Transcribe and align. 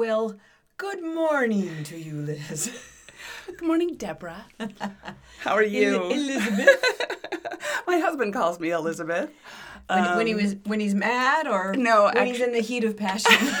Well, 0.00 0.36
good 0.78 1.02
morning 1.04 1.84
to 1.84 1.98
you, 1.98 2.14
Liz. 2.22 2.70
Good 3.46 3.60
morning, 3.60 3.96
Deborah. 3.96 4.46
How 5.40 5.52
are 5.52 5.62
you? 5.62 5.96
El- 5.96 6.10
Elizabeth. 6.12 6.84
My 7.86 7.98
husband 7.98 8.32
calls 8.32 8.58
me 8.58 8.70
Elizabeth. 8.70 9.28
when, 9.90 10.16
when 10.16 10.26
he 10.26 10.32
um, 10.32 10.40
was 10.40 10.56
when 10.64 10.80
he's 10.80 10.94
mad 10.94 11.46
or 11.46 11.74
No, 11.74 12.10
when 12.14 12.26
he's 12.28 12.40
in 12.40 12.52
the 12.52 12.60
heat 12.62 12.84
of 12.84 12.96
passion. 12.96 13.30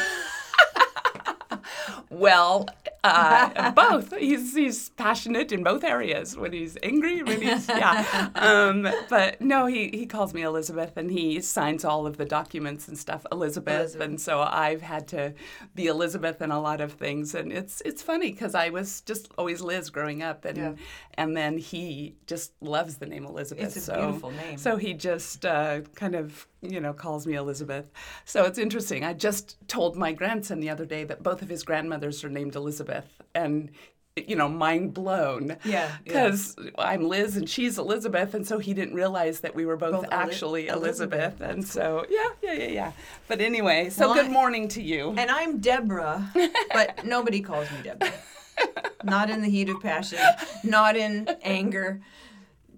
Well, 2.08 2.68
uh, 3.04 3.70
both. 3.72 4.16
He's 4.18 4.54
he's 4.54 4.90
passionate 4.90 5.52
in 5.52 5.62
both 5.62 5.84
areas. 5.84 6.36
When 6.36 6.52
he's 6.52 6.76
angry, 6.82 7.22
when 7.22 7.40
he's 7.40 7.68
yeah. 7.84 8.28
Um, 8.34 8.88
but 9.08 9.40
no, 9.40 9.66
he 9.66 9.88
he 9.88 10.06
calls 10.06 10.34
me 10.34 10.42
Elizabeth, 10.42 10.96
and 10.96 11.10
he 11.10 11.40
signs 11.40 11.84
all 11.84 12.06
of 12.06 12.16
the 12.16 12.24
documents 12.24 12.88
and 12.88 12.98
stuff 12.98 13.24
Elizabeth, 13.32 13.80
Elizabeth. 13.80 14.06
and 14.08 14.20
so 14.20 14.40
I've 14.40 14.82
had 14.82 15.08
to 15.08 15.34
be 15.74 15.86
Elizabeth 15.86 16.42
in 16.42 16.50
a 16.50 16.60
lot 16.60 16.80
of 16.80 16.92
things, 16.92 17.34
and 17.34 17.52
it's 17.52 17.80
it's 17.84 18.02
funny 18.02 18.32
because 18.32 18.54
I 18.54 18.68
was 18.70 19.00
just 19.02 19.30
always 19.38 19.60
Liz 19.60 19.90
growing 19.90 20.22
up, 20.22 20.44
and 20.44 20.56
Yeah. 20.58 20.72
and 21.14 21.36
then 21.36 21.58
he 21.58 22.16
just 22.26 22.52
loves 22.60 22.96
the 22.98 23.06
name 23.06 23.24
Elizabeth. 23.24 23.64
It's 23.64 23.76
a 23.76 23.80
so, 23.80 23.94
beautiful 24.06 24.30
name. 24.32 24.58
So 24.58 24.76
he 24.76 24.94
just 24.94 25.44
uh, 25.46 25.80
kind 25.94 26.14
of 26.14 26.46
you 26.62 26.80
know 26.80 26.92
calls 26.92 27.26
me 27.26 27.34
Elizabeth. 27.34 27.86
So 28.24 28.44
it's 28.44 28.58
interesting. 28.58 29.04
I 29.04 29.12
just 29.14 29.56
told 29.68 29.96
my 29.96 30.12
grandson 30.12 30.60
the 30.60 30.70
other 30.70 30.84
day 30.86 31.04
that 31.04 31.22
both 31.22 31.42
of 31.42 31.48
his 31.48 31.62
grandmothers 31.62 32.22
are 32.24 32.28
named 32.30 32.54
Elizabeth, 32.56 33.06
and 33.34 33.70
you 34.16 34.34
know, 34.36 34.48
mind 34.48 34.92
blown. 34.92 35.56
Yeah, 35.64 35.88
yeah. 35.88 35.88
Because 36.04 36.56
I'm 36.76 37.08
Liz 37.08 37.36
and 37.36 37.48
she's 37.48 37.78
Elizabeth, 37.78 38.34
and 38.34 38.46
so 38.46 38.58
he 38.58 38.74
didn't 38.74 38.94
realize 38.94 39.40
that 39.40 39.54
we 39.54 39.64
were 39.64 39.76
both, 39.76 39.92
Both 39.92 40.04
Eli- 40.06 40.14
actually 40.22 40.66
Elizabeth. 40.66 41.40
Elizabeth. 41.40 41.40
And 41.50 41.66
so 41.66 42.04
yeah, 42.10 42.28
yeah, 42.42 42.52
yeah, 42.52 42.68
yeah. 42.70 42.92
But 43.28 43.40
anyway, 43.40 43.88
so 43.88 44.06
Well, 44.10 44.22
good 44.22 44.30
morning 44.32 44.66
to 44.68 44.82
you. 44.82 45.14
and 45.16 45.30
I'm 45.30 45.58
Deborah, 45.58 46.30
but 46.74 47.04
nobody 47.06 47.40
calls 47.40 47.70
me 47.70 47.78
Deborah. 47.84 48.12
Not 49.04 49.30
in 49.30 49.40
the 49.40 49.48
heat 49.48 49.70
of 49.70 49.80
passion, 49.80 50.18
not 50.64 50.94
in 50.94 51.26
anger. 51.42 52.02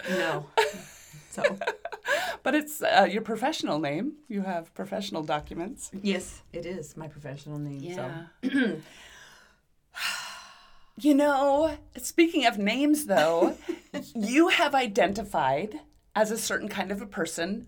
No. 0.09 0.47
So, 1.31 1.43
But 2.43 2.55
it's 2.57 2.83
uh, 2.83 3.07
your 3.11 3.23
professional 3.23 3.79
name. 3.79 4.15
You 4.29 4.43
have 4.43 4.75
professional 4.75 5.23
documents. 5.23 5.91
yes, 6.03 6.43
it 6.53 6.67
is 6.67 6.97
my 6.97 7.07
professional 7.09 7.59
name. 7.59 7.95
So. 7.95 8.81
You 11.01 11.15
know, 11.15 11.79
speaking 11.97 12.45
of 12.47 12.59
names, 12.59 13.07
though, 13.07 13.57
you 14.15 14.49
have 14.49 14.75
identified 14.75 15.81
as 16.15 16.31
a 16.31 16.37
certain 16.39 16.69
kind 16.69 16.93
of 16.93 17.01
a 17.01 17.07
person, 17.07 17.67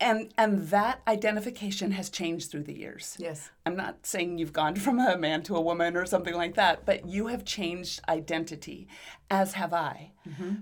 and 0.00 0.32
and 0.38 0.68
that 0.68 1.00
identification 1.06 1.92
has 1.92 2.08
changed 2.08 2.50
through 2.50 2.62
the 2.64 2.76
years. 2.76 3.14
Yes. 3.20 3.50
I'm 3.66 3.76
not 3.76 4.06
saying 4.06 4.38
you've 4.38 4.54
gone 4.54 4.74
from 4.76 4.98
a 4.98 5.16
man 5.18 5.42
to 5.44 5.54
a 5.54 5.60
woman 5.60 5.96
or 5.96 6.06
something 6.06 6.34
like 6.34 6.54
that, 6.54 6.86
but 6.86 7.06
you 7.06 7.26
have 7.26 7.44
changed 7.44 8.00
identity, 8.08 8.88
as 9.30 9.52
have 9.52 9.74
I. 9.74 10.12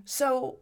So 0.05 0.27
l- 0.37 0.59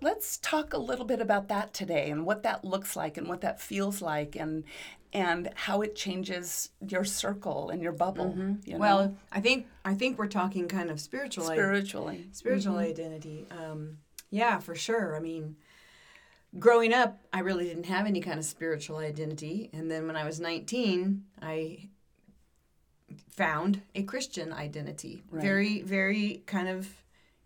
let's 0.00 0.38
talk 0.38 0.72
a 0.72 0.78
little 0.78 1.04
bit 1.04 1.20
about 1.20 1.48
that 1.48 1.72
today 1.74 2.10
and 2.10 2.24
what 2.24 2.42
that 2.42 2.64
looks 2.64 2.96
like 2.96 3.16
and 3.16 3.28
what 3.28 3.40
that 3.40 3.60
feels 3.60 4.02
like 4.02 4.36
and 4.36 4.64
and 5.12 5.50
how 5.54 5.80
it 5.82 5.94
changes 5.96 6.70
your 6.86 7.04
circle 7.04 7.70
and 7.70 7.80
your 7.80 7.92
bubble. 7.92 8.26
Mm-hmm. 8.26 8.54
You 8.64 8.72
know, 8.74 8.78
Well, 8.78 9.16
I 9.32 9.40
think 9.40 9.66
I 9.84 9.94
think 9.94 10.18
we're 10.18 10.26
talking 10.26 10.68
kind 10.68 10.90
of 10.90 11.00
spiritual. 11.00 11.46
spiritually. 11.46 12.28
spiritual 12.32 12.74
mm-hmm. 12.74 12.90
identity. 12.90 13.46
Um, 13.50 13.98
yeah, 14.30 14.58
for 14.58 14.74
sure. 14.74 15.16
I 15.16 15.20
mean, 15.20 15.56
growing 16.58 16.92
up, 16.92 17.20
I 17.32 17.40
really 17.40 17.64
didn't 17.64 17.86
have 17.86 18.06
any 18.06 18.20
kind 18.20 18.38
of 18.38 18.44
spiritual 18.44 18.98
identity, 18.98 19.70
and 19.72 19.90
then 19.90 20.06
when 20.06 20.16
I 20.16 20.24
was 20.24 20.40
19, 20.40 21.24
I 21.40 21.88
found 23.30 23.82
a 23.94 24.02
Christian 24.02 24.52
identity. 24.52 25.22
Very, 25.30 25.82
very 25.82 26.42
kind 26.46 26.68
of 26.68 26.88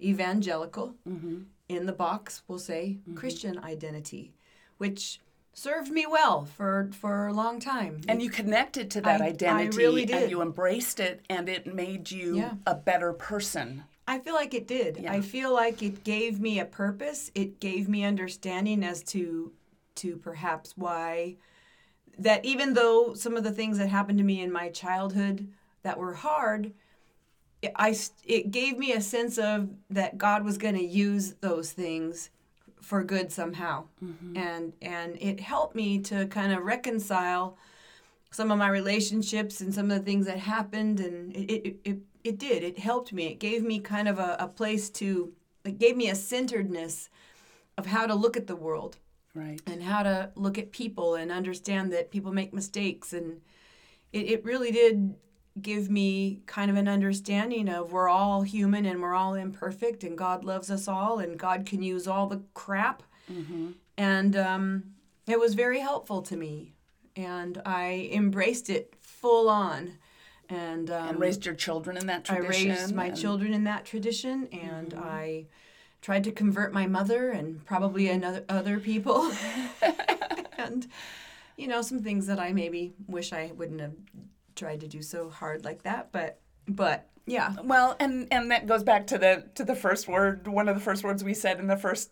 evangelical. 0.00 0.94
Mm-hmm. 1.08 1.40
In 1.70 1.86
the 1.86 1.92
box, 1.92 2.42
we'll 2.48 2.58
say 2.58 2.98
mm-hmm. 3.00 3.14
Christian 3.14 3.58
identity, 3.58 4.32
which 4.78 5.20
served 5.52 5.90
me 5.90 6.04
well 6.04 6.44
for 6.44 6.90
for 6.92 7.28
a 7.28 7.32
long 7.32 7.60
time. 7.60 8.00
And 8.08 8.20
you 8.20 8.28
connected 8.28 8.90
to 8.92 9.00
that 9.02 9.20
I- 9.20 9.26
I 9.26 9.28
identity 9.28 9.76
really 9.76 10.12
and 10.12 10.30
you 10.30 10.42
embraced 10.42 10.98
it 10.98 11.24
and 11.30 11.48
it 11.48 11.72
made 11.72 12.10
you 12.10 12.38
Yeah. 12.38 12.54
a 12.66 12.74
better 12.74 13.12
person. 13.12 13.84
I 14.08 14.18
feel 14.18 14.34
like 14.34 14.54
it 14.54 14.66
did. 14.66 14.98
Yeah. 14.98 15.12
I 15.12 15.20
feel 15.20 15.52
like 15.52 15.82
it 15.82 16.02
gave 16.02 16.40
me 16.40 16.58
a 16.58 16.64
purpose. 16.64 17.30
It 17.36 17.60
gave 17.60 17.88
me 17.88 18.04
understanding 18.04 18.82
as 18.82 19.02
to 19.04 19.52
to 19.96 20.16
perhaps 20.16 20.76
why 20.76 21.36
that 22.18 22.44
even 22.44 22.74
though 22.74 23.14
some 23.14 23.36
of 23.36 23.44
the 23.44 23.52
things 23.52 23.78
that 23.78 23.88
happened 23.88 24.18
to 24.18 24.24
me 24.24 24.42
in 24.42 24.50
my 24.50 24.68
childhood 24.70 25.48
that 25.82 25.98
were 25.98 26.14
hard, 26.14 26.72
it, 27.62 27.72
I 27.76 27.96
it 28.24 28.50
gave 28.50 28.78
me 28.78 28.92
a 28.92 29.00
sense 29.00 29.38
of 29.38 29.68
that 29.90 30.18
God 30.18 30.44
was 30.44 30.58
going 30.58 30.76
to 30.76 30.84
use 30.84 31.34
those 31.40 31.72
things 31.72 32.30
for 32.80 33.04
good 33.04 33.30
somehow. 33.30 33.84
Mm-hmm. 34.04 34.36
And 34.36 34.72
and 34.82 35.16
it 35.20 35.40
helped 35.40 35.74
me 35.74 35.98
to 36.00 36.26
kind 36.26 36.52
of 36.52 36.64
reconcile 36.64 37.56
some 38.30 38.50
of 38.50 38.58
my 38.58 38.68
relationships 38.68 39.60
and 39.60 39.74
some 39.74 39.90
of 39.90 39.98
the 39.98 40.04
things 40.04 40.26
that 40.26 40.38
happened 40.38 41.00
and 41.00 41.34
it 41.34 41.50
it, 41.50 41.76
it, 41.84 41.98
it 42.22 42.38
did 42.38 42.62
it 42.62 42.78
helped 42.78 43.12
me 43.12 43.26
it 43.26 43.40
gave 43.40 43.64
me 43.64 43.80
kind 43.80 44.06
of 44.08 44.18
a, 44.18 44.36
a 44.38 44.46
place 44.46 44.88
to 44.88 45.32
it 45.64 45.78
gave 45.78 45.96
me 45.96 46.08
a 46.08 46.14
centeredness 46.14 47.08
of 47.76 47.86
how 47.86 48.06
to 48.06 48.14
look 48.14 48.36
at 48.36 48.46
the 48.46 48.56
world 48.56 48.96
Right. 49.32 49.60
and 49.64 49.82
how 49.82 50.02
to 50.02 50.30
look 50.34 50.58
at 50.58 50.72
people 50.72 51.14
and 51.14 51.30
understand 51.30 51.92
that 51.92 52.10
people 52.10 52.32
make 52.32 52.52
mistakes 52.52 53.12
and 53.12 53.40
it, 54.12 54.26
it 54.28 54.44
really 54.44 54.72
did 54.72 55.14
give 55.60 55.90
me 55.90 56.40
kind 56.46 56.70
of 56.70 56.76
an 56.76 56.88
understanding 56.88 57.68
of 57.68 57.92
we're 57.92 58.08
all 58.08 58.42
human 58.42 58.84
and 58.86 59.02
we're 59.02 59.14
all 59.14 59.34
imperfect 59.34 60.04
and 60.04 60.16
god 60.16 60.44
loves 60.44 60.70
us 60.70 60.86
all 60.88 61.18
and 61.18 61.38
god 61.38 61.66
can 61.66 61.82
use 61.82 62.06
all 62.06 62.26
the 62.26 62.40
crap. 62.54 63.02
And 63.96 64.34
um, 64.36 64.84
it 65.26 65.38
was 65.38 65.54
very 65.54 65.80
helpful 65.80 66.22
to 66.22 66.36
me 66.36 66.72
and 67.16 67.60
i 67.66 68.08
embraced 68.12 68.70
it 68.70 68.94
full 69.00 69.48
on. 69.48 69.98
And, 70.48 70.90
um, 70.90 71.08
And 71.10 71.20
raised 71.20 71.46
your 71.46 71.54
children 71.54 71.96
in 71.96 72.06
that 72.06 72.28
I 72.28 72.38
raised 72.38 72.92
my 72.94 73.06
and- 73.06 73.16
children 73.16 73.52
in 73.54 73.64
that 73.64 73.84
tradition, 73.84 74.48
and 74.52 74.94
I 74.94 75.46
tried 76.02 76.24
to 76.24 76.32
convert 76.32 76.72
my 76.72 76.88
mother 76.88 77.30
and 77.30 77.64
probably 77.64 78.08
another 78.08 78.44
other 78.48 78.80
people, 78.80 79.30
and 80.58 80.88
you 81.56 81.68
know 81.68 81.82
some 81.82 82.02
things 82.02 82.26
that 82.26 82.40
I 82.40 82.52
maybe 82.52 82.94
wish 83.06 83.32
I 83.32 83.52
wouldn't 83.56 83.80
have 83.80 83.92
tried 84.60 84.80
to 84.80 84.88
do 84.88 85.02
so 85.02 85.30
hard 85.30 85.64
like 85.64 85.82
that, 85.82 86.12
but 86.12 86.38
but 86.68 87.08
yeah, 87.26 87.54
Well, 87.64 87.96
and 88.00 88.28
and 88.30 88.50
that 88.50 88.66
goes 88.66 88.82
back 88.82 89.06
to 89.08 89.18
the 89.18 89.44
to 89.54 89.64
the 89.64 89.74
first 89.74 90.06
word. 90.08 90.46
One 90.46 90.68
of 90.68 90.74
the 90.74 90.80
first 90.82 91.02
words 91.02 91.22
we 91.24 91.34
said 91.34 91.58
in 91.58 91.66
the 91.66 91.76
first 91.76 92.10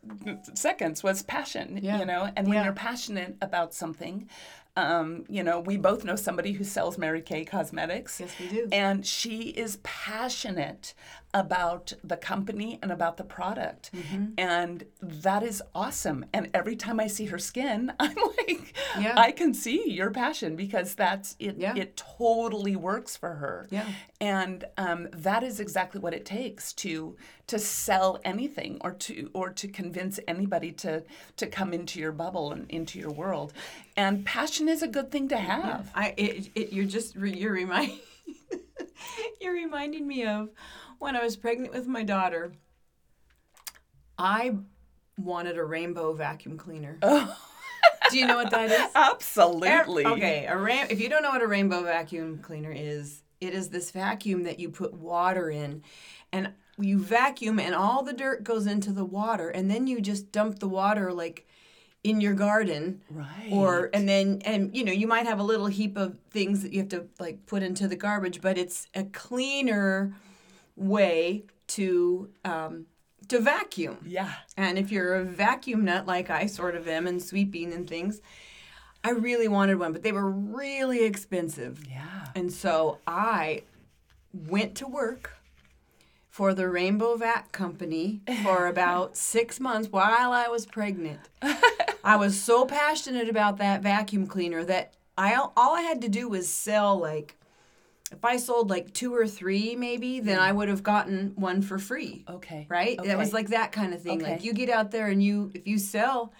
seconds 0.54 1.03
was 1.03 1.22
passion. 1.22 1.78
Yeah. 1.82 1.98
You 2.00 2.06
know, 2.06 2.31
and 2.37 2.47
when 2.48 2.56
Yeah. 2.56 2.64
you're 2.64 2.72
passionate 2.72 3.37
about 3.42 3.75
something, 3.75 4.28
um, 4.76 5.25
you 5.28 5.43
know, 5.43 5.61
we 5.61 5.76
both 5.76 6.05
know 6.05 6.17
somebody 6.17 6.52
who 6.52 6.64
sells 6.64 6.96
Mary 6.99 7.20
Kay 7.20 7.44
Cosmetics. 7.44 8.20
Yes, 8.20 8.31
we 8.40 8.49
do. 8.49 8.69
And 8.72 9.05
she 9.05 9.49
is 9.64 9.78
passionate 9.82 10.94
about 11.34 11.92
the 12.02 12.16
company 12.16 12.78
and 12.82 12.90
about 12.90 13.16
the 13.19 13.25
product, 13.25 13.90
Mm-hmm. 13.94 14.26
and 14.38 14.84
that 15.02 15.42
is 15.42 15.62
awesome. 15.75 16.25
And 16.32 16.48
every 16.54 16.75
time 16.76 16.98
I 17.00 17.06
see 17.06 17.26
her 17.26 17.38
skin, 17.38 17.92
I'm 18.00 18.16
like, 18.38 18.75
Yeah. 18.98 19.14
I 19.16 19.32
can 19.32 19.52
see 19.54 19.90
your 19.90 20.10
passion 20.10 20.56
because 20.56 20.94
that's 20.94 21.36
it. 21.38 21.56
Yeah. 21.58 21.75
It 21.76 21.96
totally 21.96 22.76
works 22.76 23.16
for 23.16 23.34
her. 23.34 23.66
Yeah. 23.70 23.86
And 24.20 24.64
um, 24.78 25.08
that 25.12 25.42
is 25.42 25.60
exactly 25.60 26.00
what 26.00 26.14
it 26.14 26.25
takes 26.25 26.72
to 26.75 27.16
to 27.48 27.58
sell 27.58 28.19
anything 28.24 28.78
or 28.82 28.92
to 28.92 29.31
or 29.32 29.50
to 29.50 29.69
convince 29.69 30.19
anybody 30.28 30.72
to 30.72 31.02
to 31.36 31.46
come 31.46 31.72
into 31.72 32.00
your 32.00 32.12
bubble 32.12 32.52
and 32.52 32.70
into 32.70 32.98
your 32.98 33.10
world. 33.10 33.52
And 33.96 34.24
passion 34.24 34.69
is 34.69 34.82
a 34.82 34.88
good 34.88 35.10
thing 35.10 35.28
to 35.28 35.36
have. 35.36 35.90
I 35.94 36.14
it, 36.16 36.50
it 36.54 36.72
you're 36.72 36.84
just 36.86 37.16
re, 37.16 37.32
you're 37.34 37.52
remind 37.52 37.92
you're 39.40 39.52
reminding 39.54 40.06
me 40.06 40.24
of 40.24 40.50
when 40.98 41.16
I 41.16 41.22
was 41.22 41.36
pregnant 41.36 41.72
with 41.72 41.86
my 41.86 42.02
daughter. 42.02 42.52
I 44.18 44.56
wanted 45.16 45.56
a 45.58 45.64
rainbow 45.64 46.12
vacuum 46.12 46.56
cleaner. 46.56 46.98
Oh. 47.02 47.36
Do 48.10 48.18
you 48.18 48.26
know 48.26 48.36
what 48.36 48.50
that 48.50 48.70
is? 48.70 48.90
Absolutely. 48.94 50.06
Okay, 50.06 50.46
a 50.48 50.56
ram- 50.56 50.86
if 50.90 51.00
you 51.00 51.08
don't 51.08 51.22
know 51.22 51.30
what 51.30 51.42
a 51.42 51.46
rainbow 51.46 51.82
vacuum 51.82 52.38
cleaner 52.38 52.72
is, 52.72 53.22
it 53.40 53.52
is 53.54 53.68
this 53.68 53.90
vacuum 53.90 54.44
that 54.44 54.58
you 54.58 54.70
put 54.70 54.94
water 54.94 55.50
in 55.50 55.82
and 56.32 56.52
you 56.78 56.98
vacuum 56.98 57.58
and 57.60 57.74
all 57.74 58.02
the 58.02 58.12
dirt 58.12 58.44
goes 58.44 58.66
into 58.66 58.92
the 58.92 59.04
water 59.04 59.48
and 59.50 59.70
then 59.70 59.86
you 59.86 60.00
just 60.00 60.32
dump 60.32 60.58
the 60.60 60.68
water 60.68 61.12
like 61.12 61.46
in 62.04 62.20
your 62.20 62.34
garden 62.34 63.02
Right. 63.10 63.48
or 63.50 63.90
and 63.92 64.08
then 64.08 64.40
and 64.44 64.74
you 64.76 64.84
know 64.84 64.92
you 64.92 65.08
might 65.08 65.26
have 65.26 65.40
a 65.40 65.42
little 65.42 65.66
heap 65.66 65.96
of 65.96 66.16
things 66.30 66.62
that 66.62 66.72
you 66.72 66.78
have 66.78 66.88
to 66.90 67.06
like 67.18 67.46
put 67.46 67.62
into 67.64 67.88
the 67.88 67.96
garbage 67.96 68.40
but 68.40 68.56
it's 68.56 68.86
a 68.94 69.02
cleaner 69.04 70.14
way 70.78 71.44
to 71.69 72.30
um, 72.44 72.86
to 73.28 73.40
vacuum 73.40 73.98
Yeah. 74.06 74.32
and 74.56 74.78
if 74.78 74.90
you're 74.90 75.14
a 75.16 75.25
vacuum 75.25 75.84
nut 75.84 76.06
like 76.06 76.30
I 76.30 76.46
sort 76.46 76.75
of 76.76 76.88
am 76.88 77.06
and 77.06 77.22
sweeping 77.22 77.72
and 77.75 77.86
things, 77.88 78.20
I 79.04 79.10
really 79.10 79.48
wanted 79.48 79.78
one, 79.78 79.92
but 79.92 80.02
they 80.02 80.12
were 80.12 80.30
really 80.30 81.04
expensive. 81.04 81.84
Yeah. 81.88 82.28
And 82.34 82.52
so 82.52 82.98
I 83.06 83.62
went 84.32 84.75
to 84.76 84.86
work 84.86 85.34
for 86.30 86.54
the 86.54 86.69
Rainbow 86.69 87.16
Vac 87.16 87.50
Company 87.52 88.20
for 88.44 88.66
about 88.74 89.16
six 89.16 89.58
months 89.60 89.88
while 89.90 90.32
I 90.32 90.48
was 90.48 90.66
pregnant. 90.66 91.20
I 92.04 92.16
was 92.16 92.40
so 92.40 92.64
passionate 92.64 93.28
about 93.28 93.58
that 93.58 93.82
vacuum 93.82 94.26
cleaner 94.26 94.64
that 94.64 94.94
I 95.16 95.34
all 95.34 95.74
I 95.74 95.82
had 95.82 96.00
to 96.02 96.08
do 96.08 96.28
was 96.28 96.48
sell 96.48 96.96
like 96.98 97.34
if 98.10 98.25
I 98.25 98.38
sold 98.38 98.70
like 98.70 98.94
two 98.94 99.14
or 99.14 99.26
three 99.26 99.76
maybe, 99.76 100.20
then 100.20 100.38
I 100.38 100.52
mm. 100.52 100.56
would 100.56 100.69
have 100.69 100.82
gotten 100.82 101.32
one 101.37 101.60
for 101.60 101.78
free 101.78 102.25
Okay. 102.28 102.66
right? 102.69 102.99
That 103.02 103.19
was 103.19 103.32
like 103.32 103.49
that 103.49 103.72
kind 103.72 103.93
of 103.93 104.02
thing. 104.02 104.20
Like 104.20 104.44
you 104.44 104.52
get 104.52 104.70
out 104.70 104.90
there 104.90 105.08
and 105.08 105.22
you 105.22 105.50
if 105.55 105.66
you 105.66 105.78
sell, 105.78 106.32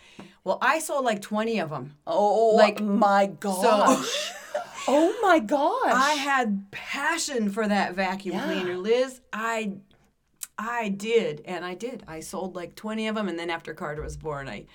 well, 0.45 0.59
I 0.63 0.79
sold 0.79 1.05
like 1.05 1.21
twenty 1.21 1.59
of 1.59 1.71
them. 1.71 1.97
Oh 2.07 2.55
like, 2.57 2.81
my 2.81 3.27
gosh. 3.27 4.33
oh 4.89 5.15
my 5.21 5.39
gosh. 5.41 5.93
I 5.93 6.13
had 6.13 6.71
passion 6.71 7.51
for 7.51 7.69
that 7.69 7.95
vacuum 7.95 8.37
Yeah. 8.37 8.45
cleaner, 8.45 8.77
Liz. 8.79 9.21
I 9.33 9.75
I 10.59 10.89
did, 10.89 11.43
and 11.45 11.65
I 11.65 11.75
did. 11.75 12.03
I 12.09 12.21
sold 12.21 12.57
like 12.57 12.75
twenty 12.75 13.09
of 13.09 13.15
them, 13.15 13.29
and 13.29 13.39
then 13.39 13.51
after 13.51 13.75
Carter 13.75 14.03
was 14.03 14.17
born, 14.17 14.49
I 14.49 14.67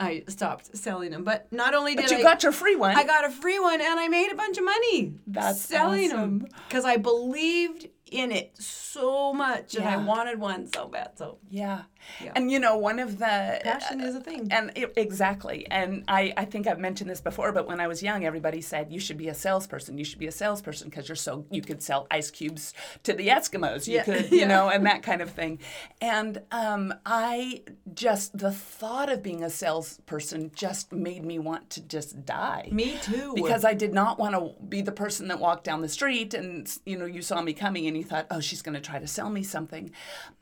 I 0.00 0.24
stopped 0.28 0.76
selling 0.76 1.10
them. 1.10 1.22
But 1.24 1.46
not 1.52 1.74
only 1.74 1.94
did 1.94 2.04
but 2.06 2.10
you 2.10 2.18
I 2.18 2.22
got 2.22 2.42
your 2.42 2.52
free 2.52 2.74
one. 2.74 2.96
I 2.96 3.04
got 3.04 3.24
a 3.24 3.30
free 3.30 3.60
one, 3.60 3.80
and 3.80 4.00
I 4.00 4.08
made 4.08 4.32
a 4.32 4.34
bunch 4.34 4.58
of 4.58 4.64
money. 4.64 5.14
That's 5.26 5.60
selling 5.60 6.08
them 6.08 6.46
because 6.68 6.84
I 6.84 6.96
believed 6.96 7.88
in 8.10 8.32
it 8.32 8.56
so 8.58 9.32
much, 9.32 9.76
and 9.76 9.84
I 9.86 9.96
wanted 9.98 10.40
one 10.40 10.66
so 10.72 10.88
bad. 10.88 11.16
So 11.16 11.38
Yeah. 11.50 11.82
Yeah. 12.22 12.32
And 12.36 12.50
you 12.50 12.58
know, 12.58 12.76
one 12.76 12.98
of 12.98 13.18
the 13.18 13.60
passion 13.62 14.00
is 14.00 14.14
a 14.14 14.20
thing. 14.20 14.48
and 14.50 14.72
it, 14.74 14.92
exactly. 14.96 15.66
And 15.70 16.04
I, 16.08 16.32
I 16.36 16.44
think 16.44 16.66
I've 16.66 16.78
mentioned 16.78 17.10
this 17.10 17.20
before, 17.20 17.52
but 17.52 17.66
when 17.66 17.80
I 17.80 17.86
was 17.88 18.02
young, 18.02 18.24
everybody 18.24 18.60
said 18.60 18.90
you 18.90 19.00
should 19.00 19.16
be 19.18 19.28
a 19.28 19.34
salesperson. 19.34 19.98
You 19.98 20.04
should 20.04 20.18
be 20.18 20.26
a 20.26 20.32
salesperson 20.32 20.88
because 20.88 21.08
you're 21.08 21.16
so 21.16 21.44
you 21.50 21.62
could 21.62 21.82
sell 21.82 22.06
ice 22.10 22.30
cubes 22.30 22.74
to 23.04 23.12
the 23.12 23.28
Eskimos. 23.28 23.86
You 23.86 23.94
Yeah. 23.96 24.04
could, 24.04 24.30
you 24.30 24.38
Yeah. 24.40 24.48
know, 24.48 24.68
and 24.68 24.86
that 24.86 25.02
kind 25.02 25.20
of 25.22 25.30
thing. 25.30 25.58
And 26.00 26.42
um, 26.50 26.94
I 27.06 27.62
just 27.94 28.36
the 28.38 28.50
thought 28.52 29.10
of 29.10 29.22
being 29.22 29.42
a 29.44 29.50
salesperson 29.50 30.50
just 30.54 30.92
made 30.92 31.24
me 31.24 31.38
want 31.38 31.70
to 31.70 31.80
just 31.82 32.24
die. 32.24 32.68
Me 32.72 32.96
too. 33.02 33.32
Because 33.34 33.64
I 33.64 33.74
did 33.74 33.92
not 33.92 34.18
want 34.18 34.34
to 34.34 34.52
be 34.64 34.82
the 34.82 34.92
person 34.92 35.28
that 35.28 35.38
walked 35.40 35.64
down 35.64 35.80
the 35.82 35.88
street 35.88 36.34
and 36.34 36.70
you 36.86 36.96
know 36.96 37.04
you 37.06 37.22
saw 37.22 37.40
me 37.42 37.52
coming 37.52 37.86
and 37.86 37.96
you 37.96 38.04
thought, 38.04 38.26
oh, 38.30 38.40
she's 38.40 38.62
going 38.62 38.74
to 38.74 38.80
try 38.80 38.98
to 38.98 39.06
sell 39.06 39.30
me 39.30 39.42
something. 39.42 39.90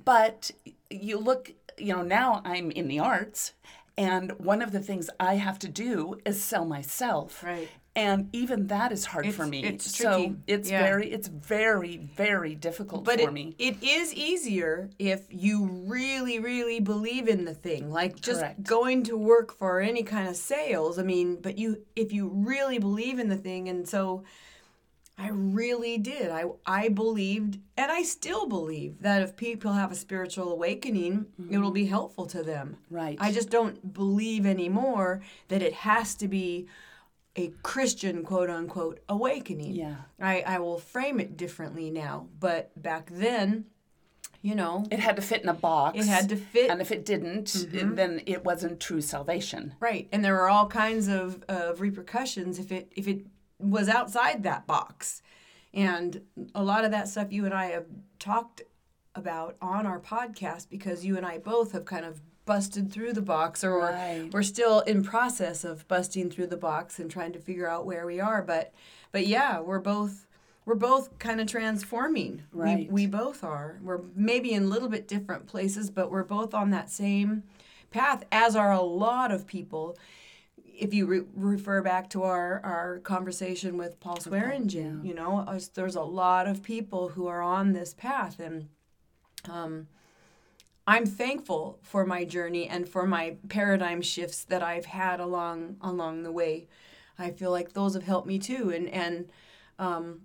But 0.04 0.50
you 0.90 1.18
look, 1.18 1.52
you 1.76 1.94
know, 1.94 2.02
now 2.02 2.40
I'm 2.44 2.70
in 2.70 2.88
the 2.88 2.98
arts, 3.00 3.52
and 3.96 4.32
one 4.38 4.62
of 4.62 4.72
the 4.72 4.80
things 4.80 5.10
I 5.18 5.34
have 5.34 5.58
to 5.60 5.68
do 5.68 6.18
is 6.24 6.42
sell 6.42 6.64
myself. 6.64 7.42
Right. 7.42 7.68
And 7.96 8.28
even 8.32 8.68
that 8.68 8.92
is 8.92 9.06
hard 9.06 9.34
for 9.34 9.44
me. 9.44 9.64
it's 9.64 9.96
so 9.96 10.18
tricky. 10.18 10.36
it's 10.46 10.70
Yeah. 10.70 10.84
very, 10.84 11.10
it's 11.10 11.26
very, 11.26 11.96
very 11.96 12.54
difficult 12.54 13.02
but 13.04 13.20
for 13.20 13.28
it, 13.28 13.32
me. 13.32 13.56
it 13.58 13.82
is 13.82 14.14
easier 14.14 14.88
if 15.00 15.22
you 15.30 15.64
really 15.86 16.38
really 16.38 16.78
believe 16.78 17.26
in 17.26 17.44
the 17.44 17.54
thing 17.54 17.90
like 17.90 18.20
just 18.20 18.38
Correct. 18.40 18.62
going 18.62 19.02
to 19.04 19.16
work 19.16 19.52
for 19.52 19.80
any 19.80 20.04
kind 20.04 20.28
of 20.28 20.36
sales 20.36 20.98
i 20.98 21.02
mean 21.02 21.40
but 21.42 21.58
you 21.58 21.84
if 21.96 22.12
you 22.12 22.28
really 22.32 22.78
believe 22.78 23.18
in 23.18 23.28
the 23.28 23.36
thing 23.36 23.68
and 23.68 23.88
so 23.88 24.22
i 25.18 25.28
really 25.28 25.98
did 25.98 26.30
i 26.30 26.44
i 26.66 26.88
believed 26.88 27.58
and 27.76 27.90
i 27.92 28.02
still 28.02 28.46
believe 28.46 29.02
that 29.02 29.20
if 29.22 29.36
people 29.36 29.72
have 29.72 29.90
a 29.92 29.94
spiritual 29.94 30.52
awakening 30.52 31.26
it 31.50 31.58
will 31.58 31.70
be 31.72 31.86
helpful 31.86 32.26
to 32.26 32.42
them 32.42 32.76
Mm-hmm. 32.86 32.94
Right. 32.94 33.18
i 33.20 33.32
just 33.32 33.50
don't 33.50 33.92
believe 33.92 34.46
anymore 34.46 35.20
that 35.48 35.62
it 35.62 35.72
has 35.74 36.14
to 36.16 36.28
be 36.28 36.66
a 37.36 37.52
christian 37.62 38.22
quote 38.24 38.50
unquote 38.50 39.00
awakening 39.08 39.72
Yeah. 39.74 39.96
I, 40.20 40.40
I 40.46 40.58
will 40.58 40.78
frame 40.78 41.20
it 41.20 41.36
differently 41.36 41.88
now. 41.90 42.26
But 42.40 42.70
back 42.80 43.10
then, 43.12 43.66
you 44.42 44.54
know, 44.56 44.84
It 44.90 44.98
had 44.98 45.14
to 45.16 45.22
fit 45.22 45.42
in 45.42 45.48
a 45.48 45.54
box. 45.54 45.98
it 45.98 46.06
had 46.06 46.28
to 46.30 46.36
fit. 46.36 46.68
And 46.70 46.80
if 46.80 46.90
it 46.90 47.04
didn't, 47.04 47.54
it- 47.54 47.94
then 47.96 48.22
it 48.26 48.44
wasn't 48.44 48.80
true 48.80 49.00
salvation. 49.00 49.74
right. 49.78 50.08
And 50.10 50.24
there 50.24 50.34
were 50.34 50.48
all 50.48 50.66
kinds 50.66 51.06
of, 51.06 51.44
of 51.48 51.80
repercussions 51.80 52.58
if 52.58 52.72
it 52.72 52.90
if 52.96 53.06
it 53.06 53.20
was 53.58 53.88
outside 53.88 54.42
that 54.44 54.66
box. 54.66 55.22
And 55.74 56.22
a 56.54 56.62
lot 56.62 56.84
of 56.84 56.90
that 56.92 57.08
stuff 57.08 57.32
you 57.32 57.44
and 57.44 57.54
I 57.54 57.66
have 57.66 57.86
talked 58.18 58.62
about 59.14 59.56
on 59.60 59.84
our 59.86 60.00
podcast 60.00 60.68
because 60.70 61.04
you 61.04 61.16
and 61.16 61.26
I 61.26 61.38
both 61.38 61.72
have 61.72 61.84
kind 61.84 62.04
of 62.04 62.20
busted 62.46 62.90
through 62.90 63.12
the 63.12 63.20
box 63.22 63.62
or 63.62 63.78
we're- 63.78 63.92
Right. 63.92 64.32
we're 64.32 64.42
still 64.42 64.80
in 64.80 65.02
process 65.02 65.64
of 65.64 65.86
busting 65.88 66.30
through 66.30 66.46
the 66.46 66.56
box 66.56 66.98
and 66.98 67.10
trying 67.10 67.32
to 67.32 67.38
figure 67.38 67.68
out 67.68 67.84
where 67.84 68.06
we 68.06 68.20
are 68.20 68.40
but 68.40 68.72
but 69.12 69.26
yeah 69.26 69.60
we're 69.60 69.80
both 69.80 70.26
we're 70.64 70.74
both 70.74 71.18
kind 71.18 71.42
of 71.42 71.46
transforming 71.46 72.44
Right. 72.52 72.88
we, 72.90 73.02
we 73.02 73.06
both 73.06 73.44
are 73.44 73.78
we're 73.82 74.00
maybe 74.16 74.52
in 74.54 74.62
a 74.62 74.66
little 74.66 74.88
bit 74.88 75.06
different 75.06 75.46
places 75.46 75.90
but 75.90 76.10
we're 76.10 76.22
both 76.24 76.54
on 76.54 76.70
that 76.70 76.90
same 76.90 77.42
path 77.90 78.24
as 78.32 78.56
are 78.56 78.72
a 78.72 78.80
lot 78.80 79.30
of 79.30 79.46
people 79.46 79.98
if 80.78 80.94
you 80.94 81.06
re- 81.06 81.22
refer 81.34 81.82
back 81.82 82.08
to 82.10 82.22
our, 82.22 82.60
our 82.64 82.98
conversation 83.00 83.76
with 83.76 83.98
Paul 84.00 84.18
Swearingen, 84.20 84.68
you 85.04 85.14
know, 85.14 85.38
us- 85.40 85.68
there's 85.68 85.96
a 85.96 86.02
lot 86.02 86.46
of 86.46 86.62
people 86.62 87.10
who 87.10 87.26
are 87.26 87.42
on 87.42 87.72
this 87.72 87.94
path, 87.94 88.38
and 88.40 88.68
um, 89.48 89.88
I'm 90.86 91.04
thankful 91.04 91.78
for 91.82 92.06
my 92.06 92.24
journey 92.24 92.68
and 92.68 92.88
for 92.88 93.06
my 93.06 93.36
paradigm 93.48 94.00
shifts 94.02 94.44
that 94.44 94.62
I've 94.62 94.86
had 94.86 95.20
along 95.20 95.76
along 95.80 96.22
the 96.22 96.32
way. 96.32 96.68
I 97.18 97.30
feel 97.30 97.50
like 97.50 97.72
those 97.72 97.94
have 97.94 98.04
helped 98.04 98.26
me 98.26 98.38
too, 98.38 98.70
and 98.70 98.88
and 98.88 99.28
um, 99.78 100.22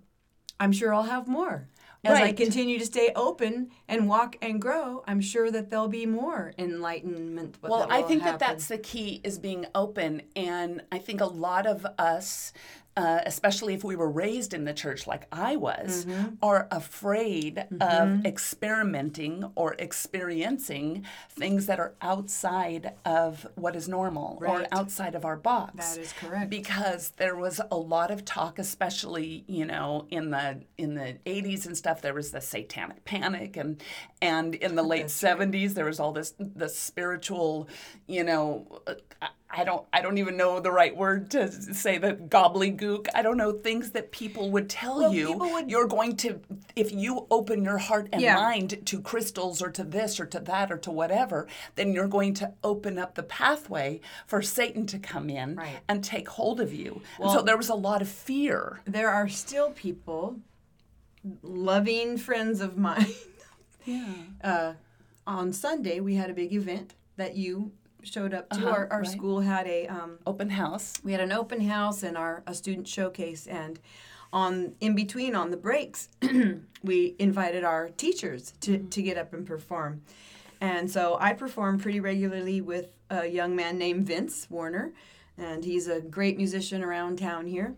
I'm 0.60 0.72
sure 0.72 0.94
I'll 0.94 1.02
have 1.04 1.26
more. 1.28 1.68
As 2.04 2.18
I 2.18 2.32
continue 2.32 2.78
to 2.78 2.84
stay 2.84 3.10
open 3.16 3.70
and 3.88 4.08
walk 4.08 4.36
and 4.42 4.60
grow, 4.60 5.02
I'm 5.06 5.20
sure 5.20 5.50
that 5.50 5.70
there'll 5.70 5.88
be 5.88 6.06
more 6.06 6.52
enlightenment. 6.58 7.56
Well, 7.62 7.86
I 7.90 8.02
think 8.02 8.22
that 8.24 8.38
that's 8.38 8.68
the 8.68 8.78
key 8.78 9.20
is 9.24 9.38
being 9.38 9.66
open. 9.74 10.22
And 10.36 10.82
I 10.92 10.98
think 10.98 11.20
a 11.20 11.26
lot 11.26 11.66
of 11.66 11.86
us, 11.98 12.52
uh, 12.96 13.20
especially 13.26 13.74
if 13.74 13.82
we 13.84 13.96
were 13.96 14.10
raised 14.10 14.54
in 14.54 14.64
the 14.64 14.72
church 14.74 15.06
like 15.06 15.26
I 15.32 15.56
was, 15.56 16.04
Mm-hmm. 16.06 16.34
are 16.42 16.68
afraid 16.70 17.64
of 17.80 18.24
experimenting 18.24 19.44
or 19.56 19.74
experiencing 19.78 21.04
things 21.30 21.66
that 21.66 21.78
are 21.80 21.94
outside 22.00 22.92
of 23.04 23.46
what 23.56 23.76
is 23.76 23.88
normal 23.88 24.38
or 24.40 24.66
outside 24.72 25.14
of 25.14 25.24
our 25.24 25.36
box. 25.36 25.94
That 25.94 26.00
is 26.00 26.12
correct. 26.12 26.50
Because 26.50 27.10
there 27.16 27.36
was 27.36 27.60
a 27.70 27.76
lot 27.76 28.10
of 28.10 28.24
talk, 28.24 28.58
especially 28.58 29.44
you 29.46 29.64
know 29.64 30.06
in 30.10 30.30
the 30.30 30.62
in 30.78 30.94
the 30.94 31.16
80s 31.26 31.66
and 31.66 31.76
stuff. 31.76 32.00
There 32.00 32.14
was 32.14 32.30
the 32.30 32.40
satanic 32.40 33.04
panic, 33.04 33.56
and 33.56 33.82
and 34.24 34.54
in 34.54 34.74
the 34.74 34.82
late 34.82 35.06
70s 35.06 35.74
there 35.74 35.84
was 35.84 36.00
all 36.00 36.12
this 36.12 36.34
the 36.38 36.68
spiritual, 36.68 37.68
you 38.06 38.24
know. 38.24 38.80
uh, 38.86 38.94
I- 39.56 39.62
don't 39.62 39.86
I 39.92 40.00
don't 40.02 40.18
even 40.18 40.36
know 40.36 40.58
the 40.58 40.72
right 40.72 40.96
word 40.96 41.30
to 41.30 41.42
say 41.52 41.96
the 41.98 42.14
gobbledygook. 42.14 43.06
I 43.14 43.22
don't 43.22 43.36
know 43.36 43.52
things 43.52 43.92
that 43.92 44.10
people 44.10 44.50
would 44.50 44.68
tell 44.68 44.98
Well, 44.98 45.14
you. 45.14 45.32
would- 45.38 45.70
You're 45.70 45.86
going 45.86 46.16
to 46.24 46.40
if 46.74 46.90
you 46.90 47.26
open 47.30 47.62
your 47.62 47.78
heart 47.78 48.08
and 48.12 48.20
Yeah. 48.20 48.34
mind 48.34 48.84
to 48.86 49.00
crystals 49.00 49.62
or 49.62 49.70
to 49.70 49.84
this 49.84 50.18
or 50.18 50.26
to 50.26 50.40
that 50.40 50.72
or 50.72 50.78
to 50.78 50.90
whatever, 50.90 51.46
then 51.76 51.92
you're 51.92 52.08
going 52.08 52.34
to 52.34 52.52
open 52.64 52.98
up 52.98 53.14
the 53.14 53.22
pathway 53.22 54.00
for 54.26 54.42
Satan 54.42 54.86
to 54.86 54.98
come 54.98 55.30
in 55.30 55.54
Right. 55.54 55.78
and 55.88 56.02
take 56.02 56.28
hold 56.30 56.60
of 56.60 56.72
you. 56.74 57.02
and 57.20 57.30
so 57.30 57.40
there 57.42 57.56
was 57.56 57.68
a 57.68 57.76
lot 57.76 58.02
of 58.02 58.08
fear. 58.08 58.80
there 58.86 59.10
are 59.10 59.28
still 59.28 59.70
people, 59.70 60.40
loving 61.42 62.18
friends 62.18 62.60
of 62.60 62.76
mine. 62.76 63.06
Yeah. 63.84 64.14
Uh, 64.42 64.72
on 65.26 65.52
Sunday, 65.52 66.00
we 66.00 66.14
had 66.14 66.30
a 66.30 66.34
big 66.34 66.52
event 66.52 66.94
that 67.16 67.36
you 67.36 67.72
showed 68.02 68.34
up 68.34 68.50
to. 68.50 68.56
Uh-huh, 68.56 68.68
our 68.68 68.92
our 68.92 69.00
right. 69.00 69.08
school 69.08 69.40
had 69.40 69.66
a 69.66 69.86
um, 69.86 70.18
Open 70.26 70.50
house. 70.50 70.94
we 71.02 71.12
had 71.12 71.20
an 71.20 71.32
open 71.32 71.60
house 71.62 72.02
and 72.02 72.16
our 72.16 72.42
a 72.46 72.54
student 72.54 72.86
showcase 72.86 73.46
and 73.46 73.78
on 74.32 74.74
in 74.80 74.94
between 74.94 75.34
on 75.34 75.50
the 75.50 75.56
breaks 75.56 76.08
we 76.82 77.14
invited 77.18 77.64
our 77.64 77.88
teachers 77.90 78.52
to, 78.60 78.78
to 78.78 79.00
get 79.00 79.16
up 79.16 79.32
and 79.32 79.46
perform 79.46 80.02
and 80.60 80.90
so 80.90 81.16
i 81.20 81.32
perform 81.32 81.78
pretty 81.78 82.00
regularly 82.00 82.60
with 82.60 82.88
a 83.10 83.26
young 83.26 83.54
man 83.54 83.78
named 83.78 84.04
vince 84.04 84.48
warner 84.50 84.92
and 85.36 85.64
he's 85.64 85.88
a 85.88 86.00
great 86.00 86.36
musician 86.36 86.82
around 86.82 87.18
town 87.18 87.46
here. 87.46 87.74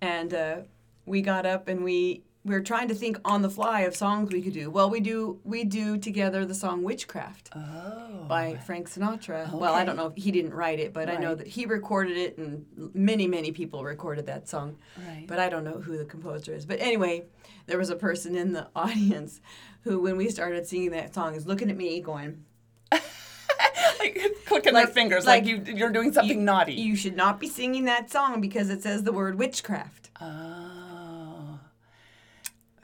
And 0.00 0.34
uh, 0.34 0.56
we 1.04 1.22
got 1.22 1.46
up 1.46 1.68
and 1.68 1.84
we 1.84 2.22
were 2.54 2.60
trying 2.60 2.88
to 2.88 2.94
think 2.94 3.18
on 3.24 3.42
the 3.42 3.50
fly 3.50 3.80
of 3.82 3.96
songs 3.96 4.32
we 4.32 4.40
could 4.40 4.52
do. 4.52 4.70
Well, 4.70 4.88
we 4.88 5.00
do 5.00 5.40
we 5.44 5.64
do 5.64 5.98
together 5.98 6.44
the 6.44 6.54
song 6.54 6.82
"Witchcraft" 6.82 7.50
oh, 7.54 8.24
by 8.28 8.56
Frank 8.56 8.88
Sinatra. 8.88 9.52
Well, 9.52 9.74
I 9.74 9.84
don't 9.84 9.96
know 9.96 10.06
if 10.06 10.16
he 10.16 10.30
didn't 10.30 10.54
write 10.54 10.78
it, 10.78 10.92
but 10.92 11.10
I 11.10 11.16
know 11.16 11.34
that 11.34 11.46
he 11.46 11.66
recorded 11.66 12.16
it, 12.16 12.38
and 12.38 12.64
many 12.94 13.26
many 13.26 13.52
people 13.52 13.84
recorded 13.84 14.26
that 14.26 14.48
song. 14.48 14.78
Right. 14.96 15.24
But 15.26 15.38
I 15.38 15.48
don't 15.48 15.64
know 15.64 15.80
who 15.80 15.98
the 15.98 16.04
composer 16.04 16.54
is. 16.54 16.64
But 16.64 16.80
anyway, 16.80 17.24
there 17.66 17.78
was 17.78 17.90
a 17.90 17.96
person 17.96 18.36
in 18.36 18.52
the 18.52 18.68
audience 18.76 19.40
who, 19.82 20.00
when 20.00 20.16
we 20.16 20.30
started 20.30 20.66
singing 20.66 20.90
that 20.92 21.14
song, 21.14 21.34
is 21.34 21.46
looking 21.46 21.70
at 21.70 21.76
me 21.76 22.00
going, 22.00 22.44
like 22.92 24.20
clicking 24.46 24.74
their 24.74 24.86
fingers 24.86 25.26
like, 25.26 25.44
like 25.44 25.48
you 25.48 25.74
you're 25.74 25.90
doing 25.90 26.12
something 26.12 26.44
naughty. 26.44 26.74
"You 26.74 26.96
should 26.96 27.16
not 27.16 27.40
be 27.40 27.48
singing 27.48 27.84
that 27.84 28.10
song 28.10 28.40
because 28.40 28.70
it 28.70 28.82
says 28.82 29.02
the 29.02 29.12
word 29.12 29.36
witchcraft." 29.36 30.10
oh. 30.20 30.65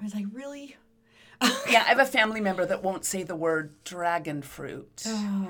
I 0.02 0.04
was 0.04 0.14
like, 0.14 0.26
"Really?" 0.32 0.76
Yeah, 1.68 1.82
I 1.86 1.88
have 1.90 1.98
a 2.00 2.04
family 2.04 2.40
member 2.40 2.66
that 2.66 2.82
won't 2.82 3.04
say 3.04 3.22
the 3.22 3.36
word 3.36 3.72
dragon 3.84 4.42
fruit. 4.42 5.04
Oh. 5.06 5.48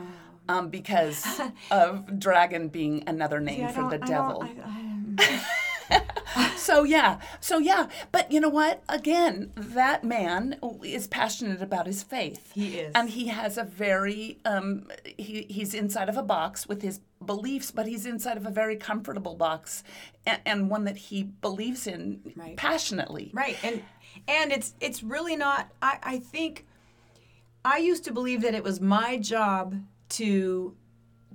Um, 0.49 0.68
because 0.68 1.25
of 1.71 2.18
dragon 2.18 2.68
being 2.68 3.04
another 3.06 3.40
name 3.40 3.68
See, 3.68 3.75
for 3.75 3.88
the 3.88 4.02
I 4.02 4.06
devil. 4.06 4.42
I- 5.18 5.44
So 6.57 6.85
yeah, 6.85 7.19
so 7.41 7.59
yeah, 7.59 7.89
but 8.12 8.31
you 8.31 8.39
know 8.39 8.49
what? 8.49 8.85
Again, 8.89 9.51
that 9.57 10.05
man 10.05 10.57
is 10.85 11.09
passionate 11.09 11.61
about 11.61 11.87
his 11.87 12.05
faith. 12.05 12.53
He 12.55 12.79
is. 12.79 12.93
and 12.95 13.11
he 13.11 13.27
has 13.29 13.59
a 13.59 13.65
very 13.65 14.39
um, 14.45 14.87
he 15.05 15.43
he's 15.51 15.75
inside 15.75 16.09
of 16.09 16.17
a 16.17 16.23
box 16.23 16.69
with 16.69 16.81
his 16.83 17.01
beliefs, 17.25 17.73
but 17.73 17.87
he's 17.89 18.07
inside 18.07 18.37
of 18.37 18.47
a 18.47 18.51
very 18.51 18.77
comfortable 18.77 19.35
box, 19.35 19.83
and, 20.25 20.41
and 20.47 20.71
one 20.71 20.85
that 20.85 20.97
he 20.97 21.25
believes 21.25 21.87
in 21.89 22.21
Right. 22.37 22.57
passionately. 22.57 23.31
Right, 23.35 23.57
and 23.65 23.83
and 24.29 24.53
it's 24.53 24.75
it's 24.81 25.03
really 25.03 25.35
not. 25.35 25.69
I 25.83 25.99
I 26.03 26.19
think 26.21 26.65
I 27.65 27.79
used 27.79 28.05
to 28.05 28.12
believe 28.12 28.43
that 28.43 28.55
it 28.55 28.62
was 28.62 28.81
my 28.81 29.17
job 29.19 29.75
to 30.11 30.77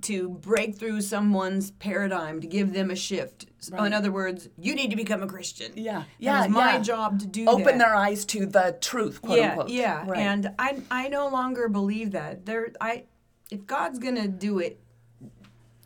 to 0.02 0.28
break 0.30 0.76
through 0.76 1.00
someone's 1.02 1.70
paradigm 1.72 2.40
to 2.40 2.46
give 2.46 2.72
them 2.72 2.90
a 2.90 2.96
shift. 2.96 3.46
In 3.76 3.92
other 3.92 4.12
words, 4.12 4.48
you 4.58 4.74
need 4.74 4.90
to 4.90 4.96
become 4.96 5.22
a 5.22 5.26
Christian. 5.26 5.72
Yeah, 5.74 6.04
yeah, 6.18 6.42
was 6.42 6.50
my 6.50 6.74
yeah. 6.74 6.78
job 6.80 7.18
to 7.20 7.26
do 7.26 7.44
that. 7.46 7.50
Open 7.50 7.78
their 7.78 7.94
eyes 7.94 8.24
to 8.26 8.46
the 8.46 8.76
truth, 8.80 9.20
quote 9.22 9.38
yeah, 9.38 9.50
unquote. 9.50 9.68
yeah, 9.70 10.04
Right. 10.06 10.18
and 10.20 10.52
I 10.58 10.80
I 10.90 11.08
no 11.08 11.28
longer 11.28 11.68
believe 11.68 12.12
that. 12.12 12.46
There, 12.46 12.68
I 12.80 13.04
if 13.50 13.66
God's 13.66 13.98
gonna 13.98 14.28
do 14.28 14.58
it, 14.60 14.78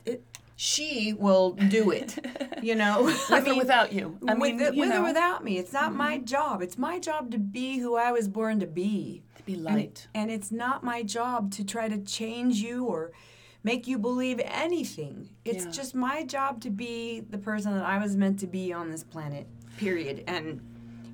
it 0.04 0.22
she 0.56 1.12
will 1.18 1.52
do 1.52 1.90
it. 1.90 2.18
You 2.62 2.76
know, 2.76 3.02
with 3.02 3.48
or 3.48 3.56
without 3.56 3.92
you. 3.92 4.16
I 4.28 4.34
mean, 4.34 4.56
with, 4.56 4.68
it, 4.68 4.74
you 4.74 4.82
with 4.82 4.90
Mm-hmm. 4.90 5.02
or 5.02 5.06
without 5.08 5.42
me. 5.42 5.58
It's 5.58 5.72
not 5.72 5.92
my 5.96 6.18
job. 6.18 6.62
It's 6.62 6.78
my 6.78 7.00
job 7.00 7.32
to 7.32 7.38
be 7.38 7.78
who 7.78 7.96
I 7.96 8.12
was 8.12 8.28
born 8.28 8.60
to 8.60 8.68
be. 8.68 9.24
to 9.38 9.42
be 9.42 9.54
And- 9.54 9.64
light. 9.64 10.06
And, 10.14 10.30
it's 10.30 10.52
not 10.52 10.84
my 10.84 11.02
job 11.02 11.50
to 11.54 11.64
try 11.64 11.88
to 11.88 11.98
change 11.98 12.58
you 12.58 12.84
or 12.84 13.10
make 13.64 13.86
you 13.86 13.98
believe 13.98 14.40
anything. 14.44 15.28
It's 15.44 15.64
Yeah. 15.64 15.70
just 15.70 15.94
my 15.94 16.24
job 16.24 16.60
to 16.62 16.70
be 16.70 17.20
the 17.20 17.38
person 17.38 17.74
that 17.74 17.84
I 17.84 17.98
was 17.98 18.16
meant 18.16 18.38
to 18.40 18.46
be 18.46 18.72
on 18.72 18.90
this 18.90 19.04
planet. 19.04 19.46
Period. 19.78 20.24
And 20.26 20.60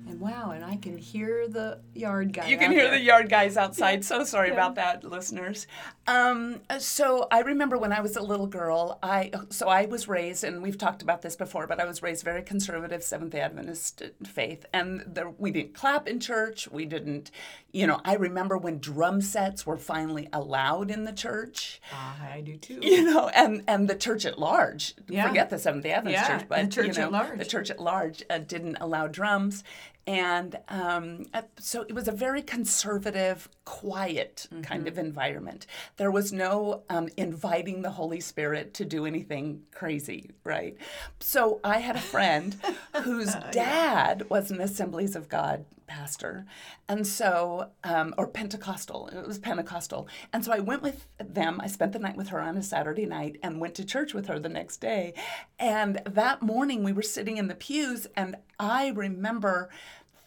and 0.09 0.19
wow, 0.19 0.51
and 0.51 0.65
I 0.65 0.75
can 0.77 0.97
hear 0.97 1.47
the 1.47 1.79
yard 1.93 2.33
guy. 2.33 2.47
You 2.47 2.57
can 2.57 2.67
out 2.71 2.73
hear 2.73 2.83
there. 2.89 2.97
the 2.97 3.03
yard 3.03 3.29
guys 3.29 3.57
outside. 3.57 4.03
So 4.03 4.23
sorry 4.35 4.49
about 4.51 4.75
that, 4.75 5.03
listeners. 5.03 5.67
Um, 6.07 6.61
so 6.79 7.27
I 7.31 7.41
remember 7.41 7.77
when 7.77 7.93
I 7.93 8.01
was 8.01 8.15
a 8.15 8.21
little 8.21 8.47
girl, 8.47 8.97
I 9.03 9.31
so 9.49 9.67
I 9.69 9.85
was 9.85 10.07
raised, 10.07 10.43
and 10.43 10.61
we've 10.61 10.77
talked 10.77 11.01
about 11.01 11.21
this 11.21 11.35
before, 11.35 11.67
but 11.67 11.79
I 11.79 11.85
was 11.85 12.01
raised 12.01 12.23
very 12.25 12.41
conservative 12.41 13.03
Seventh 13.03 13.31
Day 13.31 13.41
Adventist 13.41 14.01
faith, 14.25 14.65
and 14.73 15.03
there, 15.07 15.29
we 15.37 15.51
didn't 15.51 15.73
clap 15.75 16.07
in 16.07 16.19
church. 16.19 16.67
We 16.71 16.85
didn't, 16.85 17.29
you 17.71 17.85
know. 17.85 18.01
I 18.03 18.15
remember 18.15 18.57
when 18.57 18.79
drum 18.79 19.21
sets 19.21 19.65
were 19.65 19.77
finally 19.77 20.27
allowed 20.33 20.89
in 20.89 21.03
the 21.03 21.13
church. 21.13 21.79
Ah, 21.93 22.17
I 22.33 22.41
do 22.41 22.57
too. 22.57 22.79
you 22.81 23.03
know, 23.03 23.29
and 23.29 23.63
and 23.67 23.87
the 23.87 23.95
church 23.95 24.25
at 24.25 24.39
large. 24.39 24.95
Yeah. 25.07 25.27
Forget 25.27 25.49
the 25.51 25.59
Seventh 25.59 25.83
Day 25.83 25.91
Adventist 25.91 26.23
Yeah, 26.27 26.37
church, 26.39 26.47
but 26.49 26.61
the 26.63 26.67
church 26.71 26.97
you 26.97 27.03
at 27.03 27.11
large. 27.11 27.37
the 27.37 27.45
church 27.45 27.69
at 27.69 27.79
large 27.79 28.23
uh, 28.29 28.39
didn't 28.39 28.77
allow 28.81 29.05
drums, 29.07 29.63
and 30.07 30.57
um, 30.69 31.25
so 31.59 31.81
it 31.81 31.93
was 31.93 32.07
a 32.07 32.11
very 32.11 32.41
conservative, 32.41 33.47
quiet 33.65 34.47
kind 34.63 34.81
Mm-hmm. 34.81 34.87
of 34.87 34.97
environment. 34.97 35.67
There 35.97 36.09
was 36.11 36.33
no 36.33 36.83
um, 36.89 37.09
inviting 37.17 37.81
the 37.83 37.91
Holy 37.91 38.19
Spirit 38.19 38.73
to 38.75 38.85
do 38.85 39.05
anything 39.05 39.63
crazy, 39.71 40.31
right? 40.43 40.75
So 41.19 41.59
I 41.63 41.77
had 41.79 41.95
a 41.95 42.01
friend 42.01 42.55
whose 43.03 43.35
dad 43.51 44.29
was 44.29 44.49
an 44.51 44.61
Assemblies 44.61 45.15
of 45.15 45.29
God 45.29 45.65
pastor, 45.89 46.45
and 46.87 47.05
so 47.05 47.71
um, 47.83 48.15
or 48.17 48.27
Pentecostal. 48.27 49.09
It 49.09 49.27
was 49.27 49.39
Pentecostal, 49.39 50.07
and 50.31 50.45
so 50.45 50.53
I 50.53 50.59
went 50.59 50.81
with 50.81 51.07
them. 51.17 51.59
I 51.61 51.67
spent 51.67 51.91
the 51.91 51.99
night 51.99 52.15
with 52.15 52.29
her 52.29 52.39
on 52.39 52.55
a 52.55 52.63
Saturday 52.63 53.05
night 53.05 53.37
and 53.43 53.59
went 53.59 53.75
to 53.75 53.83
church 53.83 54.13
with 54.13 54.27
her 54.27 54.39
the 54.39 54.47
next 54.47 54.77
day. 54.77 55.13
And 55.57 56.01
that 56.05 56.41
morning 56.41 56.83
we 56.83 56.93
were 56.93 57.01
sitting 57.01 57.35
in 57.35 57.47
the 57.47 57.55
pews, 57.55 58.07
and 58.15 58.37
I 58.59 58.89
remember 58.89 59.69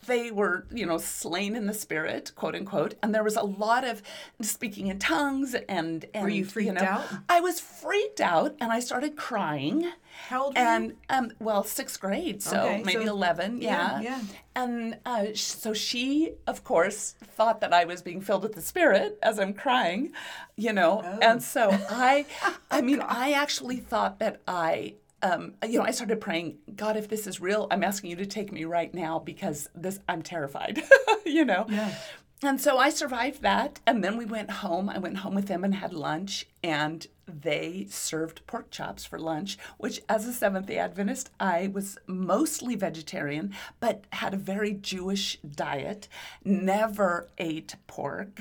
they 0.06 0.30
were, 0.30 0.66
you 0.72 0.84
know, 0.86 0.98
slain 0.98 1.54
in 1.54 1.66
the 1.66 1.74
spirit, 1.74 2.32
quote 2.34 2.54
unquote, 2.54 2.94
and 3.02 3.14
there 3.14 3.22
was 3.24 3.36
a 3.36 3.42
lot 3.44 3.84
of 3.84 4.02
speaking 4.40 4.88
in 4.88 4.98
tongues 4.98 5.54
and 5.68 6.04
and 6.14 6.24
Were 6.24 6.28
you 6.30 6.44
freaked 6.44 6.74
know, 6.74 6.82
out? 6.82 7.04
I 7.28 7.40
was 7.40 7.60
freaked 7.60 8.20
out, 8.20 8.56
and 8.60 8.72
I 8.72 8.80
started 8.80 9.16
crying. 9.16 9.90
How 10.28 10.44
old 10.44 10.56
you? 10.56 10.62
And 10.62 10.92
um, 11.08 11.32
well, 11.40 11.64
sixth 11.64 12.00
grade, 12.00 12.42
so 12.42 12.56
Okay, 12.66 12.82
maybe 12.84 13.04
so- 13.06 13.12
eleven, 13.12 13.60
yeah, 13.62 14.00
yeah. 14.00 14.00
yeah. 14.00 14.20
And 14.54 14.98
uh, 15.06 15.26
sh- 15.32 15.40
so 15.40 15.72
she, 15.72 16.32
of 16.46 16.62
course, 16.64 17.14
thought 17.36 17.60
that 17.62 17.72
I 17.72 17.84
was 17.86 18.02
being 18.02 18.20
filled 18.20 18.42
with 18.42 18.52
the 18.52 18.60
Spirit 18.60 19.18
as 19.22 19.38
I'm 19.38 19.54
crying, 19.54 20.12
you 20.56 20.74
know. 20.74 21.00
Oh. 21.02 21.18
And 21.22 21.42
so 21.42 21.70
I, 21.88 22.26
I 22.70 22.80
mean, 22.88 23.00
I 23.00 23.32
actually 23.32 23.78
thought 23.78 24.18
that 24.18 24.42
I, 24.46 24.96
um, 25.22 25.54
you 25.66 25.78
know, 25.78 25.84
I 25.84 25.92
started 25.92 26.20
praying, 26.20 26.58
God, 26.74 26.96
if 26.96 27.08
this 27.08 27.26
is 27.26 27.40
real, 27.40 27.68
I'm 27.70 27.84
asking 27.84 28.10
you 28.10 28.16
to 28.16 28.26
take 28.26 28.52
me 28.52 28.64
right 28.64 28.92
now 28.92 29.20
because 29.20 29.68
this, 29.74 30.00
I'm 30.08 30.22
terrified, 30.22 30.82
you 31.26 31.44
know. 31.44 31.66
Yeah. 31.68 31.94
And 32.44 32.60
so 32.60 32.76
I 32.76 32.90
survived 32.90 33.42
that. 33.42 33.80
And 33.86 34.02
then 34.02 34.16
we 34.16 34.24
went 34.24 34.50
home. 34.50 34.88
I 34.88 34.98
went 34.98 35.18
home 35.18 35.34
with 35.34 35.46
them 35.46 35.62
and 35.62 35.74
had 35.76 35.92
lunch. 35.92 36.46
And 36.64 37.06
they 37.26 37.86
served 37.88 38.44
pork 38.48 38.70
chops 38.70 39.04
for 39.04 39.18
lunch, 39.18 39.56
which, 39.78 40.00
as 40.08 40.26
a 40.26 40.32
Seventh 40.32 40.66
day 40.66 40.78
Adventist, 40.78 41.30
I 41.38 41.68
was 41.68 41.98
mostly 42.06 42.74
vegetarian, 42.74 43.54
but 43.78 44.04
had 44.10 44.34
a 44.34 44.36
very 44.36 44.72
Jewish 44.72 45.38
diet. 45.38 46.08
Never 46.44 47.28
ate 47.38 47.76
pork, 47.86 48.40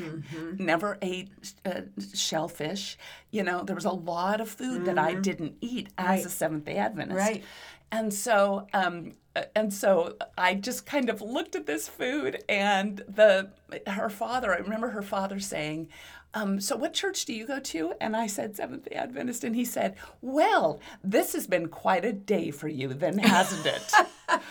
never 0.58 0.98
ate 1.02 1.30
uh, 1.66 1.82
shellfish. 2.14 2.98
You 3.30 3.44
know, 3.44 3.64
there 3.64 3.76
was 3.76 3.86
a 3.86 3.92
lot 3.92 4.42
of 4.42 4.50
food 4.50 4.86
that 4.86 4.98
I 4.98 5.14
didn't 5.14 5.56
eat 5.62 5.90
as 5.98 6.08
Right. 6.08 6.26
a 6.26 6.30
Seventh 6.30 6.66
day 6.66 6.78
Adventist. 6.78 7.18
Right. 7.20 7.44
And 7.92 8.14
so, 8.14 8.68
um, 8.74 9.14
uh, 9.36 9.44
and 9.56 9.74
so 9.74 10.18
I 10.38 10.56
just 10.56 10.86
kind 10.86 11.10
of 11.10 11.22
looked 11.22 11.56
at 11.56 11.66
this 11.66 11.88
food, 11.88 12.44
and 12.48 12.98
the 13.08 13.50
her 13.88 14.10
father. 14.10 14.54
I 14.54 14.58
remember 14.58 14.90
her 14.90 15.02
father 15.02 15.40
saying, 15.40 15.90
um, 16.34 16.60
"So, 16.60 16.76
what 16.76 16.94
church 16.94 17.26
do 17.26 17.34
you 17.34 17.46
go 17.46 17.60
to?" 17.60 17.94
And 18.00 18.16
I 18.16 18.28
said 18.28 18.56
Seventh 18.56 18.90
Day 18.90 18.96
Adventist, 18.96 19.44
and 19.44 19.56
he 19.56 19.66
said, 19.66 19.96
"Well, 20.22 20.80
this 21.04 21.34
has 21.34 21.48
been 21.48 21.68
quite 21.68 22.06
a 22.06 22.14
day 22.14 22.52
for 22.52 22.68
you, 22.68 22.94
then, 22.94 23.18
hasn't 23.20 23.66
it?" 23.66 23.92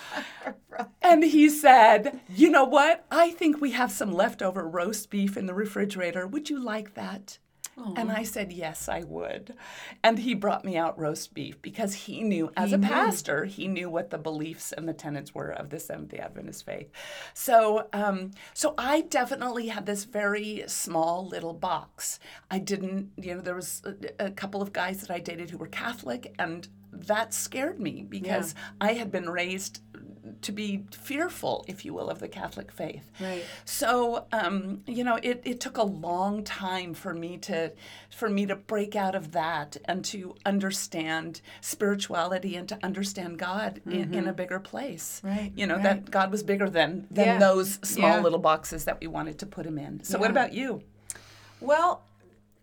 And 1.02 1.24
he 1.24 1.48
said, 1.48 2.20
You 2.28 2.50
know 2.50 2.64
what? 2.64 3.04
I 3.10 3.30
think 3.30 3.60
we 3.60 3.72
have 3.72 3.90
some 3.90 4.12
leftover 4.12 4.66
roast 4.68 5.10
beef 5.10 5.36
in 5.36 5.46
the 5.46 5.54
refrigerator. 5.54 6.26
Would 6.26 6.50
you 6.50 6.62
like 6.62 6.94
that? 6.94 7.38
And 7.96 8.10
I 8.10 8.22
said, 8.22 8.52
Yes, 8.52 8.88
I 8.88 9.02
would. 9.02 9.54
And 10.02 10.18
he 10.18 10.34
brought 10.34 10.64
me 10.64 10.76
out 10.76 10.98
roast 10.98 11.34
beef 11.34 11.60
because 11.62 11.94
he 11.94 12.22
knew, 12.22 12.50
as 12.56 12.72
a 12.72 12.78
pastor, 12.78 13.44
he 13.44 13.68
knew 13.68 13.90
what 13.90 14.10
the 14.10 14.18
beliefs 14.18 14.72
and 14.72 14.88
the 14.88 14.92
tenets 14.92 15.34
were 15.34 15.50
of 15.50 15.70
the 15.70 15.78
Seventh 15.78 16.10
day 16.10 16.18
Adventist 16.18 16.64
faith. 16.64 16.90
So, 17.34 17.88
um, 17.92 18.32
so 18.54 18.74
I 18.76 19.02
definitely 19.02 19.68
had 19.68 19.86
this 19.86 20.04
very 20.04 20.64
small 20.66 21.26
little 21.26 21.54
box. 21.54 22.18
I 22.50 22.58
didn't, 22.58 23.10
you 23.16 23.34
know, 23.34 23.40
there 23.40 23.54
was 23.54 23.82
a, 23.84 24.26
a 24.26 24.30
couple 24.30 24.62
of 24.62 24.72
guys 24.72 25.00
that 25.00 25.10
I 25.10 25.18
dated 25.20 25.50
who 25.50 25.58
were 25.58 25.66
Catholic, 25.66 26.34
and 26.38 26.68
that 26.92 27.32
scared 27.32 27.80
me 27.80 28.04
because 28.08 28.54
I 28.80 28.94
had 28.94 29.10
been 29.12 29.30
raised 29.30 29.80
to 30.42 30.52
be 30.52 30.84
fearful, 30.92 31.64
if 31.68 31.84
you 31.84 31.92
will, 31.94 32.08
of 32.10 32.18
the 32.18 32.28
Catholic 32.28 32.70
faith. 32.72 33.10
Right. 33.20 33.44
So, 33.64 34.26
um, 34.32 34.82
you 34.86 35.04
know, 35.04 35.18
it, 35.22 35.42
it 35.44 35.60
took 35.60 35.76
a 35.76 35.82
long 35.82 36.44
time 36.44 36.94
for 36.94 37.12
me 37.14 37.36
to 37.38 37.72
for 38.10 38.28
me 38.28 38.46
to 38.46 38.56
break 38.56 38.96
out 38.96 39.14
of 39.14 39.32
that 39.32 39.76
and 39.86 40.04
to 40.06 40.34
understand 40.46 41.40
spirituality 41.60 42.56
and 42.56 42.68
to 42.68 42.78
understand 42.82 43.38
God 43.38 43.80
in, 43.86 44.12
in 44.14 44.26
a 44.28 44.32
bigger 44.32 44.58
place. 44.60 45.20
Right, 45.24 45.52
You 45.56 45.66
know, 45.66 45.74
right. 45.76 45.82
that 45.84 46.10
God 46.10 46.30
was 46.30 46.42
bigger 46.42 46.68
than 46.68 47.06
than 47.10 47.26
Yeah. 47.26 47.38
those 47.38 47.78
small 47.82 48.16
Yeah. 48.16 48.20
little 48.20 48.38
boxes 48.38 48.84
that 48.84 49.00
we 49.00 49.06
wanted 49.06 49.38
to 49.38 49.46
put 49.46 49.64
him 49.66 49.78
in. 49.78 50.02
So 50.04 50.18
what 50.18 50.30
about 50.30 50.52
you? 50.52 50.82
Well, 51.60 52.02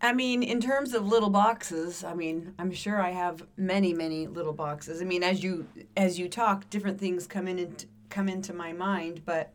I 0.00 0.12
mean, 0.12 0.42
in 0.44 0.60
terms 0.60 0.94
of 0.94 1.06
little 1.08 1.30
boxes, 1.30 2.04
I 2.04 2.14
mean, 2.14 2.54
I'm 2.58 2.70
sure 2.70 3.00
I 3.02 3.10
have 3.10 3.44
many, 3.56 3.92
many 3.92 4.26
little 4.28 4.52
boxes. 4.52 5.02
I 5.02 5.04
mean, 5.04 5.22
as 5.24 5.42
you 5.42 5.66
as 5.96 6.18
you 6.18 6.28
talk, 6.28 6.70
different 6.70 7.00
things 7.00 7.26
come 7.26 7.48
in 7.48 7.58
and 7.58 7.84
come 8.08 8.28
into 8.28 8.52
my 8.54 8.72
mind, 8.72 9.22
but 9.24 9.52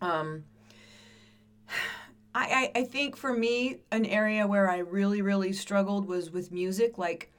um, 0.00 0.44
I, 2.34 2.70
I 2.74 2.80
I 2.80 2.84
think 2.84 3.16
for 3.16 3.32
me, 3.32 3.78
an 3.90 4.04
area 4.06 4.46
where 4.46 4.70
I 4.70 4.78
really, 4.78 5.22
really 5.22 5.52
struggled 5.52 6.06
was 6.06 6.30
with 6.30 6.50
music, 6.52 6.98
like 6.98 7.30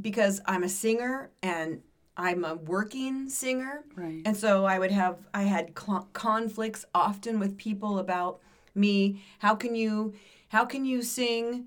because 0.00 0.40
I'm 0.46 0.62
a 0.64 0.68
singer 0.68 1.30
and 1.42 1.80
I'm 2.16 2.44
a 2.44 2.54
working 2.54 3.28
singer, 3.28 3.84
Right. 3.96 4.22
and 4.24 4.36
so 4.36 4.64
I 4.64 4.78
would 4.78 4.90
have 4.92 5.18
I 5.32 5.42
had 5.44 5.76
cl- 5.78 6.08
conflicts 6.12 6.84
often 6.94 7.38
with 7.40 7.56
people 7.56 7.98
about 7.98 8.40
me. 8.74 9.22
How 9.40 9.54
can 9.54 9.74
you 9.74 10.14
how 10.54 10.64
can 10.64 10.84
you 10.84 11.02
sing 11.02 11.66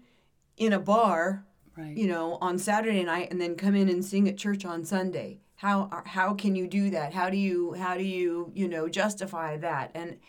in 0.55 0.71
a 0.71 0.79
bar, 0.79 1.45
Right. 1.75 1.97
you 1.97 2.07
know, 2.07 2.37
on 2.39 2.57
Saturday 2.57 3.03
night 3.03 3.29
and 3.31 3.41
then 3.41 3.55
come 3.55 3.75
in 3.75 3.89
and 3.89 4.03
sing 4.03 4.29
at 4.29 4.37
church 4.37 4.63
on 4.63 4.85
Sunday? 4.85 5.41
How 5.57 6.03
how 6.05 6.33
can 6.33 6.55
you 6.55 6.67
do 6.67 6.89
that? 6.91 7.13
How 7.13 7.29
do 7.29 7.35
you 7.35 7.73
how 7.73 7.95
do 7.97 8.03
you, 8.03 8.49
you 8.55 8.65
know, 8.69 8.87
justify 8.87 9.57
that? 9.57 9.91
And 9.93 10.19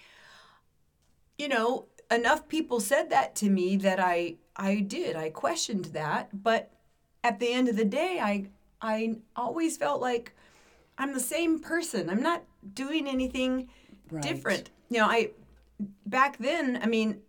you 1.38 1.47
know, 1.47 1.87
enough 2.11 2.49
people 2.49 2.81
said 2.81 3.11
that 3.11 3.37
to 3.37 3.49
me 3.49 3.77
that 3.77 4.00
I 4.00 4.38
I 4.57 4.81
did. 4.81 5.15
I 5.15 5.31
questioned 5.31 5.87
that, 6.00 6.43
but 6.43 6.73
at 7.23 7.38
the 7.38 7.53
end 7.53 7.69
of 7.69 7.77
the 7.77 7.85
day, 7.85 8.19
I 8.21 8.49
I 8.83 9.19
always 9.37 9.77
felt 9.77 10.00
like 10.00 10.33
I'm 10.99 11.12
the 11.12 11.21
same 11.21 11.61
person. 11.61 12.11
I'm 12.11 12.23
not 12.23 12.43
doing 12.75 13.07
anything 13.07 13.69
Right. 14.11 14.23
different. 14.23 14.71
You 14.91 14.99
know, 14.99 15.07
I 15.07 15.31
back 16.07 16.38
then, 16.38 16.81
I 16.83 16.87
mean, 16.87 17.23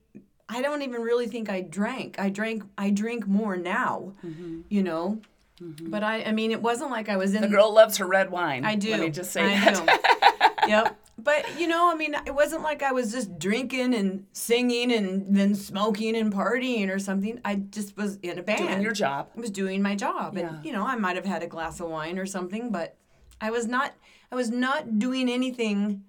I 0.49 0.61
don't 0.61 0.81
even 0.81 1.01
really 1.01 1.27
think 1.27 1.49
I 1.49 1.61
drank. 1.61 2.19
I 2.19 2.29
drank 2.29 2.63
I 2.77 2.89
drink 2.89 3.27
more 3.27 3.55
now, 3.55 4.13
mm-hmm. 4.25 4.61
you 4.69 4.83
know. 4.83 5.21
Mm-hmm. 5.61 5.89
But 5.89 6.03
I 6.03 6.23
I 6.23 6.31
mean, 6.31 6.51
it 6.51 6.61
wasn't 6.61 6.91
like 6.91 7.07
I 7.07 7.17
was 7.17 7.33
in 7.33 7.41
The 7.41 7.47
girl 7.47 7.73
loves 7.73 7.97
her 7.97 8.07
red 8.07 8.31
wine. 8.31 8.65
I 8.65 8.75
do. 8.75 8.91
Let 8.91 8.99
me 9.01 9.09
just 9.09 9.31
say 9.31 9.43
I 9.43 9.71
that. 9.71 10.61
do. 10.63 10.67
yep. 10.69 10.99
But 11.17 11.59
you 11.59 11.67
know, 11.67 11.91
I 11.91 11.95
mean, 11.95 12.15
it 12.25 12.33
wasn't 12.33 12.63
like 12.63 12.81
I 12.81 12.91
was 12.91 13.11
just 13.11 13.37
drinking 13.37 13.93
and 13.93 14.25
singing 14.31 14.91
and 14.91 15.35
then 15.35 15.53
smoking 15.53 16.15
and 16.15 16.33
partying 16.33 16.89
or 16.89 16.97
something. 16.97 17.39
I 17.43 17.55
just 17.55 17.97
was 17.97 18.17
in 18.17 18.39
a 18.39 18.43
band. 18.43 18.67
Doing 18.67 18.81
your 18.81 18.93
job. 18.93 19.29
I 19.35 19.39
was 19.39 19.51
doing 19.51 19.81
my 19.81 19.95
job, 19.95 20.37
Yeah. 20.37 20.47
and 20.47 20.65
you 20.65 20.71
know, 20.71 20.85
I 20.85 20.95
might 20.95 21.15
have 21.15 21.25
had 21.25 21.43
a 21.43 21.47
glass 21.47 21.79
of 21.79 21.89
wine 21.89 22.17
or 22.17 22.25
something, 22.25 22.71
but 22.71 22.95
I 23.41 23.51
was 23.51 23.67
not. 23.67 23.93
I 24.31 24.35
was 24.35 24.49
not 24.49 24.99
doing 24.99 25.29
anything. 25.29 26.03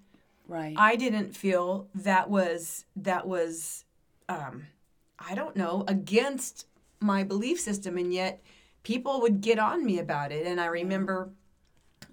Right. 0.47 0.75
I 0.77 0.95
didn't 0.95 1.35
feel 1.35 1.87
that 1.95 2.29
was 2.29 2.85
that 2.95 3.27
was, 3.27 3.85
um, 4.29 4.67
I 5.19 5.35
don't 5.35 5.55
know, 5.55 5.83
against 5.87 6.67
my 6.99 7.23
belief 7.23 7.59
system, 7.59 7.97
and 7.97 8.13
yet 8.13 8.41
people 8.83 9.21
would 9.21 9.41
get 9.41 9.59
on 9.59 9.85
me 9.85 9.99
about 9.99 10.31
it. 10.31 10.45
And 10.47 10.59
I 10.59 10.65
remember 10.65 11.29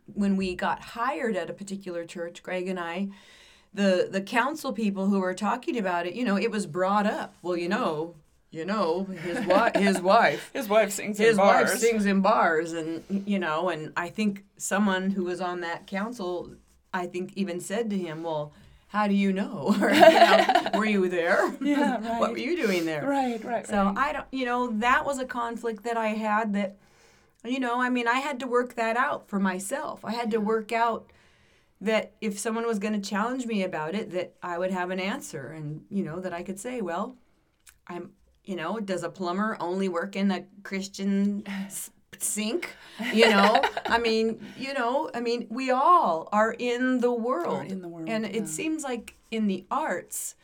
when 0.06 0.36
we 0.36 0.54
got 0.54 0.80
hired 0.80 1.36
at 1.36 1.50
a 1.50 1.52
particular 1.52 2.04
church, 2.04 2.42
Greg 2.42 2.68
and 2.68 2.78
I, 2.80 3.08
the 3.74 4.08
the 4.10 4.22
council 4.22 4.72
people 4.72 5.06
who 5.08 5.20
were 5.20 5.34
talking 5.34 5.76
about 5.78 6.06
it, 6.06 6.14
you 6.14 6.24
know, 6.24 6.36
it 6.36 6.50
was 6.50 6.66
brought 6.66 7.06
up. 7.06 7.34
Well, 7.42 7.56
you 7.56 7.68
know, 7.68 8.14
you 8.50 8.64
know, 8.64 9.04
his 9.04 9.46
wife, 9.46 9.74
his 9.76 10.00
wife, 10.00 10.50
His 10.54 10.68
wife 10.68 10.90
sings 10.92 11.18
his 11.18 11.32
in 11.32 11.36
bars. 11.36 11.70
wife 11.70 11.78
sings 11.78 12.06
in 12.06 12.20
bars, 12.22 12.72
and 12.72 13.04
you 13.26 13.38
know, 13.38 13.68
and 13.68 13.92
I 13.96 14.08
think 14.08 14.44
someone 14.56 15.10
who 15.10 15.24
was 15.24 15.40
on 15.40 15.60
that 15.60 15.86
council, 15.86 16.54
I 16.94 17.06
think, 17.06 17.32
even 17.36 17.60
said 17.60 17.90
to 17.90 17.98
him, 17.98 18.22
"Well, 18.22 18.52
how 18.88 19.06
do 19.06 19.14
you 19.14 19.32
know? 19.32 19.74
Or, 19.80 19.90
you 19.92 20.00
know, 20.00 20.70
were 20.74 20.84
you 20.86 21.08
there? 21.08 21.54
Yeah, 21.60 21.94
right. 22.06 22.20
what 22.20 22.32
were 22.32 22.38
you 22.38 22.56
doing 22.56 22.84
there? 22.86 23.06
Right, 23.06 23.42
right, 23.44 23.66
So 23.66 23.84
right. 23.84 23.96
I 23.98 24.12
don't, 24.12 24.26
you 24.32 24.44
know, 24.44 24.68
that 24.78 25.04
was 25.04 25.18
a 25.18 25.26
conflict 25.26 25.84
that 25.84 25.96
I 25.96 26.08
had 26.08 26.52
that, 26.54 26.76
you 27.44 27.60
know, 27.60 27.80
I 27.80 27.90
mean, 27.90 28.08
I 28.08 28.18
had 28.18 28.40
to 28.40 28.46
work 28.46 28.74
that 28.74 28.96
out 28.96 29.28
for 29.28 29.38
myself. 29.38 30.04
I 30.04 30.12
had 30.12 30.30
to 30.32 30.40
work 30.40 30.72
out 30.72 31.10
that 31.80 32.14
if 32.20 32.38
someone 32.38 32.66
was 32.66 32.78
going 32.80 33.00
to 33.00 33.08
challenge 33.08 33.46
me 33.46 33.62
about 33.62 33.94
it, 33.94 34.10
that 34.10 34.34
I 34.42 34.58
would 34.58 34.72
have 34.72 34.90
an 34.90 34.98
answer 34.98 35.48
and, 35.48 35.82
you 35.90 36.02
know, 36.02 36.18
that 36.20 36.32
I 36.32 36.42
could 36.42 36.58
say, 36.58 36.80
well, 36.80 37.16
I'm, 37.86 38.10
you 38.44 38.56
know, 38.56 38.80
does 38.80 39.02
a 39.04 39.08
plumber 39.10 39.56
only 39.60 39.88
work 39.88 40.16
in 40.16 40.30
a 40.30 40.44
Christian 40.64 41.44
sink? 42.22 42.74
You 43.12 43.30
know, 43.30 43.62
I 43.86 43.98
mean, 43.98 44.40
you 44.58 44.74
know, 44.74 45.10
I 45.14 45.20
mean, 45.20 45.46
we 45.50 45.70
all 45.70 46.28
are 46.32 46.52
in 46.52 46.98
the 46.98 47.12
world. 47.12 47.70
in 47.70 47.80
the 47.80 47.88
world, 47.88 48.08
And 48.08 48.24
yeah. 48.24 48.30
it 48.42 48.48
seems 48.48 48.82
like 48.82 49.14
in 49.30 49.46
the 49.46 49.64
arts, 49.70 50.34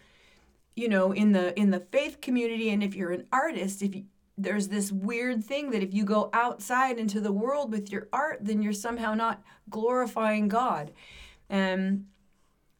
you 0.76 0.88
know 0.88 1.12
in 1.12 1.32
the 1.32 1.58
in 1.58 1.70
the 1.70 1.80
faith 1.80 2.20
community 2.20 2.70
and 2.70 2.82
if 2.82 2.94
you're 2.94 3.12
an 3.12 3.26
artist 3.32 3.82
if 3.82 3.94
you 3.94 4.04
there's 4.36 4.68
this 4.68 4.90
weird 4.90 5.44
thing 5.44 5.70
that 5.70 5.82
if 5.82 5.94
you 5.94 6.04
go 6.04 6.28
outside 6.32 6.98
into 6.98 7.20
the 7.20 7.30
world 7.32 7.70
with 7.70 7.92
your 7.92 8.08
art 8.12 8.38
then 8.42 8.62
you're 8.62 8.72
somehow 8.72 9.14
not 9.14 9.42
glorifying 9.70 10.48
god 10.48 10.90
and 11.48 12.06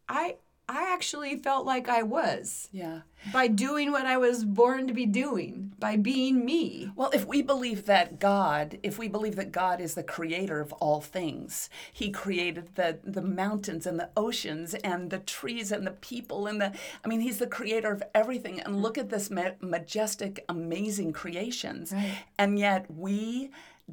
i 0.08 0.36
i 0.68 0.92
actually 0.92 1.36
felt 1.36 1.66
like 1.66 1.88
i 1.88 2.02
was 2.02 2.68
yeah. 2.72 3.00
by 3.32 3.46
doing 3.46 3.92
what 3.92 4.06
i 4.06 4.16
was 4.16 4.44
born 4.44 4.86
to 4.86 4.94
be 4.94 5.06
doing 5.06 5.72
by 5.78 5.96
being 5.96 6.44
me 6.44 6.90
Well, 6.96 7.10
if 7.12 7.26
we 7.26 7.42
believe 7.42 7.86
that 7.86 8.18
God, 8.18 8.78
if 8.82 8.98
we 8.98 9.08
believe 9.08 9.36
that 9.36 9.52
God 9.52 9.80
is 9.80 9.94
the 9.94 10.02
creator 10.02 10.60
of 10.60 10.72
all 10.74 11.00
things, 11.00 11.68
He 11.92 12.10
created 12.10 12.74
the 12.74 13.00
the 13.04 13.22
mountains 13.22 13.86
and 13.86 13.98
the 13.98 14.10
oceans 14.16 14.74
and 14.74 15.10
the 15.10 15.18
trees 15.18 15.72
and 15.72 15.86
the 15.86 15.90
people 15.90 16.46
and 16.46 16.60
the 16.60 16.72
I 17.04 17.08
mean, 17.08 17.20
He's 17.20 17.38
the 17.38 17.46
creator 17.46 17.92
of 17.92 18.02
everything. 18.14 18.60
And 18.60 18.80
look 18.82 18.96
at 18.96 19.10
this 19.10 19.30
ma- 19.30 19.58
majestic, 19.60 20.44
amazing 20.48 21.12
creations. 21.12 21.92
And 22.38 22.58
yet 22.58 22.86
we 22.90 23.50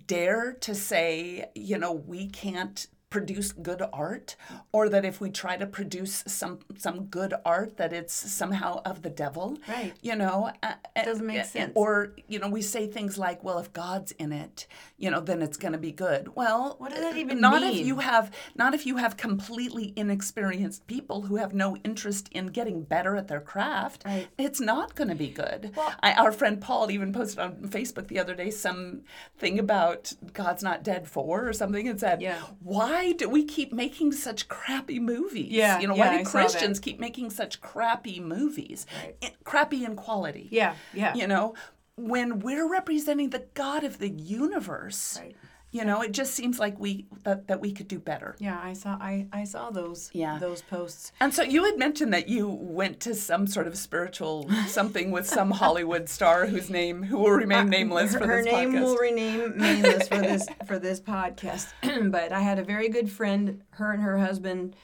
dare 0.08 0.54
to 0.54 0.74
say, 0.74 1.50
you 1.56 1.78
know, 1.78 1.92
we 1.92 2.28
can't 2.28 2.88
produce 3.16 3.52
good 3.52 3.84
art 3.94 4.36
or 4.72 4.88
that 4.90 5.04
if 5.06 5.20
we 5.22 5.30
try 5.30 5.58
to 5.58 5.68
produce 5.68 6.24
some 6.26 6.58
some 6.78 7.06
good 7.06 7.34
art 7.46 7.76
that 7.78 7.92
it's 7.94 8.14
somehow 8.14 8.82
of 8.86 9.02
the 9.04 9.10
devil 9.10 9.58
Right. 9.68 9.94
you 10.02 10.16
know 10.16 10.50
uh, 10.64 10.74
Doesn't 11.04 11.28
make 11.28 11.44
sense. 11.46 11.74
or 11.76 12.14
you 12.30 12.40
know 12.40 12.48
we 12.48 12.62
say 12.62 12.88
things 12.88 13.18
like 13.18 13.44
well 13.44 13.60
if 13.60 13.74
god's 13.74 14.14
in 14.14 14.32
it 14.32 14.66
you 14.98 15.12
know 15.12 15.20
then 15.20 15.42
it's 15.42 15.58
going 15.58 15.74
to 15.74 15.78
be 15.78 15.92
good 15.92 16.34
well 16.36 16.76
What 16.80 16.92
does 16.92 17.02
that 17.02 17.18
even 17.18 17.42
not 17.42 17.62
mean? 17.62 17.82
if 17.82 17.86
you 17.86 17.98
have 18.00 18.32
not 18.56 18.74
if 18.74 18.86
you 18.86 18.96
have 18.98 19.18
completely 19.18 19.92
inexperienced 19.98 20.88
people 20.88 21.24
who 21.24 21.36
have 21.36 21.54
no 21.54 21.76
interest 21.84 22.30
in 22.32 22.48
getting 22.48 22.82
better 22.84 23.18
at 23.18 23.28
their 23.28 23.42
craft 23.42 24.04
Right. 24.06 24.30
it's 24.38 24.62
not 24.62 24.96
going 24.96 25.10
to 25.10 25.16
be 25.16 25.28
good 25.30 25.74
Well- 25.76 25.94
I, 26.02 26.14
our 26.14 26.32
friend 26.32 26.62
paul 26.62 26.90
even 26.90 27.12
posted 27.12 27.40
on 27.40 27.56
facebook 27.68 28.08
the 28.08 28.20
other 28.20 28.36
day 28.36 28.52
some 28.52 29.02
thing 29.38 29.60
about 29.60 30.14
god's 30.32 30.64
not 30.64 30.82
dead 30.82 31.10
for 31.10 31.50
or 31.50 31.52
something 31.52 31.90
and 31.90 32.00
said 32.00 32.22
Yeah. 32.22 32.40
why 32.64 33.01
do 33.18 33.28
we 33.30 33.44
keep 33.44 33.72
making 33.74 34.12
such 34.12 34.48
crappy 34.48 35.00
movies 35.00 35.52
Yeah, 35.52 35.80
you 35.80 35.88
know 35.88 35.96
yeah, 35.96 36.06
why 36.12 36.18
do 36.18 36.24
that. 36.24 36.32
christians 36.32 36.80
keep 36.80 37.00
making 37.00 37.30
such 37.30 37.60
crappy 37.62 38.20
movies 38.20 38.86
Right. 39.04 39.16
I- 39.24 39.34
crappy 39.44 39.84
in 39.86 39.96
quality 39.96 40.48
yeah 40.52 40.76
yeah 40.94 41.14
you 41.16 41.28
know 41.28 41.54
when 41.96 42.40
we're 42.40 42.70
representing 42.80 43.30
the 43.32 43.44
god 43.54 43.84
of 43.84 43.98
the 44.00 44.10
universe 44.10 45.20
Right. 45.22 45.36
You 45.74 45.86
know 45.86 46.02
it 46.02 46.12
just 46.12 46.34
seems 46.34 46.60
like 46.60 46.78
we 46.80 47.06
that, 47.24 47.48
that 47.48 47.62
we 47.62 47.72
could 47.72 47.88
do 47.88 47.98
better. 48.00 48.36
Yeah 48.40 48.60
i 48.62 48.74
saw 48.74 48.98
i 49.00 49.28
i 49.32 49.44
saw 49.46 49.70
those 49.72 50.10
Yeah. 50.14 50.38
those 50.40 50.62
posts. 50.62 51.12
And 51.22 51.34
so 51.34 51.44
you 51.44 51.64
had 51.64 51.78
mentioned 51.78 52.14
that 52.14 52.28
you 52.28 52.48
went 52.50 53.00
to 53.02 53.16
some 53.16 53.48
sort 53.48 53.68
of 53.68 53.78
spiritual 53.78 54.50
something 54.68 55.12
with 55.12 55.26
some 55.28 55.52
hollywood 55.52 56.10
star 56.10 56.46
whose 56.46 56.70
name 56.70 57.04
who 57.04 57.18
will 57.18 57.32
remain 57.32 57.70
nameless 57.70 58.14
her, 58.14 58.20
for 58.20 58.28
her 58.28 58.44
this 58.44 58.46
name 58.54 58.72
podcast. 58.74 58.82
will 58.84 58.98
rename 58.98 59.58
nameless 59.58 60.08
for 60.08 60.18
this 60.18 60.46
for 60.68 60.78
this 60.80 61.00
podcast. 61.00 61.68
But 62.12 62.32
i 62.32 62.42
had 62.42 62.60
a 62.60 62.64
very 62.64 62.90
good 62.90 63.10
friend 63.10 63.64
her 63.72 63.92
and 63.94 64.04
her 64.04 64.18
husband 64.18 64.76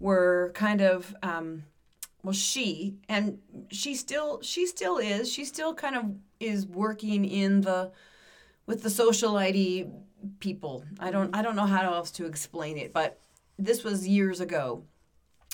were 0.00 0.52
kind 0.54 0.80
of 0.80 1.14
um, 1.22 1.64
well 2.22 2.32
she 2.32 2.96
and 3.08 3.38
she 3.70 3.94
still 3.94 4.40
she 4.42 4.66
still 4.66 4.98
is. 4.98 5.32
She 5.32 5.44
still 5.44 5.74
kind 5.74 5.96
of 5.96 6.04
is 6.40 6.66
working 6.66 7.24
in 7.24 7.62
the 7.62 7.90
with 8.68 8.84
the 8.84 8.90
social 8.90 9.36
id 9.36 9.90
people 10.38 10.84
i 11.00 11.10
don't 11.10 11.34
i 11.34 11.42
don't 11.42 11.56
know 11.56 11.66
how 11.66 11.92
else 11.92 12.12
to 12.12 12.26
explain 12.26 12.78
it 12.78 12.92
but 12.92 13.18
this 13.58 13.82
was 13.82 14.06
years 14.06 14.40
ago 14.40 14.84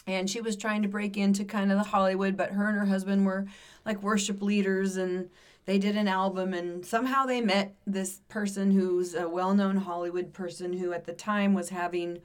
and 0.07 0.29
she 0.29 0.40
was 0.40 0.57
trying 0.57 0.83
to 0.83 0.88
break 0.88 1.16
into 1.16 1.44
kind 1.44 1.72
of 1.72 1.79
the 1.79 1.85
Hollywood, 1.85 2.37
but 2.37 2.50
her 2.50 2.68
and 2.68 2.79
her 2.79 2.85
husband 2.87 3.24
were 3.24 3.46
like 3.85 4.03
worship 4.03 4.42
leaders 4.42 4.96
and 4.96 5.31
they 5.66 5.79
did 5.79 5.96
an 5.96 6.09
album 6.09 6.53
and 6.53 6.85
somehow 6.85 7.24
they 7.24 7.40
met 7.40 7.74
this 7.87 8.20
person 8.29 8.70
who's 8.70 9.14
a 9.14 9.29
well-known 9.29 9.79
Hollywood 9.79 10.33
person 10.33 10.74
who 10.74 10.92
at 10.92 11.07
the 11.07 11.14
time 11.14 11.55
was 11.55 11.70
having 11.70 12.20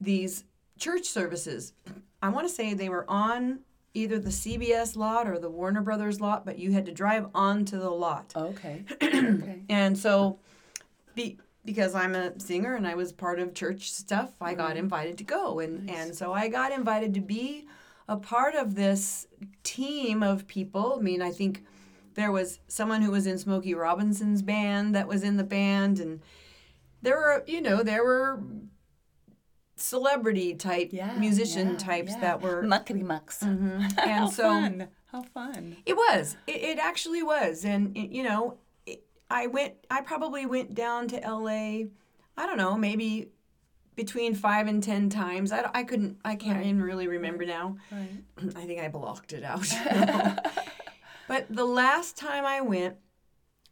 these 0.00 0.44
church 0.76 1.04
services. 1.04 1.72
I 2.20 2.30
want 2.30 2.48
to 2.48 2.52
say 2.52 2.74
they 2.74 2.88
were 2.88 3.08
on 3.08 3.60
either 3.94 4.18
the 4.18 4.30
CBS 4.30 4.96
lot 4.96 5.28
or 5.28 5.38
the 5.38 5.48
Warner 5.48 5.80
Brothers 5.80 6.20
lot, 6.20 6.44
but 6.44 6.58
you 6.58 6.72
had 6.72 6.84
to 6.86 6.92
drive 6.92 7.28
onto 7.34 7.78
the 7.78 7.90
lot. 7.90 8.32
Oh, 8.34 8.46
okay. 8.46 8.84
Okay. 9.02 9.62
And 9.68 9.96
so, 9.96 10.38
be, 11.14 11.38
because 11.64 11.94
I'm 11.94 12.14
a 12.14 12.38
singer 12.38 12.74
and 12.74 12.86
I 12.86 12.94
was 12.94 13.12
part 13.12 13.38
of 13.38 13.54
church 13.54 13.90
stuff, 13.92 14.30
I 14.40 14.54
got 14.54 14.70
mm-hmm. 14.70 14.78
invited 14.78 15.18
to 15.18 15.24
go, 15.24 15.60
and 15.60 15.88
and 15.88 16.14
so 16.14 16.32
I 16.32 16.48
got 16.48 16.72
invited 16.72 17.14
to 17.14 17.20
be 17.20 17.66
a 18.08 18.16
part 18.16 18.54
of 18.54 18.74
this 18.74 19.26
team 19.62 20.22
of 20.22 20.46
people. 20.46 20.96
I 20.98 21.02
mean, 21.02 21.22
I 21.22 21.30
think 21.30 21.64
there 22.14 22.32
was 22.32 22.60
someone 22.68 23.02
who 23.02 23.10
was 23.10 23.26
in 23.26 23.38
Smokey 23.38 23.74
Robinson's 23.74 24.42
band 24.42 24.94
that 24.94 25.08
was 25.08 25.22
in 25.22 25.36
the 25.36 25.44
band, 25.44 26.00
and 26.00 26.20
there 27.02 27.16
were, 27.16 27.44
you 27.46 27.60
know, 27.60 27.82
there 27.82 28.04
were 28.04 28.42
celebrity 29.76 30.54
type 30.54 30.88
Yeah, 30.92 31.12
musician 31.16 31.72
yeah, 31.72 31.76
types 31.76 32.12
yeah. 32.14 32.20
that 32.20 32.40
were 32.40 32.62
muckety 32.62 33.02
mucks. 33.02 33.42
and 33.42 33.88
How 33.98 34.26
so 34.26 34.42
fun. 34.44 34.88
How 35.06 35.22
fun. 35.22 35.76
it 35.86 35.94
was 35.96 36.36
it, 36.46 36.56
it 36.56 36.78
actually 36.78 37.22
was 37.22 37.64
and 37.64 37.96
it, 37.96 38.10
you 38.10 38.22
know 38.24 38.58
it, 38.86 39.04
i 39.30 39.46
went 39.46 39.74
i 39.90 40.00
probably 40.00 40.44
went 40.46 40.74
down 40.74 41.06
to 41.08 41.16
la 41.18 41.46
i 41.48 42.46
don't 42.46 42.56
know 42.56 42.76
maybe 42.76 43.28
between 43.94 44.34
five 44.34 44.66
and 44.66 44.82
ten 44.82 45.08
times 45.08 45.52
i, 45.52 45.70
I 45.72 45.84
couldn't 45.84 46.18
i 46.24 46.34
can't 46.34 46.64
even 46.64 46.82
really 46.82 47.06
remember 47.06 47.44
now 47.46 47.76
Right. 47.92 48.10
i 48.56 48.64
think 48.66 48.80
i 48.80 48.88
blocked 48.88 49.32
it 49.32 49.44
out 49.44 49.68
but 51.28 51.46
the 51.48 51.64
last 51.64 52.16
time 52.16 52.44
i 52.44 52.60
went 52.60 52.96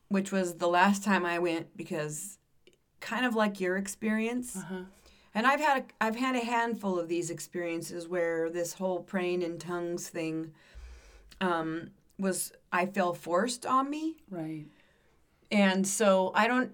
which 0.08 0.30
was 0.30 0.54
the 0.54 0.68
last 0.68 1.02
time 1.02 1.26
i 1.26 1.38
went 1.40 1.76
because 1.76 2.38
kind 3.00 3.26
of 3.26 3.34
like 3.34 3.60
your 3.60 3.76
experience 3.76 4.56
Uh-huh. 4.56 4.82
And 5.34 5.46
I've 5.46 5.60
had 5.60 5.78
a, 5.82 5.84
I've 6.04 6.16
had 6.16 6.36
a 6.36 6.44
handful 6.44 6.98
of 6.98 7.08
these 7.08 7.30
experiences 7.30 8.06
where 8.08 8.50
this 8.50 8.74
whole 8.74 9.00
praying 9.00 9.42
in 9.42 9.58
tongues 9.58 10.08
thing 10.08 10.52
um, 11.40 11.90
was 12.18 12.52
I 12.72 12.86
felt 12.86 13.16
forced 13.16 13.66
on 13.66 13.90
me, 13.90 14.16
Right. 14.30 14.66
and 15.50 15.86
so 15.86 16.32
I 16.34 16.46
don't. 16.46 16.72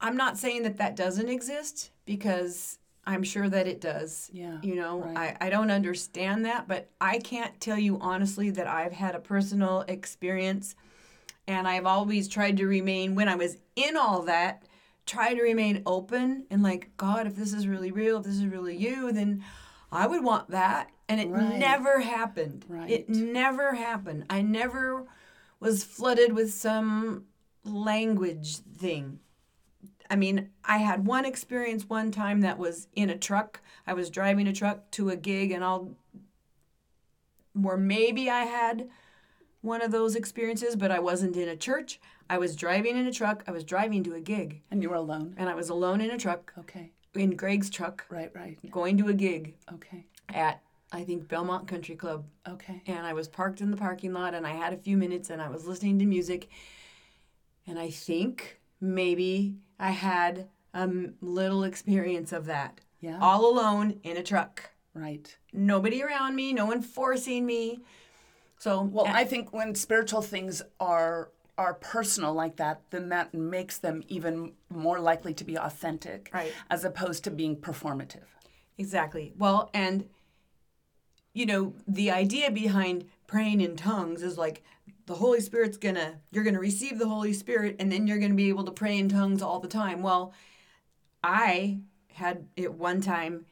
I'm 0.00 0.16
not 0.16 0.36
saying 0.36 0.62
that 0.64 0.76
that 0.76 0.94
doesn't 0.94 1.28
exist 1.28 1.90
because 2.04 2.78
I'm 3.06 3.22
sure 3.22 3.48
that 3.48 3.66
it 3.66 3.80
does. 3.80 4.28
Yeah. 4.32 4.58
You 4.62 4.74
know, 4.74 4.98
right. 5.00 5.36
I, 5.40 5.46
I 5.46 5.50
don't 5.50 5.70
understand 5.70 6.44
that, 6.44 6.68
but 6.68 6.90
I 7.00 7.18
can't 7.18 7.58
tell 7.60 7.78
you 7.78 7.98
honestly 8.00 8.50
that 8.50 8.66
I've 8.66 8.92
had 8.92 9.14
a 9.14 9.20
personal 9.20 9.84
experience. 9.88 10.74
And 11.48 11.66
I've 11.68 11.86
always 11.86 12.26
tried 12.28 12.56
to 12.56 12.66
remain, 12.66 13.14
when 13.14 13.28
I 13.28 13.36
was 13.36 13.56
in 13.76 13.96
all 13.96 14.22
that, 14.22 14.64
try 15.06 15.32
to 15.32 15.42
remain 15.42 15.82
open 15.86 16.46
and 16.50 16.62
like, 16.62 16.90
God, 16.96 17.26
if 17.26 17.36
this 17.36 17.52
is 17.52 17.66
really 17.66 17.92
real, 17.92 18.18
if 18.18 18.24
this 18.24 18.34
is 18.34 18.46
really 18.46 18.76
you, 18.76 19.12
then 19.12 19.44
I 19.90 20.06
would 20.06 20.24
want 20.24 20.50
that. 20.50 20.90
And 21.08 21.20
it 21.20 21.28
Right. 21.28 21.58
never 21.58 22.00
happened. 22.00 22.64
Right. 22.68 22.90
It 22.90 23.08
never 23.08 23.74
happened. 23.74 24.26
I 24.28 24.42
never 24.42 25.06
was 25.60 25.84
flooded 25.84 26.32
with 26.32 26.52
some 26.52 27.26
language 27.64 28.56
thing. 28.58 29.20
I 30.10 30.16
mean, 30.16 30.50
I 30.64 30.78
had 30.78 31.06
one 31.06 31.24
experience 31.24 31.88
one 31.88 32.10
time 32.10 32.40
that 32.40 32.58
was 32.58 32.88
in 32.94 33.10
a 33.10 33.16
truck. 33.16 33.60
I 33.86 33.94
was 33.94 34.10
driving 34.10 34.46
a 34.46 34.52
truck 34.52 34.90
to 34.92 35.10
a 35.10 35.16
gig, 35.16 35.50
and 35.50 35.64
I'll, 35.64 35.96
or 37.64 37.76
maybe 37.76 38.30
I 38.30 38.44
had 38.44 38.88
one 39.62 39.82
of 39.82 39.90
those 39.90 40.14
experiences, 40.14 40.76
but 40.76 40.92
I 40.92 41.00
wasn't 41.00 41.36
in 41.36 41.48
a 41.48 41.56
church. 41.56 42.00
I 42.28 42.38
was 42.38 42.56
driving 42.56 42.96
in 42.96 43.06
a 43.06 43.12
truck. 43.12 43.44
I 43.46 43.52
was 43.52 43.64
driving 43.64 44.02
to 44.04 44.14
a 44.14 44.20
gig, 44.20 44.62
And 44.70 44.82
you 44.82 44.90
were 44.90 44.96
alone. 44.96 45.34
and 45.36 45.48
I 45.48 45.54
was 45.54 45.68
alone 45.68 46.00
in 46.00 46.10
a 46.10 46.18
truck, 46.18 46.52
Okay. 46.58 46.92
in 47.14 47.36
Greg's 47.36 47.70
truck, 47.70 48.04
Right, 48.10 48.30
right. 48.34 48.58
going 48.70 48.96
to 48.98 49.08
a 49.08 49.14
gig 49.14 49.54
Okay. 49.72 50.06
at, 50.28 50.60
I 50.92 51.04
think, 51.04 51.28
Belmont 51.28 51.68
Country 51.68 51.94
Club 51.96 52.24
Okay. 52.48 52.82
and 52.86 53.06
I 53.06 53.12
was 53.12 53.28
parked 53.28 53.60
in 53.60 53.70
the 53.70 53.76
parking 53.76 54.12
lot 54.12 54.34
and 54.34 54.46
I 54.46 54.50
had 54.52 54.72
a 54.72 54.76
few 54.76 54.96
minutes 54.96 55.30
and 55.30 55.40
I 55.40 55.48
was 55.48 55.66
listening 55.66 55.98
to 56.00 56.06
music 56.06 56.48
and 57.66 57.78
I 57.78 57.90
think 57.90 58.60
maybe 58.80 59.56
I 59.78 59.90
had 59.90 60.48
a 60.74 60.88
little 61.20 61.64
experience 61.64 62.32
of 62.32 62.46
that. 62.46 62.80
Yeah. 63.00 63.18
All 63.20 63.48
alone 63.50 64.00
in 64.02 64.16
a 64.16 64.22
truck. 64.22 64.70
Right. 64.94 65.36
Nobody 65.52 66.02
around 66.02 66.34
me, 66.34 66.52
no 66.52 66.66
one 66.66 66.82
forcing 66.82 67.44
me. 67.46 67.80
So, 68.58 68.82
Well, 68.82 69.06
I 69.06 69.24
think 69.24 69.52
when 69.52 69.74
spiritual 69.74 70.22
things 70.22 70.62
are 70.80 71.30
are 71.58 71.74
personal 71.74 72.34
like 72.34 72.56
that, 72.56 72.82
then 72.90 73.08
that 73.08 73.32
makes 73.32 73.78
them 73.78 74.02
even 74.08 74.52
more 74.68 75.00
likely 75.00 75.32
to 75.34 75.44
be 75.44 75.56
authentic, 75.56 76.30
Right. 76.32 76.52
as 76.68 76.84
opposed 76.84 77.24
to 77.24 77.30
being 77.30 77.56
performative. 77.56 78.24
Exactly. 78.78 79.32
Well, 79.38 79.70
and 79.72 80.08
you 81.32 81.44
know, 81.46 81.74
the 81.86 82.10
idea 82.10 82.50
behind 82.50 83.04
praying 83.26 83.60
in 83.60 83.76
tongues 83.76 84.22
is 84.22 84.38
like 84.38 84.62
the 85.06 85.14
Holy 85.14 85.40
Spirit's 85.40 85.76
gonna, 85.76 86.20
you're 86.30 86.44
gonna 86.44 86.58
receive 86.60 86.98
the 86.98 87.08
Holy 87.08 87.32
Spirit 87.32 87.76
and 87.78 87.92
then 87.92 88.06
you're 88.06 88.18
gonna 88.18 88.34
be 88.34 88.48
able 88.48 88.64
to 88.64 88.72
pray 88.72 88.98
in 88.98 89.08
tongues 89.08 89.42
all 89.42 89.60
the 89.60 89.68
time. 89.68 90.02
Well, 90.02 90.32
I 91.22 91.80
had 92.14 92.46
it 92.56 92.72
one 92.74 93.00
time 93.02 93.44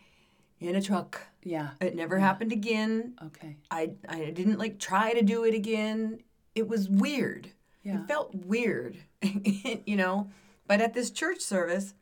in 0.61 0.77
a 0.77 0.81
truck. 0.83 1.21
Yeah. 1.43 1.71
It 1.81 1.95
never 1.95 2.19
happened 2.19 2.53
again. 2.53 3.17
Okay. 3.23 3.57
I, 3.71 3.91
I 4.09 4.31
didn't 4.31 4.59
like 4.59 4.79
try 4.79 5.13
to 5.13 5.23
do 5.23 5.45
it 5.45 5.55
again. 5.55 6.21
It 6.55 6.69
was 6.69 6.89
weird. 6.89 7.51
Yeah. 7.85 8.01
It 8.01 8.09
felt 8.09 8.35
weird, 8.35 8.97
you 9.23 9.97
know. 9.97 10.31
But 10.67 10.81
at 10.81 10.95
this 10.95 11.11
church 11.11 11.41
service, 11.41 11.95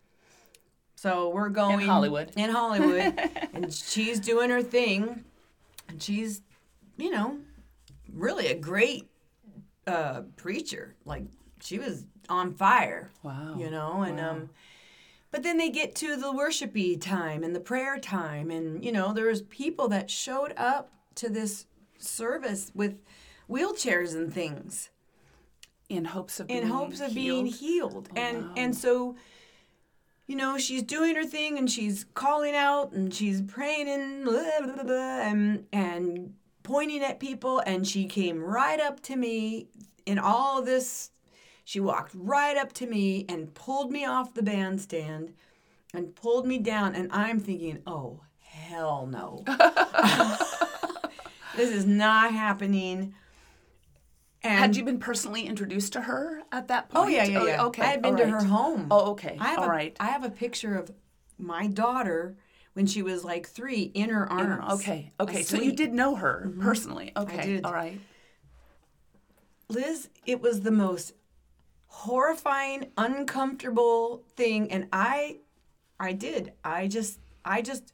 so 0.95 1.29
we're 1.31 1.49
going 1.49 1.81
in 1.81 1.87
Hollywood. 1.89 2.31
in 2.37 2.51
Hollywood, 2.51 3.19
and 3.53 3.73
she's 3.75 4.21
doing 4.21 4.51
her 4.51 4.63
thing, 4.63 5.25
and 5.89 6.01
she's, 6.01 6.43
you 6.97 7.11
know, 7.11 7.39
really 8.13 8.47
a 8.47 8.55
great 8.55 9.09
uh, 9.87 10.23
preacher. 10.37 10.95
Like 11.05 11.25
she 11.61 11.79
was 11.81 12.07
on 12.29 12.55
fire, 12.55 13.11
Wow. 13.23 13.57
you 13.59 13.71
know, 13.71 14.03
and 14.03 14.21
um. 14.21 14.51
But 15.33 15.43
then 15.45 15.57
they 15.57 15.71
get 15.71 15.95
to 15.97 16.15
the 16.17 16.31
worshipy 16.31 17.01
time 17.01 17.43
and 17.43 17.57
the 17.57 17.61
prayer 17.61 17.99
time, 17.99 18.51
and 18.51 18.85
you 18.85 18.93
know, 18.93 19.13
there 19.15 19.27
was 19.29 19.41
people 19.43 19.89
that 19.89 20.11
showed 20.11 20.53
up 20.59 20.93
to 21.17 21.31
this 21.31 21.65
service 21.99 22.71
with 22.75 22.99
wheelchairs 23.51 24.15
and 24.15 24.33
things 24.33 24.91
In 25.97 26.05
hopes 26.05 26.41
of 26.41 26.51
in 26.51 26.61
being 26.61 26.69
hopes 26.69 27.01
of 27.01 27.15
being 27.15 27.47
healed. 27.47 28.09
healed. 28.09 28.09
Oh, 28.13 28.21
and 28.21 28.59
and 28.59 28.77
so 28.77 29.17
you 30.27 30.37
know 30.37 30.59
she's 30.59 30.83
doing 30.83 31.15
her 31.17 31.25
thing 31.25 31.59
and 31.59 31.71
she's 31.71 32.05
calling 32.15 32.55
out 32.55 32.93
and 32.93 33.13
she's 33.13 33.43
praying 33.43 33.89
and 33.89 34.25
blah, 34.25 34.43
blah, 34.61 34.75
blah, 34.75 34.85
blah, 34.85 35.21
and 35.21 35.67
and 35.73 36.35
pointing 36.63 37.03
at 37.03 37.21
people. 37.21 37.61
And 37.61 37.87
she 37.87 38.07
came 38.07 38.43
right 38.43 38.81
up 38.81 39.01
to 39.05 39.17
me 39.17 39.69
in 40.07 40.19
all 40.19 40.63
this. 40.63 41.11
She 41.65 41.79
walked 41.79 42.13
right 42.15 42.57
up 42.57 42.73
to 42.75 42.87
me 42.87 43.25
and 43.29 43.55
pulled 43.55 43.93
me 43.93 44.05
off 44.05 44.35
the 44.35 44.43
bandstand 44.43 45.33
and 45.95 46.15
pulled 46.15 46.47
me 46.47 46.59
down. 46.59 46.95
And 46.95 47.13
i'm 47.13 47.39
thinking 47.39 47.83
oh 47.87 48.21
hell 48.41 49.07
no. 49.07 49.45
This 51.57 51.71
is 51.71 51.85
not 51.85 52.33
happening 52.33 53.15
and 54.45 54.59
Had 54.59 54.77
you 54.77 54.85
been 54.85 54.99
personally 54.99 55.47
introduced 55.47 55.93
to 55.93 56.01
her 56.03 56.43
at 56.51 56.69
that 56.69 56.89
point? 56.89 57.05
Oh 57.05 57.09
yeah, 57.09 57.25
yeah, 57.25 57.41
oh, 57.41 57.47
yeah. 57.47 57.65
okay. 57.67 57.83
I 57.83 57.87
had 57.87 58.03
been 58.03 58.13
all 58.13 58.19
to 58.19 58.25
right. 58.25 58.33
her 58.33 58.45
home. 58.45 58.89
Oh, 58.91 59.13
okay. 59.13 59.37
I 59.39 59.49
have 59.49 59.59
all 59.61 59.65
a, 59.67 59.69
right. 59.69 59.97
I 60.01 60.07
have 60.07 60.25
a 60.25 60.31
picture 60.31 60.75
of 60.75 60.91
my 61.39 61.69
daughter 61.69 62.37
when 62.73 62.87
she 62.87 63.03
was 63.03 63.25
like 63.25 63.49
three 63.49 63.83
in 63.83 64.11
her 64.11 64.31
arms. 64.31 64.81
Okay. 64.81 65.13
Okay. 65.21 65.43
So 65.43 65.59
you 65.59 65.73
did 65.73 65.93
know 65.93 66.17
her 66.17 66.47
mm-hmm. 66.49 66.61
personally. 66.61 67.13
Okay. 67.17 67.43
did. 67.43 67.65
All 67.65 67.73
right. 67.73 68.01
Liz, 69.69 70.09
it 70.27 70.41
was 70.41 70.63
the 70.63 70.71
most 70.71 71.15
horrifying, 71.87 72.91
uncomfortable 72.97 74.25
thing, 74.37 74.73
and 74.73 74.89
I, 74.93 75.39
I 76.01 76.13
did. 76.13 76.53
I 76.65 76.89
just, 76.89 77.21
I 77.45 77.63
just, 77.63 77.93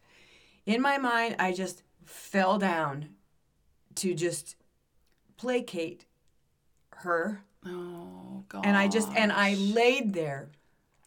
in 0.66 0.80
my 0.80 0.98
mind, 0.98 1.36
I 1.38 1.52
just 1.52 1.82
fell 2.04 2.58
down 2.58 3.10
to 3.96 4.14
just 4.14 4.56
placate 5.36 6.06
her 7.02 7.42
Oh 7.66 8.44
God. 8.48 8.64
and 8.64 8.76
I 8.76 8.88
just 8.88 9.08
and 9.16 9.32
I 9.32 9.54
laid 9.54 10.12
there, 10.14 10.50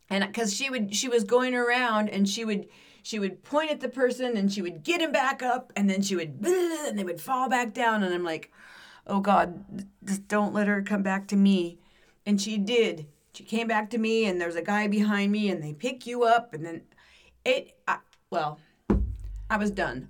and 0.10 0.26
because 0.26 0.54
she 0.54 0.70
would 0.70 0.96
she 0.96 1.08
was 1.08 1.24
going 1.24 1.56
around 1.56 2.10
and 2.10 2.28
she 2.28 2.46
would 2.46 2.68
she 3.04 3.18
would 3.20 3.44
point 3.44 3.72
at 3.72 3.80
the 3.80 3.90
person 3.90 4.38
and 4.38 4.52
she 4.52 4.62
would 4.62 4.84
get 4.84 5.02
him 5.02 5.12
back 5.12 5.42
up 5.42 5.74
and 5.76 5.90
then 5.90 6.02
she 6.02 6.16
would 6.16 6.40
and 6.46 7.00
they 7.00 7.04
would 7.04 7.22
fall 7.22 7.50
back 7.50 7.74
down 7.74 8.04
and 8.04 8.14
I'm 8.14 8.24
like, 8.24 8.52
oh 9.08 9.20
God, 9.22 9.86
just 10.04 10.28
don't 10.28 10.54
let 10.54 10.68
her 10.68 10.82
come 10.82 11.02
back 11.04 11.28
to 11.30 11.36
me, 11.36 11.80
and 12.26 12.40
she 12.42 12.58
did. 12.58 13.08
She 13.34 13.44
came 13.46 13.68
back 13.68 13.90
to 13.92 13.98
me 13.98 14.26
and 14.26 14.42
there's 14.42 14.58
a 14.58 14.62
guy 14.62 14.88
behind 14.88 15.32
me 15.32 15.50
and 15.50 15.64
they 15.64 15.74
pick 15.74 16.06
you 16.06 16.24
up 16.24 16.54
and 16.54 16.66
then 16.66 16.82
it 17.46 17.78
I, 17.88 18.00
well, 18.30 18.60
I 19.50 19.56
was 19.58 19.72
done. 19.72 20.10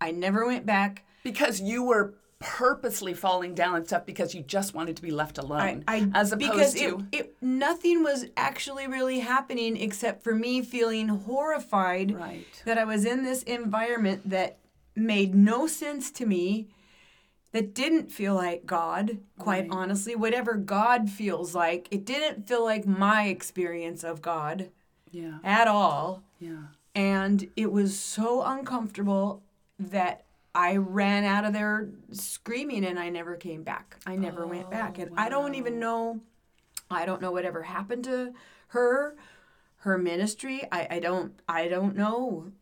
I 0.00 0.10
never 0.10 0.44
went 0.44 0.66
back. 0.66 1.04
because 1.22 1.60
you 1.60 1.84
were 1.84 2.14
purposely 2.44 3.14
falling 3.14 3.54
down 3.54 3.76
and 3.76 3.86
stuff 3.86 4.04
because 4.04 4.34
you 4.34 4.42
just 4.42 4.74
wanted 4.74 4.94
to 4.96 5.02
be 5.02 5.10
left 5.10 5.38
alone, 5.38 5.82
I, 5.88 6.08
as 6.14 6.30
opposed 6.30 6.50
because 6.52 6.74
to 6.74 7.06
it, 7.10 7.18
it 7.18 7.36
nothing 7.40 8.02
was 8.04 8.26
actually 8.36 8.86
really 8.86 9.20
happening 9.20 9.76
except 9.78 10.22
for 10.22 10.34
me 10.34 10.60
feeling 10.62 11.08
horrified 11.08 12.14
Right. 12.14 12.44
that 12.66 12.76
I 12.76 12.84
was 12.84 13.04
in 13.06 13.24
this 13.24 13.42
environment 13.44 14.28
that 14.28 14.58
made 14.94 15.34
no 15.34 15.66
sense 15.66 16.10
to 16.12 16.26
me 16.26 16.68
that 17.52 17.72
didn't 17.74 18.10
feel 18.12 18.34
like 18.34 18.66
God, 18.66 19.18
quite 19.38 19.68
honestly. 19.70 20.14
Whatever 20.14 20.54
God 20.54 21.08
feels 21.08 21.54
like, 21.54 21.88
it 21.90 22.04
didn't 22.04 22.46
feel 22.46 22.62
like 22.64 22.84
my 22.86 23.28
experience 23.28 24.04
of 24.04 24.20
God 24.20 24.70
yeah, 25.10 25.38
at 25.42 25.66
all. 25.66 26.22
yeah. 26.38 26.64
And 26.96 27.48
it 27.56 27.72
was 27.72 27.98
so 27.98 28.42
uncomfortable 28.42 29.42
that 29.78 30.24
I 30.54 30.76
ran 30.76 31.24
out 31.24 31.44
of 31.44 31.52
there 31.52 31.90
screaming 32.12 32.84
and 32.84 32.98
I 32.98 33.08
never 33.08 33.36
came 33.36 33.64
back. 33.64 33.96
I 34.06 34.16
never 34.16 34.46
went 34.46 34.70
back. 34.70 34.96
Oh, 34.98 35.02
and 35.02 35.10
I 35.18 35.28
don't 35.28 35.54
even 35.54 35.80
know 35.80 36.20
I 36.90 37.06
don't 37.06 37.20
know 37.20 37.32
whatever 37.32 37.62
happened 37.62 38.04
to 38.04 38.34
her, 38.68 39.16
her 39.78 39.98
ministry. 39.98 40.62
I, 40.70 40.86
I 40.90 40.98
don't 41.00 41.40
I 41.48 41.68
don't 41.68 41.96
know 41.96 42.52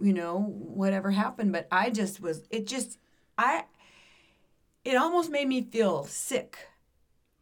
you 0.00 0.12
know 0.12 0.38
whatever 0.38 1.10
happened, 1.10 1.52
but 1.52 1.68
I 1.70 1.90
just 1.90 2.20
was 2.20 2.42
it 2.50 2.66
just 2.66 2.98
I 3.36 3.64
it 4.84 4.96
almost 4.96 5.30
made 5.30 5.48
me 5.48 5.62
feel 5.62 6.04
sick. 6.04 6.58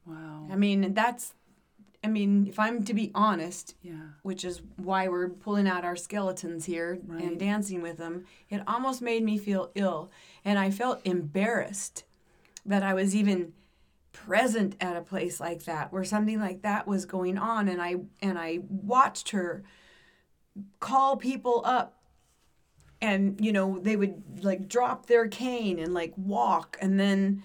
Wow. 0.07 0.49
I 0.51 0.57
mean, 0.57 0.95
that's 0.95 1.35
I 2.07 2.09
mean, 2.09 2.47
if 2.47 2.61
I'm 2.61 2.85
to 2.85 2.95
be 2.95 3.11
honest, 3.17 3.75
Yeah. 3.83 3.95
which 4.23 4.45
is 4.45 4.63
why 4.77 5.09
we're 5.09 5.29
pulling 5.29 5.67
out 5.67 5.85
our 5.85 5.97
skeletons 5.97 6.65
here 6.65 7.01
Right. 7.05 7.21
and 7.25 7.37
dancing 7.37 7.83
with 7.83 7.97
them, 7.99 8.27
it 8.49 8.63
almost 8.65 9.03
made 9.03 9.25
me 9.25 9.39
feel 9.39 9.73
ill. 9.75 10.13
And 10.45 10.57
I 10.57 10.71
felt 10.71 11.01
embarrassed 11.05 12.05
that 12.65 12.85
I 12.85 12.95
was 12.95 13.17
even 13.17 13.55
present 14.13 14.77
at 14.81 14.97
a 14.97 15.01
place 15.01 15.41
like 15.41 15.65
that 15.65 15.93
where 15.93 16.05
something 16.05 16.39
like 16.39 16.63
that 16.63 16.87
was 16.87 17.05
going 17.05 17.37
on 17.39 17.69
and 17.69 17.83
I 17.83 17.97
and 18.23 18.39
I 18.39 18.61
watched 18.71 19.31
her 19.31 19.63
call 20.81 21.17
people 21.17 21.61
up 21.65 22.01
and 23.03 23.39
you 23.45 23.53
know 23.53 23.79
they 23.81 23.97
would 23.97 24.23
like 24.43 24.69
drop 24.69 25.07
their 25.07 25.27
cane 25.29 25.79
and 25.79 25.93
like 25.93 26.15
walk 26.17 26.79
and 26.81 26.99
then 26.99 27.43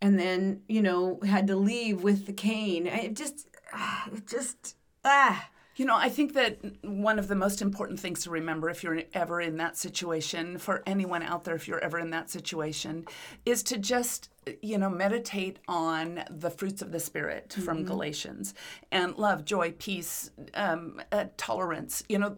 and 0.00 0.16
then 0.18 0.60
you 0.68 0.80
know 0.80 1.18
had 1.26 1.48
to 1.48 1.56
leave 1.56 2.02
with 2.04 2.26
the 2.26 2.32
cane 2.32 2.86
it 2.86 3.14
just 3.16 3.48
it 4.12 4.26
just 4.26 4.76
ah 5.04 5.48
You 5.76 5.84
know, 5.84 5.96
I 5.96 6.08
think 6.08 6.32
that 6.32 6.56
one 6.82 7.18
of 7.18 7.28
the 7.28 7.34
most 7.34 7.60
important 7.60 8.00
things 8.00 8.22
to 8.24 8.30
remember 8.30 8.70
if 8.70 8.82
you're 8.82 9.02
ever 9.12 9.42
in 9.42 9.58
that 9.58 9.76
situation, 9.76 10.56
for 10.58 10.82
anyone 10.86 11.22
out 11.22 11.44
there, 11.44 11.54
if 11.54 11.68
you're 11.68 11.84
ever 11.84 11.98
in 11.98 12.08
that 12.10 12.30
situation, 12.30 13.04
is 13.44 13.62
to 13.64 13.76
just, 13.76 14.30
you 14.62 14.78
know, 14.78 14.88
meditate 14.88 15.58
on 15.68 16.24
the 16.30 16.48
fruits 16.48 16.80
of 16.80 16.92
the 16.92 16.98
Spirit 17.00 17.52
from 17.52 17.84
Galatians 17.84 18.54
and 18.90 19.16
love, 19.18 19.44
joy, 19.44 19.72
peace, 19.78 20.30
um, 20.54 20.98
uh, 21.12 21.26
tolerance, 21.36 22.02
you 22.08 22.18
know. 22.20 22.34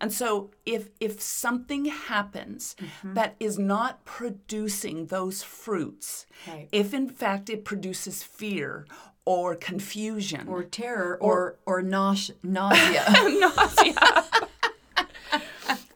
And 0.00 0.10
so 0.10 0.50
if, 0.64 0.88
if 0.98 1.20
something 1.20 1.84
happens 1.84 2.74
that 3.04 3.36
is 3.38 3.58
not 3.58 4.06
producing 4.06 5.06
those 5.08 5.42
fruits, 5.42 6.24
Right. 6.48 6.68
if 6.72 6.94
in 6.94 7.08
fact 7.10 7.50
it 7.50 7.66
produces 7.66 8.22
fear 8.22 8.86
or 9.24 9.54
confusion 9.54 10.48
or 10.48 10.62
terror 10.64 11.16
or 11.20 11.56
or, 11.66 11.82
nausea, 11.82 12.34
nausea. 12.42 13.04
nausea, 13.38 13.94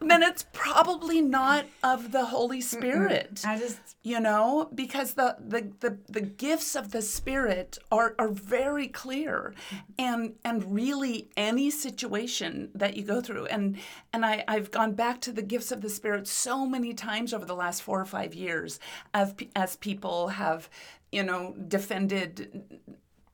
then 0.09 0.23
it's 0.23 0.47
probably 0.53 1.21
not 1.21 1.67
of 1.83 2.13
the 2.13 2.27
Holy 2.27 2.61
Spirit. 2.61 3.43
I 3.45 3.59
just 3.59 3.79
You 4.03 4.21
know, 4.21 4.71
because 4.75 5.15
the, 5.15 5.37
the, 5.41 5.73
the, 5.81 5.99
the 6.09 6.21
gifts 6.21 6.77
of 6.77 6.93
the 6.93 7.03
Spirit 7.03 7.79
are, 7.91 8.15
are 8.19 8.29
very 8.29 8.89
clear. 8.89 9.55
Mm-hmm. 9.71 9.77
And 9.99 10.35
and 10.45 10.75
really 10.75 11.29
any 11.37 11.71
situation 11.71 12.71
that 12.75 12.97
you 12.97 13.03
go 13.03 13.21
through. 13.21 13.47
And 13.47 13.79
and 14.13 14.25
I, 14.25 14.45
I've 14.47 14.71
gone 14.71 14.93
back 14.93 15.21
to 15.23 15.33
the 15.33 15.43
gifts 15.43 15.73
of 15.73 15.81
the 15.81 15.91
Spirit 15.91 16.29
so 16.29 16.67
many 16.67 16.95
times 16.95 17.35
over 17.35 17.45
the 17.45 17.57
last 17.57 17.83
four 17.83 18.01
or 18.01 18.05
five 18.05 18.35
years 18.35 18.79
as, 19.13 19.35
as 19.55 19.77
people 19.77 20.29
have, 20.29 20.71
you 21.11 21.23
know, 21.23 21.55
defended 21.69 22.63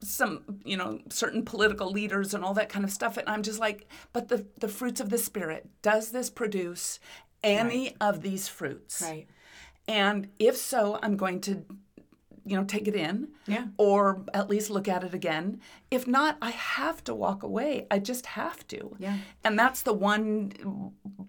some 0.02 0.42
you 0.64 0.76
know 0.76 0.98
certain 1.10 1.44
political 1.44 1.90
leaders 1.90 2.34
and 2.34 2.44
all 2.44 2.54
that 2.54 2.68
kind 2.68 2.84
of 2.84 2.90
stuff 2.90 3.16
and 3.16 3.28
i'm 3.28 3.42
just 3.42 3.60
like 3.60 3.88
but 4.12 4.28
the 4.28 4.46
the 4.58 4.68
fruits 4.68 5.00
of 5.00 5.10
the 5.10 5.18
spirit 5.18 5.68
does 5.80 6.10
this 6.10 6.28
produce 6.28 6.98
any 7.42 7.94
of 8.00 8.22
these 8.22 8.48
fruits 8.48 9.02
right. 9.02 9.26
and 9.86 10.28
if 10.38 10.56
so 10.56 10.98
i'm 11.02 11.16
going 11.16 11.40
to 11.40 11.64
you 12.44 12.57
know 12.57 12.64
take 12.64 12.88
it 12.88 12.94
in 12.94 13.28
Yeah. 13.46 13.66
or 13.76 14.24
at 14.35 14.48
least 14.50 14.70
look 14.70 14.88
at 14.88 15.05
it 15.05 15.14
again 15.14 15.61
if 15.90 16.07
not 16.07 16.37
i 16.42 16.50
have 16.50 17.02
to 17.05 17.14
walk 17.14 17.42
away 17.42 17.87
i 17.90 17.98
just 17.98 18.26
have 18.26 18.66
to 18.68 18.96
Yeah. 18.98 19.18
and 19.44 19.59
that's 19.59 19.83
the 19.83 19.92
one 19.92 20.52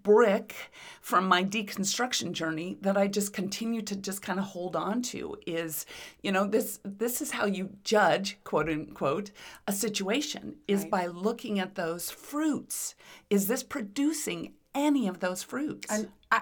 brick 0.04 0.56
from 1.02 1.28
my 1.28 1.44
deconstruction 1.44 2.32
journey 2.34 2.78
that 2.82 2.98
I 2.98 3.08
just 3.08 3.32
continue 3.34 3.82
to 3.84 3.96
just 3.96 4.22
kind 4.22 4.38
of 4.40 4.46
hold 4.46 4.76
on 4.76 5.02
to 5.04 5.38
is, 5.48 5.86
you 6.22 6.32
know, 6.32 6.46
this 6.46 6.80
this 6.84 7.22
is 7.22 7.32
how 7.32 7.46
you 7.46 7.70
judge, 7.84 8.38
quote 8.44 8.68
unquote, 8.70 9.32
a 9.68 9.72
situation 9.72 10.56
is 10.68 10.82
Right. 10.82 10.92
by 10.92 11.06
looking 11.08 11.60
at 11.60 11.76
those 11.76 12.10
fruits. 12.12 12.96
Is 13.30 13.48
this 13.48 13.64
producing 13.64 14.54
any 14.76 15.08
of 15.08 15.20
those 15.22 15.42
fruits? 15.44 15.88
And 15.90 16.10
I, 16.32 16.42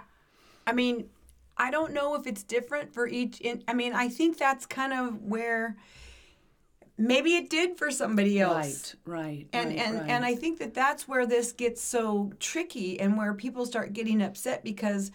I 0.65 0.73
mean, 0.73 1.10
I 1.62 1.69
don't 1.69 1.93
know 1.93 2.15
if 2.15 2.26
it's 2.26 2.41
different 2.41 2.91
for 2.91 3.08
each. 3.08 3.39
In, 3.39 3.63
I 3.67 3.76
mean, 3.76 3.93
I 3.93 4.10
think 4.10 4.39
that's 4.39 4.65
kind 4.65 4.93
of 4.93 5.21
where 5.21 5.78
maybe 6.97 7.36
it 7.36 7.52
did 7.52 7.78
for 7.78 7.91
somebody 7.91 8.39
else. 8.39 8.95
right, 9.06 9.21
right. 9.24 9.47
And 9.54 9.69
right, 9.69 9.78
and 9.78 10.00
right. 10.00 10.10
and 10.10 10.26
I 10.26 10.34
think 10.34 10.58
that 10.58 10.74
that's 10.74 11.08
where 11.08 11.28
this 11.28 11.52
gets 11.52 11.80
so 11.80 12.34
tricky 12.39 13.00
and 13.00 13.15
where 13.15 13.36
people 13.36 13.67
start 13.67 13.93
getting 13.93 14.24
upset 14.24 14.63
because 14.63 15.12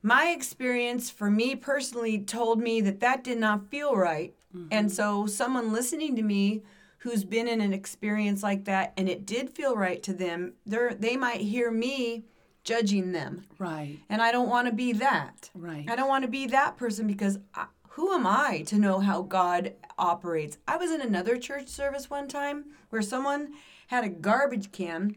my 0.00 0.28
experience 0.28 1.10
for 1.10 1.28
me 1.28 1.56
personally 1.56 2.20
told 2.20 2.60
me 2.60 2.80
that 2.82 3.00
that 3.00 3.24
did 3.24 3.38
not 3.38 3.68
feel 3.68 3.96
right. 3.96 4.32
And 4.70 4.86
mm-hmm. 4.86 4.88
so 4.88 5.26
someone 5.26 5.72
listening 5.72 6.14
to 6.14 6.22
me 6.22 6.62
who's 6.98 7.24
been 7.24 7.48
in 7.48 7.60
an 7.60 7.72
experience 7.72 8.44
like 8.44 8.66
that 8.66 8.92
and 8.96 9.08
it 9.08 9.26
did 9.26 9.50
feel 9.50 9.74
right 9.74 10.00
to 10.04 10.12
them, 10.12 10.52
they 10.64 10.94
they 10.96 11.16
might 11.16 11.40
hear 11.40 11.72
me 11.72 12.26
judging 12.64 13.12
them. 13.12 13.44
right, 13.58 13.98
And 14.08 14.20
I 14.22 14.32
don't 14.32 14.48
want 14.48 14.66
to 14.68 14.72
be 14.74 14.92
that. 14.94 15.50
right. 15.54 15.84
I 15.88 15.94
don't 15.96 16.08
want 16.08 16.24
to 16.24 16.30
be 16.30 16.46
that 16.48 16.76
person 16.76 17.06
because 17.06 17.38
I, 17.54 17.66
who 17.90 18.12
am 18.12 18.26
I 18.26 18.62
to 18.66 18.76
know 18.76 19.00
how 19.00 19.22
God 19.22 19.74
operates? 19.98 20.58
I 20.66 20.76
was 20.76 20.90
in 20.90 21.00
another 21.00 21.36
church 21.36 21.68
service 21.68 22.10
one 22.10 22.26
time 22.26 22.64
where 22.90 23.02
someone 23.02 23.52
had 23.88 24.02
a 24.02 24.08
garbage 24.08 24.72
can 24.72 25.16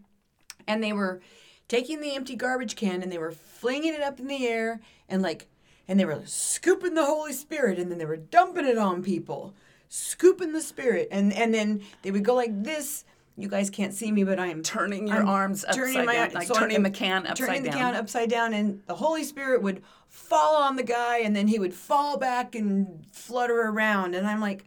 and 0.68 0.84
they 0.84 0.94
were 0.94 1.22
taking 1.68 2.02
the 2.02 2.16
empty 2.16 2.36
garbage 2.36 2.76
can 2.76 3.02
and 3.02 3.12
they 3.12 3.18
were 3.18 3.32
flinging 3.32 3.94
it 3.94 4.02
up 4.02 4.20
in 4.20 4.28
the 4.28 4.46
air 4.48 4.80
and 5.10 5.22
like 5.22 5.48
and 5.88 5.98
they 6.00 6.06
were 6.06 6.22
scooping 6.26 6.94
the 6.96 7.06
Holy 7.06 7.32
Spirit 7.34 7.80
and 7.80 7.90
then 7.90 7.98
they 7.98 8.06
were 8.06 8.18
dumping 8.18 8.66
it 8.66 8.78
on 8.78 9.02
people. 9.02 9.54
Scooping 9.90 10.52
the 10.52 10.62
spirit 10.62 11.08
and 11.12 11.32
and 11.32 11.54
then 11.54 11.82
they 12.02 12.12
would 12.12 12.26
go 12.26 12.36
like 12.36 12.64
this. 12.64 13.06
You 13.40 13.48
guys 13.48 13.70
can't 13.70 13.94
see 13.94 14.12
me, 14.12 14.24
but 14.24 14.40
I 14.40 14.48
am 14.48 14.64
Turning 14.64 15.08
your 15.08 15.18
I'm 15.18 15.28
arms 15.28 15.64
upside 15.64 16.08
down, 16.08 16.32
like 16.32 16.48
so 16.48 16.56
turning 16.56 16.82
the 16.82 16.90
can 16.90 17.28
upside 17.28 17.38
down. 17.38 17.48
turning 17.48 17.64
the 17.64 17.70
can 17.70 17.96
upside 17.96 18.30
down, 18.32 18.54
and 18.56 18.82
the 18.88 18.96
Holy 18.96 19.24
Spirit 19.24 19.62
would 19.62 19.84
fall 20.08 20.56
on 20.56 20.76
the 20.76 20.84
guy, 20.84 21.20
and 21.20 21.36
then 21.36 21.48
he 21.48 21.60
would 21.60 21.76
fall 21.76 22.18
back 22.18 22.56
and 22.56 23.06
flutter 23.12 23.62
around, 23.62 24.16
and 24.16 24.26
I'm 24.26 24.42
like, 24.42 24.66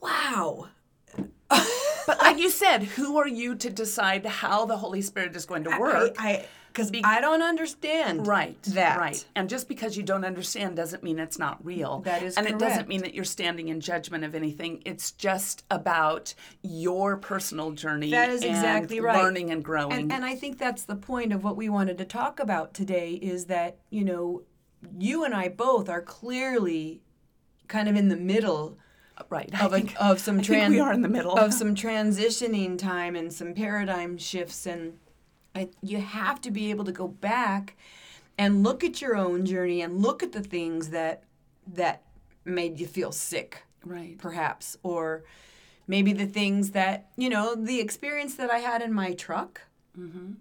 wow. 0.00 0.68
But 2.06 2.18
like 2.20 2.38
you 2.38 2.50
said, 2.50 2.82
who 2.82 3.16
are 3.16 3.28
you 3.28 3.54
to 3.54 3.70
decide 3.70 4.26
how 4.26 4.66
the 4.66 4.76
Holy 4.76 5.00
Spirit 5.00 5.34
is 5.34 5.46
going 5.46 5.64
to 5.64 5.70
work? 5.80 6.16
I 6.18 6.44
because 6.74 6.90
I, 7.04 7.20
don't 7.20 7.42
understand 7.42 8.26
Right. 8.26 8.60
that 8.64 8.98
Right. 8.98 9.24
And 9.36 9.48
just 9.48 9.68
because 9.68 9.96
you 9.96 10.02
don't 10.02 10.24
understand 10.24 10.74
doesn't 10.76 11.04
mean 11.04 11.20
it's 11.20 11.38
not 11.38 11.64
real. 11.64 12.00
That 12.00 12.22
is 12.22 12.36
And 12.36 12.46
it 12.48 12.58
doesn't 12.58 12.88
mean 12.88 13.02
that 13.02 13.14
you're 13.14 13.24
standing 13.24 13.68
in 13.68 13.80
judgment 13.80 14.24
of 14.24 14.34
anything. 14.34 14.82
It's 14.84 15.12
just 15.12 15.64
about 15.70 16.34
your 16.62 17.16
personal 17.16 17.70
journey. 17.70 18.10
That 18.10 18.28
is 18.28 18.42
and 18.42 18.50
exactly 18.50 19.00
right. 19.00 19.22
Learning 19.22 19.52
and 19.52 19.64
growing. 19.64 19.92
And, 19.92 20.12
and 20.12 20.24
I 20.24 20.34
think 20.34 20.58
that's 20.58 20.82
the 20.84 20.96
point 20.96 21.32
of 21.32 21.44
what 21.44 21.56
we 21.56 21.68
wanted 21.68 21.96
to 21.98 22.04
talk 22.04 22.40
about 22.40 22.74
today 22.74 23.12
is 23.12 23.46
that, 23.46 23.78
you 23.90 24.04
know, 24.04 24.42
you 24.98 25.24
and 25.24 25.32
I 25.32 25.48
both 25.48 25.88
are 25.88 26.02
clearly 26.02 27.02
kind 27.68 27.88
of 27.88 27.94
in 27.94 28.08
the 28.08 28.16
middle 28.16 28.78
right. 29.28 29.48
of, 29.54 29.60
I 29.62 29.66
a, 29.66 29.70
think, 29.70 29.94
of 30.00 30.18
some 30.18 30.40
I 30.40 30.42
think 30.42 30.70
we 30.70 30.80
are 30.80 30.92
in 30.92 31.02
the 31.02 31.08
middle. 31.08 31.38
of 31.38 31.54
some 31.54 31.76
transitioning 31.76 32.76
time 32.76 33.14
and 33.14 33.32
some 33.32 33.54
paradigm 33.54 34.18
shifts 34.18 34.66
and 34.66 34.94
I, 35.54 35.68
you 35.82 35.98
have 36.00 36.40
to 36.42 36.50
be 36.50 36.70
able 36.70 36.84
to 36.84 36.92
go 36.92 37.08
back 37.08 37.76
and 38.36 38.62
look 38.62 38.82
at 38.82 39.00
your 39.00 39.16
own 39.16 39.46
journey 39.46 39.80
and 39.82 40.02
look 40.02 40.22
at 40.22 40.32
the 40.32 40.42
things 40.42 40.90
that 40.90 41.22
that 41.72 42.02
made 42.44 42.78
you 42.80 42.86
feel 42.86 43.12
sick 43.12 43.62
right. 43.84 44.18
perhaps 44.18 44.76
or 44.82 45.24
maybe 45.86 46.12
the 46.12 46.26
things 46.26 46.70
that 46.72 47.08
you 47.16 47.28
know 47.30 47.54
the 47.54 47.80
experience 47.80 48.34
that 48.34 48.50
i 48.50 48.58
had 48.58 48.82
in 48.82 48.92
my 48.92 49.12
truck 49.14 49.62
Mm-hmm. 49.98 50.32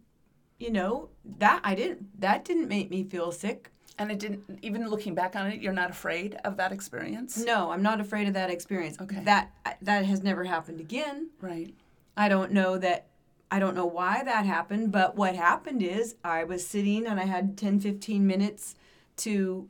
you 0.58 0.72
know 0.72 1.10
that 1.38 1.62
i 1.64 1.76
didn't 1.76 2.20
that 2.20 2.44
didn't 2.44 2.68
make 2.68 2.90
me 2.90 3.04
feel 3.04 3.32
sick 3.32 3.70
And 4.00 4.12
it 4.12 4.18
didn't, 4.20 4.60
even 4.64 4.90
looking 4.90 5.14
back 5.14 5.36
on 5.36 5.46
it, 5.48 5.62
you're 5.62 5.72
not 5.84 5.92
afraid 5.92 6.36
of 6.44 6.58
that 6.58 6.72
experience? 6.72 7.38
no 7.38 7.70
i'm 7.72 7.84
not 7.84 8.02
afraid 8.02 8.28
of 8.28 8.34
that 8.34 8.50
experience 8.50 8.98
Okay. 9.00 9.22
that 9.24 9.52
that 9.82 10.06
has 10.06 10.24
never 10.24 10.44
happened 10.44 10.80
again 10.80 11.30
Right. 11.40 11.74
I 12.18 12.30
don't 12.30 12.52
know 12.52 12.78
that 12.80 13.08
I 13.54 13.60
don't 13.60 13.76
know 13.76 13.86
why 13.86 14.24
that 14.24 14.48
happened, 14.48 14.92
but 14.92 15.16
what 15.16 15.36
happened 15.36 15.84
is 15.84 16.16
I 16.24 16.44
was 16.44 16.66
sitting 16.66 17.06
and 17.06 17.20
I 17.20 17.26
had 17.26 17.56
10 17.56 17.82
15 17.82 18.26
minutes 18.26 18.74
to 19.18 19.70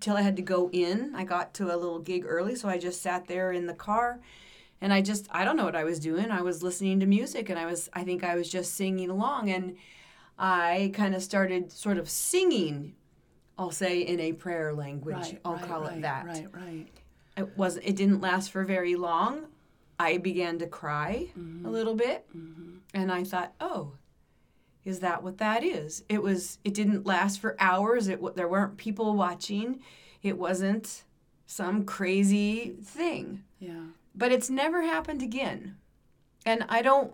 till 0.00 0.16
I 0.16 0.22
had 0.22 0.34
to 0.34 0.42
go 0.42 0.68
in. 0.72 1.14
I 1.14 1.22
got 1.22 1.54
to 1.54 1.72
a 1.72 1.76
little 1.76 2.00
gig 2.00 2.24
early, 2.26 2.56
so 2.56 2.68
I 2.68 2.76
just 2.76 3.00
sat 3.00 3.28
there 3.28 3.52
in 3.52 3.68
the 3.68 3.72
car 3.72 4.18
and 4.80 4.92
I 4.92 5.00
just 5.00 5.28
I 5.30 5.44
don't 5.44 5.56
know 5.56 5.64
what 5.64 5.76
I 5.76 5.84
was 5.84 6.00
doing. 6.00 6.32
I 6.32 6.42
was 6.42 6.64
listening 6.64 6.98
to 6.98 7.06
music 7.06 7.48
and 7.48 7.56
I 7.56 7.66
was 7.66 7.88
I 7.92 8.02
think 8.02 8.24
I 8.24 8.34
was 8.34 8.50
just 8.50 8.74
singing 8.74 9.10
along 9.10 9.48
and 9.48 9.76
I 10.36 10.90
kind 10.92 11.14
of 11.14 11.22
started 11.22 11.70
sort 11.70 11.98
of 11.98 12.10
singing 12.10 12.96
I'll 13.56 13.70
say 13.70 14.00
in 14.00 14.18
a 14.18 14.32
prayer 14.32 14.72
language. 14.72 15.14
Right, 15.14 15.40
I'll 15.44 15.54
right, 15.54 15.68
call 15.68 15.82
right, 15.82 15.98
it 15.98 16.02
that. 16.02 16.26
Right, 16.26 16.46
right. 16.52 16.88
It 17.36 17.56
wasn't 17.56 17.86
it 17.86 17.94
didn't 17.94 18.20
last 18.20 18.50
for 18.50 18.64
very 18.64 18.96
long. 18.96 19.46
I 20.00 20.16
began 20.18 20.58
to 20.60 20.66
cry 20.66 21.28
Mm-hmm. 21.38 21.66
a 21.66 21.70
little 21.70 21.94
bit. 21.94 22.26
And 22.94 23.12
I 23.12 23.22
thought, 23.24 23.52
"Oh, 23.60 23.92
is 24.84 25.00
that 25.00 25.22
what 25.22 25.38
that 25.38 25.62
is?" 25.62 26.02
It 26.08 26.22
was 26.22 26.58
it 26.64 26.74
didn't 26.74 27.06
last 27.06 27.40
for 27.40 27.54
hours. 27.60 28.08
It 28.08 28.18
there 28.36 28.48
weren't 28.48 28.76
people 28.78 29.14
watching. 29.14 29.80
It 30.22 30.36
wasn't 30.38 31.04
some 31.46 31.84
crazy 31.84 32.76
thing. 32.82 33.44
Yeah. 33.58 33.86
But 34.14 34.32
it's 34.32 34.50
never 34.50 34.82
happened 34.82 35.22
again. 35.22 35.76
And 36.46 36.64
I 36.68 36.80
don't 36.82 37.12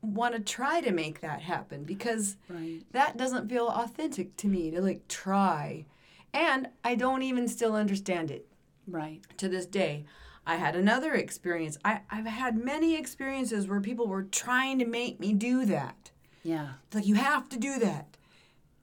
want 0.00 0.34
to 0.34 0.40
try 0.40 0.80
to 0.80 0.92
make 0.92 1.20
that 1.20 1.40
happen 1.42 1.84
because 1.84 2.36
Right. 2.48 2.82
that 2.92 3.16
doesn't 3.16 3.48
feel 3.48 3.66
authentic 3.68 4.36
to 4.38 4.46
me 4.46 4.70
to 4.70 4.80
like 4.80 5.08
try. 5.08 5.86
And 6.32 6.68
I 6.84 6.94
don't 6.94 7.22
even 7.22 7.48
still 7.48 7.74
understand 7.74 8.30
it 8.30 8.46
Right. 8.86 9.20
to 9.38 9.48
this 9.48 9.66
day. 9.66 10.04
I 10.48 10.56
had 10.56 10.74
another 10.76 11.12
experience. 11.12 11.76
I, 11.84 12.00
I've 12.10 12.26
had 12.26 12.56
many 12.56 12.96
experiences 12.96 13.68
where 13.68 13.80
people 13.80 14.06
were 14.08 14.22
trying 14.22 14.78
to 14.78 14.86
make 14.86 15.20
me 15.20 15.34
do 15.34 15.66
that. 15.66 16.10
Yeah. 16.42 16.70
It's 16.86 16.94
like, 16.94 17.06
you 17.06 17.16
have 17.16 17.50
to 17.50 17.58
do 17.58 17.78
that. 17.80 18.16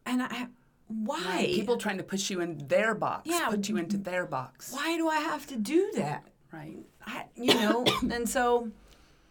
And 0.06 0.22
I, 0.22 0.48
why? 0.88 1.48
People 1.48 1.78
trying 1.78 1.98
to 1.98 2.04
push 2.04 2.30
you 2.30 2.42
in 2.42 2.68
their 2.68 2.94
box. 2.94 3.24
Yeah. 3.26 3.48
Put 3.50 3.68
you 3.68 3.78
into 3.78 3.98
their 3.98 4.28
box. 4.28 4.72
why 4.72 4.96
do 4.96 5.10
I 5.10 5.18
have 5.18 5.48
to 5.48 5.56
do 5.56 5.92
that? 5.96 6.28
Right. 6.54 6.86
I, 7.04 7.26
you 7.36 7.56
know, 7.56 7.84
and 8.12 8.30
so 8.30 8.70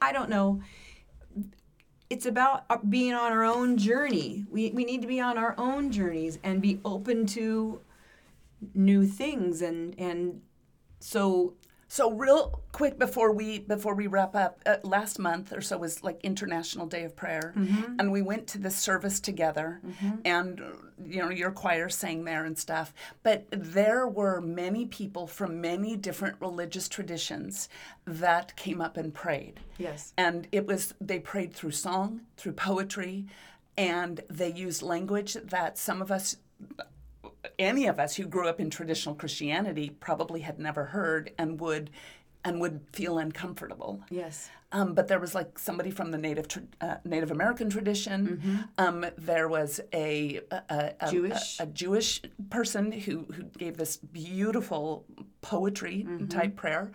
I 0.00 0.10
don't 0.10 0.28
know. 0.28 0.60
It's 2.10 2.26
about 2.26 2.64
uh, 2.68 2.78
being 2.88 3.14
on 3.14 3.30
our 3.30 3.44
own 3.44 3.76
journey. 3.76 4.44
We, 4.50 4.72
we 4.72 4.84
need 4.84 5.02
to 5.02 5.08
be 5.08 5.20
on 5.20 5.38
our 5.38 5.54
own 5.56 5.92
journeys 5.92 6.40
and 6.42 6.60
be 6.60 6.80
open 6.84 7.26
to 7.26 7.80
new 8.74 9.06
things 9.06 9.60
and 9.60 9.94
and 9.98 10.40
so 10.98 11.52
So 11.88 12.10
real 12.10 12.62
quick 12.72 12.98
before 12.98 13.32
we 13.32 13.60
before 13.60 13.94
we 13.94 14.06
wrap 14.06 14.34
up, 14.34 14.60
uh, 14.66 14.76
last 14.82 15.18
month 15.18 15.52
or 15.52 15.60
so 15.60 15.78
was 15.78 16.02
like 16.02 16.20
International 16.22 16.86
Day 16.86 17.04
of 17.04 17.14
Prayer, 17.14 17.52
and 17.98 18.10
we 18.10 18.22
went 18.22 18.46
to 18.48 18.58
the 18.58 18.70
service 18.70 19.20
together, 19.20 19.80
and 20.24 20.60
uh, 20.60 20.64
you 21.04 21.20
know 21.20 21.30
your 21.30 21.50
choir 21.50 21.88
sang 21.88 22.24
there 22.24 22.44
and 22.44 22.58
stuff. 22.58 22.92
But 23.22 23.46
there 23.50 24.08
were 24.08 24.40
many 24.40 24.86
people 24.86 25.26
from 25.26 25.60
many 25.60 25.96
different 25.96 26.36
religious 26.40 26.88
traditions 26.88 27.68
that 28.06 28.56
came 28.56 28.80
up 28.80 28.96
and 28.96 29.12
prayed. 29.14 29.60
yes. 29.78 30.12
And 30.16 30.48
it 30.52 30.66
was 30.66 30.94
they 31.00 31.18
prayed 31.20 31.52
through 31.54 31.72
song 31.72 32.22
through 32.36 32.52
poetry 32.52 33.26
and 33.76 34.20
they 34.30 34.52
used 34.52 34.82
language 34.82 35.34
that 35.34 35.76
some 35.78 36.00
of 36.00 36.10
us 36.12 36.36
any 37.58 37.86
of 37.86 37.98
us 37.98 38.16
who 38.16 38.26
grew 38.26 38.48
up 38.48 38.60
in 38.60 38.70
traditional 38.70 39.14
christianity 39.14 39.90
probably 39.90 40.40
had 40.40 40.58
never 40.58 40.84
heard 40.86 41.32
and 41.38 41.60
would 41.60 41.90
and 42.44 42.60
would 42.60 42.80
feel 42.92 43.18
uncomfortable 43.18 44.02
yes 44.10 44.50
um, 44.74 44.92
but 44.92 45.06
there 45.06 45.20
was 45.20 45.36
like 45.36 45.56
somebody 45.56 45.92
from 45.92 46.10
the 46.10 46.18
Native 46.18 46.48
tra- 46.48 46.62
uh, 46.80 46.96
Native 47.04 47.30
American 47.30 47.70
tradition. 47.70 48.66
Um, 48.76 49.06
there 49.16 49.46
was 49.46 49.80
a 49.92 50.40
a, 50.50 50.94
a, 51.00 51.10
Jewish. 51.12 51.60
a, 51.60 51.62
a 51.62 51.66
Jewish 51.66 52.22
person 52.50 52.90
who 52.90 53.24
who 53.32 53.44
gave 53.56 53.76
this 53.76 53.96
beautiful 53.96 55.04
poetry 55.42 56.04
type 56.28 56.56
prayer. 56.56 56.90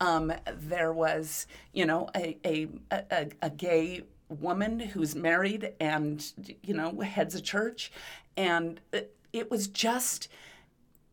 Um, 0.00 0.32
there 0.56 0.92
was 0.92 1.46
you 1.72 1.86
know 1.86 2.08
a 2.16 2.36
a, 2.44 2.66
a, 2.90 3.28
a 3.42 3.50
gay 3.50 4.02
woman 4.28 4.80
who's 4.80 5.14
married 5.14 5.72
and 5.78 6.32
you 6.64 6.74
know 6.74 6.98
heads 7.00 7.36
a 7.36 7.40
church, 7.40 7.92
and 8.36 8.80
it, 9.32 9.50
was 9.50 9.68
just 9.68 10.28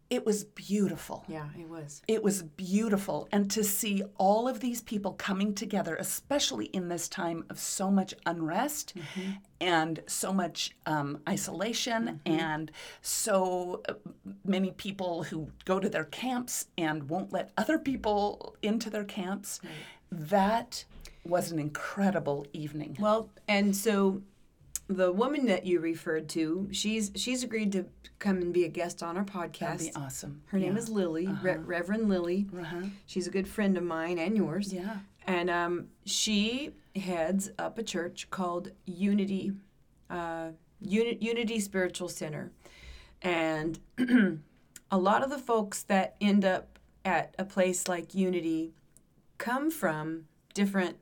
it 0.10 0.26
was 0.26 0.46
beautiful. 0.46 1.26
yeah 1.28 1.50
it 1.60 1.68
was 1.68 2.02
It 2.08 2.24
was 2.24 2.42
beautiful. 2.42 3.28
And 3.32 3.52
to 3.52 3.64
see 3.64 4.04
all 4.18 4.48
of 4.48 4.62
these 4.62 4.82
people 4.82 5.14
coming 5.14 5.54
together, 5.54 5.96
especially 5.98 6.68
in 6.68 6.88
this 6.88 7.10
time 7.10 7.44
of 7.50 7.60
so 7.60 7.92
much 7.92 8.14
unrest 8.26 8.94
and 9.60 10.02
so 10.08 10.32
much 10.32 10.76
um, 10.86 11.20
isolation, 11.28 12.22
and 12.26 12.72
so 13.02 13.82
uh, 13.90 13.94
many 14.46 14.72
people 14.72 15.24
who 15.24 15.50
go 15.66 15.80
to 15.80 15.90
their 15.90 16.06
camps 16.06 16.68
and 16.78 17.10
won't 17.10 17.34
let 17.34 17.52
other 17.58 17.78
people 17.78 18.56
into 18.62 18.90
their 18.90 19.04
camps, 19.04 19.60
that 20.10 20.86
was 21.26 21.52
an 21.52 21.60
incredible 21.60 22.48
evening. 22.54 22.96
well 23.02 23.30
and 23.50 23.76
so 23.76 24.22
the 24.90 25.12
woman 25.12 25.46
that 25.48 25.66
you 25.66 25.80
referred 25.80 26.30
to 26.30 26.68
she's 26.72 27.12
she's 27.16 27.44
agreed 27.44 27.72
to 27.74 27.86
come 28.20 28.38
and 28.38 28.54
be 28.54 28.64
a 28.64 28.70
guest 28.70 29.04
on 29.04 29.18
our 29.18 29.24
podcast 29.26 29.60
That'd 29.60 29.94
be 29.94 29.96
awesome. 29.96 30.42
her 30.48 30.58
name 30.60 30.78
is 30.78 30.88
lily 30.90 31.28
Re- 31.42 31.58
reverend 31.58 32.08
lily 32.10 32.48
Uh-huh. 32.58 32.84
she's 33.06 33.28
a 33.28 33.32
good 33.32 33.48
friend 33.48 33.78
of 33.78 33.84
mine 33.84 34.18
and 34.20 34.36
yours 34.38 34.72
Yeah. 34.74 34.98
And 35.26 35.50
um, 35.50 35.88
she 36.06 36.72
heads 36.96 37.52
up 37.60 37.78
a 37.78 37.84
church 37.84 38.30
called 38.30 38.72
Unity, 38.86 39.52
uh, 40.10 40.52
Uni- 40.80 41.18
Unity 41.20 41.60
Spiritual 41.60 42.08
Center. 42.08 42.54
And 43.22 43.78
a 44.90 44.98
lot 44.98 45.24
of 45.24 45.30
the 45.30 45.38
folks 45.38 45.84
that 45.84 46.16
end 46.22 46.46
up 46.46 46.80
at 47.04 47.36
a 47.38 47.44
place 47.44 47.90
like 47.90 48.16
Unity 48.16 48.72
come 49.38 49.70
from 49.70 50.28
different, 50.54 50.96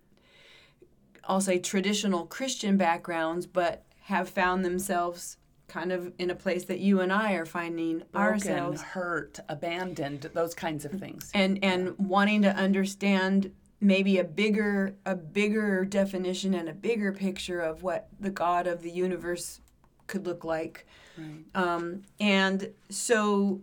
I'll 1.28 1.42
say 1.42 1.60
traditional 1.60 2.26
Christian 2.26 2.78
backgrounds, 2.78 3.46
but 3.46 3.84
have 4.04 4.30
found 4.30 4.64
themselves 4.64 5.38
kind 5.68 5.92
of 5.92 6.14
in 6.20 6.30
a 6.30 6.36
place 6.36 6.66
that 6.66 6.80
you 6.80 7.00
and 7.00 7.12
I 7.12 7.34
are 7.34 7.46
finding 7.46 8.00
Broken, 8.12 8.16
ourselves 8.22 8.82
hurt, 8.82 9.40
abandoned, 9.50 10.30
those 10.34 10.54
kinds 10.54 10.86
of 10.86 10.92
things. 10.92 11.32
and 11.34 11.64
and 11.64 11.96
wanting 11.98 12.44
to 12.44 12.50
understand 12.56 13.52
maybe 13.82 14.18
a 14.20 14.24
bigger 14.24 14.96
a 15.06 15.16
bigger 15.16 15.84
definition 15.84 16.54
and 16.54 16.70
a 16.70 16.74
bigger 16.74 17.12
picture 17.12 17.60
of 17.60 17.84
what 17.84 18.08
the 18.20 18.30
god 18.30 18.68
of 18.68 18.82
the 18.84 18.90
universe 18.92 19.60
could 20.08 20.26
look 20.26 20.44
like 20.46 20.86
Right. 21.18 21.44
um, 21.56 22.04
and 22.20 22.72
so 22.90 23.62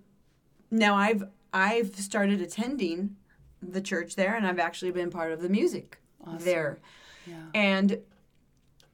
now 0.70 0.94
i've 0.96 1.24
i've 1.54 1.94
started 1.96 2.40
attending 2.42 3.16
the 3.62 3.80
church 3.80 4.16
there 4.16 4.34
and 4.34 4.46
i've 4.46 4.58
actually 4.58 4.90
been 4.90 5.10
part 5.10 5.32
of 5.32 5.40
the 5.40 5.48
music 5.48 5.98
there 6.38 6.78
Yeah. 7.26 7.34
and 7.54 7.98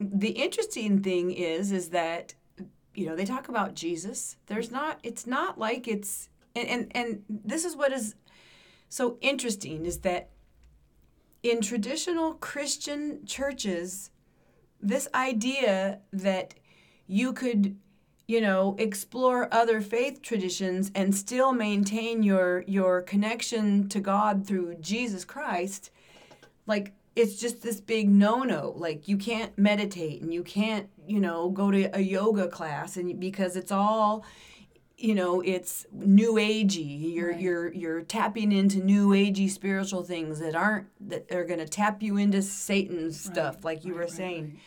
the 0.01 0.31
interesting 0.31 1.03
thing 1.03 1.33
is 1.33 1.73
is 1.73 1.88
that 1.91 2.35
you 2.95 3.07
know 3.07 3.17
they 3.17 3.25
talk 3.25 3.49
about 3.49 3.75
jesus 3.75 4.37
there's 4.47 4.71
not 4.71 4.99
it's 5.03 5.27
not 5.27 5.59
like 5.59 5.88
it's 5.88 6.29
and 6.55 6.69
and, 6.69 6.93
and 6.95 7.23
this 7.29 7.64
is 7.64 7.77
what 7.77 7.93
is 7.93 8.14
so 8.88 9.19
interesting 9.21 9.87
is 9.87 9.99
that 9.99 10.31
in 11.43 11.61
traditional 11.61 12.35
christian 12.35 13.25
churches 13.27 14.11
this 14.81 15.09
idea 15.14 16.01
that 16.12 16.55
you 17.07 17.33
could 17.33 17.77
you 18.27 18.41
know 18.41 18.77
explore 18.79 19.53
other 19.53 19.81
faith 19.81 20.23
traditions 20.23 20.91
and 20.95 21.14
still 21.14 21.53
maintain 21.53 22.23
your 22.23 22.62
your 22.67 23.03
connection 23.03 23.88
to 23.88 24.01
god 24.01 24.47
through 24.47 24.75
jesus 24.77 25.25
christ 25.25 25.91
like 26.67 26.93
it's 27.18 27.37
just 27.37 27.62
this 27.62 27.81
big 27.81 28.09
no-no. 28.09 28.74
Like 28.76 29.09
you 29.09 29.16
can't 29.16 29.57
meditate 29.59 30.22
and 30.22 30.33
you 30.33 30.42
can't 30.42 30.88
you 31.07 31.20
know 31.20 31.50
go 31.50 31.70
to 31.70 31.85
a 31.96 32.00
yoga 32.00 32.48
class 32.48 32.96
and 32.96 33.18
because 33.18 33.57
it's 33.57 33.72
all 33.72 34.24
you 34.96 35.14
know 35.14 35.40
it's 35.40 35.87
new 35.92 36.35
agey. 36.35 37.14
You're 37.14 37.33
you're 37.33 37.72
you're 37.72 38.02
tapping 38.02 38.52
into 38.52 38.78
new 38.78 39.09
agey 39.11 39.50
spiritual 39.50 40.04
things 40.04 40.38
that 40.40 40.54
aren't 40.54 40.87
that 41.09 41.31
are 41.33 41.44
going 41.44 41.61
to 41.61 41.68
tap 41.68 42.02
you 42.02 42.16
into 42.16 42.42
satan's 42.42 43.20
stuff 43.20 43.64
like 43.64 43.85
you 43.85 43.94
were 43.94 44.09
saying. 44.09 44.61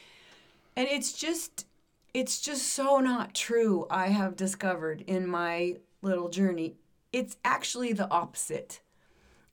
and 0.76 0.88
it's 0.88 1.14
just 1.14 1.66
it's 2.14 2.42
just 2.42 2.68
so 2.74 3.00
not 3.00 3.34
true 3.34 3.88
i 3.90 4.08
have 4.08 4.36
discovered 4.36 5.02
in 5.08 5.26
my 5.26 5.76
little 6.02 6.30
journey. 6.30 6.76
It's 7.14 7.38
actually 7.44 7.94
the 7.94 8.10
opposite. 8.10 8.82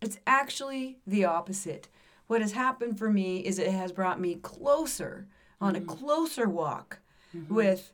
It's 0.01 0.18
actually 0.26 0.99
the 1.07 1.24
opposite. 1.24 1.88
What 2.29 2.41
has 2.41 2.53
happened 2.53 2.99
for 2.99 3.11
me 3.11 3.39
is 3.39 3.59
it 3.59 3.72
has 3.72 3.91
brought 3.91 4.20
me 4.20 4.37
closer, 4.37 5.26
on 5.61 5.74
a 5.74 5.81
mm-hmm. 5.81 5.89
closer 5.89 6.49
walk 6.49 7.01
mm-hmm. 7.37 7.53
with 7.53 7.93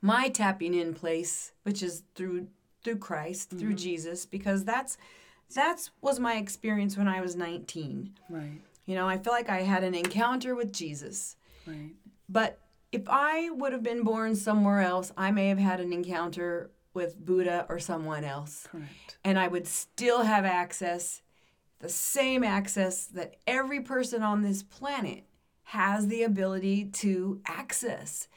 my 0.00 0.28
tapping 0.28 0.72
in 0.72 0.94
place, 0.94 1.52
which 1.62 1.82
is 1.82 2.02
through 2.14 2.48
through 2.82 2.96
Christ, 2.96 3.50
through 3.50 3.70
mm-hmm. 3.70 3.76
Jesus, 3.76 4.24
because 4.24 4.64
that's 4.64 4.96
that's 5.54 5.90
was 6.00 6.18
my 6.18 6.36
experience 6.36 6.96
when 6.96 7.08
I 7.08 7.20
was 7.20 7.36
19. 7.36 8.14
Right. 8.30 8.60
You 8.86 8.94
know, 8.94 9.08
I 9.08 9.18
feel 9.18 9.32
like 9.32 9.50
I 9.50 9.62
had 9.62 9.84
an 9.84 9.94
encounter 9.94 10.54
with 10.54 10.72
Jesus. 10.72 11.36
Right. 11.66 11.92
But 12.28 12.58
if 12.92 13.02
I 13.08 13.50
would 13.50 13.72
have 13.72 13.82
been 13.82 14.02
born 14.02 14.34
somewhere 14.34 14.80
else, 14.80 15.12
I 15.16 15.30
may 15.30 15.48
have 15.48 15.58
had 15.58 15.80
an 15.80 15.92
encounter 15.92 16.70
with 16.94 17.24
Buddha 17.24 17.66
or 17.68 17.78
someone 17.78 18.24
else 18.24 18.66
Correct. 18.70 19.18
and 19.24 19.38
I 19.38 19.46
would 19.46 19.66
still 19.66 20.22
have 20.22 20.44
access, 20.44 21.22
the 21.80 21.88
same 21.88 22.44
access 22.44 23.06
that 23.06 23.36
every 23.46 23.80
person 23.80 24.22
on 24.22 24.42
this 24.42 24.62
planet 24.62 25.24
has 25.64 26.06
the 26.06 26.22
ability 26.22 26.84
to 26.84 27.40
access. 27.46 28.28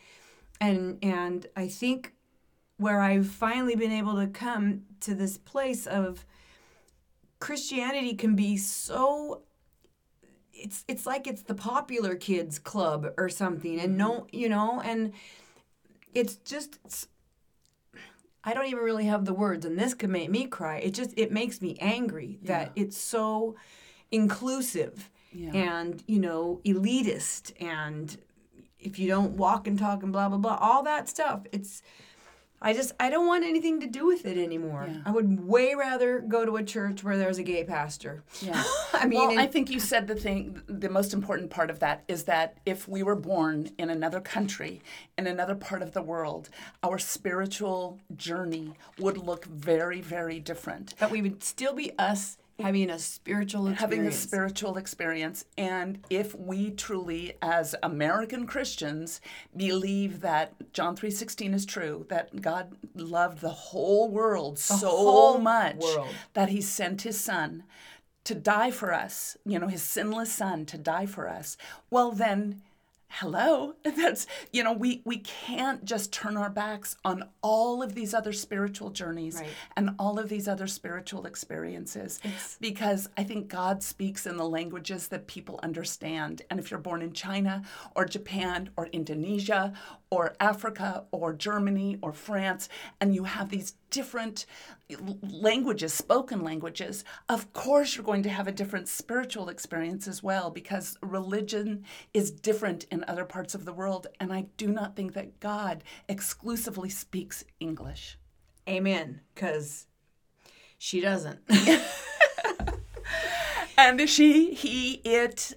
And 0.59 0.97
and 1.01 1.45
I 1.55 1.67
think 1.67 2.13
where 2.77 3.01
I've 3.01 3.27
finally 3.27 3.75
been 3.75 3.91
able 3.91 4.15
to 4.15 4.27
come 4.27 4.83
to 5.01 5.13
this 5.13 5.37
place 5.37 5.85
of 5.85 6.25
Christianity 7.39 8.13
can 8.13 8.35
be 8.35 8.57
so 8.57 9.41
it's 10.53 10.85
it's 10.87 11.05
like 11.05 11.27
it's 11.27 11.41
the 11.41 11.55
popular 11.55 12.15
kids 12.15 12.59
club 12.59 13.11
or 13.17 13.27
something 13.27 13.79
and 13.79 13.97
no 13.97 14.27
you 14.31 14.47
know 14.47 14.79
and 14.81 15.11
it's 16.13 16.35
just 16.35 16.79
I 18.43 18.53
don't 18.53 18.65
even 18.67 18.83
really 18.83 19.05
have 19.05 19.25
the 19.25 19.33
words 19.33 19.65
and 19.65 19.77
this 19.79 19.93
could 19.93 20.09
make 20.09 20.29
me 20.29 20.45
cry 20.47 20.77
it 20.77 20.93
just 20.93 21.13
it 21.17 21.31
makes 21.31 21.61
me 21.61 21.77
angry 21.79 22.39
that 22.43 22.71
it's 22.75 22.97
so 22.97 23.55
inclusive 24.11 25.09
Yeah. 25.31 25.51
and 25.53 26.03
you 26.07 26.19
know 26.19 26.61
elitist 26.65 27.53
and 27.61 28.15
if 28.79 28.99
you 28.99 29.07
don't 29.07 29.31
walk 29.37 29.65
and 29.67 29.77
talk 29.79 30.03
and 30.03 30.11
blah 30.11 30.29
blah 30.29 30.37
blah 30.37 30.57
all 30.61 30.83
that 30.83 31.09
stuff 31.09 31.41
it's 31.51 31.81
I 32.63 32.73
just 32.73 32.93
I 32.99 33.09
don't 33.09 33.27
want 33.27 33.43
anything 33.43 33.81
to 33.81 33.87
do 33.87 34.07
with 34.07 34.25
it 34.25 34.37
anymore. 34.37 34.87
Yeah. 34.89 35.01
I 35.05 35.11
would 35.11 35.45
way 35.45 35.75
rather 35.75 36.19
go 36.21 36.45
to 36.45 36.55
a 36.55 36.63
church 36.63 37.03
where 37.03 37.17
there's 37.17 37.37
a 37.37 37.43
gay 37.43 37.63
pastor. 37.65 38.23
Yeah. 38.41 38.63
I 38.93 39.05
mean, 39.05 39.19
well, 39.19 39.31
and- 39.31 39.39
I 39.39 39.47
think 39.47 39.69
you 39.69 39.79
said 39.79 40.07
the 40.07 40.15
thing, 40.15 40.61
the 40.67 40.89
most 40.89 41.13
important 41.13 41.49
part 41.49 41.69
of 41.69 41.79
that 41.79 42.03
is 42.07 42.23
that 42.23 42.57
if 42.65 42.87
we 42.87 43.03
were 43.03 43.15
born 43.17 43.69
in 43.77 43.89
another 43.89 44.21
country, 44.21 44.81
in 45.17 45.27
another 45.27 45.55
part 45.55 45.81
of 45.81 45.91
the 45.91 46.01
world, 46.01 46.49
our 46.81 46.97
spiritual 46.97 47.99
journey 48.15 48.73
would 48.97 49.17
look 49.17 49.45
very, 49.45 49.99
very 50.01 50.39
different. 50.39 50.93
but 50.99 51.11
we 51.11 51.21
would 51.21 51.43
still 51.43 51.73
be 51.73 51.91
us 51.99 52.37
having 52.59 52.89
a 52.89 52.99
spiritual 52.99 53.67
experience. 53.67 53.79
Having 53.79 54.07
a 54.07 54.11
spiritual 54.11 54.77
experience. 54.77 55.45
And 55.57 55.99
if 56.09 56.35
we 56.35 56.71
truly, 56.71 57.33
as 57.41 57.75
American 57.83 58.45
Christians, 58.45 59.21
believe 59.55 60.21
that 60.21 60.53
John 60.73 60.95
3.16 60.95 61.53
is 61.53 61.65
true, 61.65 62.05
that 62.09 62.41
God 62.41 62.75
loved 62.95 63.39
the 63.39 63.49
whole 63.49 64.09
world 64.09 64.59
so 64.59 64.89
whole 64.89 65.37
much 65.37 65.77
world. 65.77 66.09
that 66.33 66.49
he 66.49 66.61
sent 66.61 67.01
his 67.01 67.19
son 67.19 67.63
to 68.23 68.35
die 68.35 68.71
for 68.71 68.93
us, 68.93 69.35
you 69.45 69.59
know, 69.59 69.67
his 69.67 69.81
sinless 69.83 70.31
son 70.31 70.65
to 70.67 70.77
die 70.77 71.05
for 71.05 71.27
us, 71.27 71.57
well, 71.89 72.11
then, 72.11 72.61
hello, 73.07 73.75
that's, 73.83 74.25
you 74.51 74.63
know, 74.63 74.73
we, 74.73 75.01
we 75.05 75.17
can't 75.17 75.85
just 75.85 76.11
turn 76.11 76.35
our 76.35 76.49
backs 76.49 76.95
on 77.05 77.29
all 77.41 77.83
of 77.83 77.93
these 77.93 78.13
other 78.13 78.33
spiritual 78.33 78.89
journeys 78.89 79.35
Right. 79.35 79.49
and 79.77 79.91
all 79.99 80.17
of 80.19 80.29
these 80.29 80.47
other 80.47 80.67
spiritual 80.67 81.25
experiences 81.25 82.19
because 82.59 83.07
I 83.15 83.23
think 83.23 83.47
God 83.49 83.83
speaks 83.83 84.25
in 84.25 84.37
the 84.37 84.45
languages 84.47 85.07
that 85.09 85.27
people 85.27 85.59
understand. 85.63 86.41
And 86.49 86.59
if 86.59 86.71
you're 86.71 86.79
born 86.79 87.01
in 87.01 87.13
China 87.13 87.63
or 87.95 88.05
Japan 88.05 88.69
or 88.77 88.87
Indonesia 88.87 89.73
or 90.13 90.35
Africa 90.39 91.05
or 91.11 91.33
Germany 91.33 91.97
or 92.03 92.13
France, 92.13 92.69
and 93.01 93.15
you 93.15 93.23
have 93.23 93.49
these 93.49 93.73
different 93.89 94.45
languages, 95.23 95.91
spoken 95.91 96.43
languages, 96.43 97.03
of 97.29 97.51
course 97.53 97.95
you're 97.95 98.05
going 98.05 98.21
to 98.21 98.29
have 98.29 98.47
a 98.47 98.51
different 98.51 98.87
spiritual 98.87 99.49
experience 99.49 100.07
as 100.07 100.21
well 100.21 100.51
because 100.51 100.99
religion 101.01 101.83
is 102.13 102.29
different 102.29 102.85
in 102.91 103.03
other 103.07 103.25
parts 103.25 103.55
of 103.55 103.65
the 103.65 103.73
world. 103.73 104.05
And 104.19 104.31
I 104.31 104.45
do 104.55 104.67
not 104.67 104.95
think 104.95 105.13
that 105.13 105.39
God 105.39 105.83
exclusively 106.07 106.89
speaks 106.89 107.43
English. 107.59 108.19
Amen. 108.69 109.21
Because 109.33 109.87
she 110.77 111.01
doesn't. 111.01 111.39
And 113.77 114.07
she, 114.07 114.53
he, 114.53 115.01
it, 115.03 115.53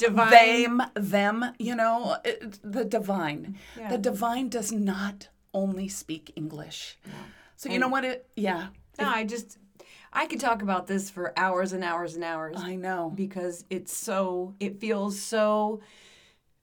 Divine. 0.00 0.30
them, 0.30 0.82
them, 0.94 1.52
you 1.58 1.74
know, 1.74 2.16
it- 2.24 2.58
the 2.62 2.84
divine. 2.84 3.56
Yeah. 3.78 3.90
The 3.90 3.98
divine 3.98 4.48
does 4.48 4.72
not 4.72 5.28
only 5.54 5.88
speak 5.88 6.32
English. 6.36 6.98
So 7.56 7.68
you 7.70 7.78
know 7.78 7.88
what 7.88 8.04
it, 8.04 8.28
yeah, 8.36 8.68
no, 8.98 9.06
I 9.08 9.24
just 9.24 9.58
I 10.12 10.26
could 10.26 10.40
talk 10.40 10.62
about 10.62 10.86
this 10.86 11.10
for 11.10 11.32
hours 11.38 11.72
and 11.72 11.84
hours 11.84 12.14
and 12.14 12.24
hours 12.24 12.56
I 12.58 12.74
know. 12.76 13.12
because 13.14 13.64
it's 13.70 13.94
so 13.96 14.54
it 14.58 14.80
feels 14.80 15.20
so 15.20 15.80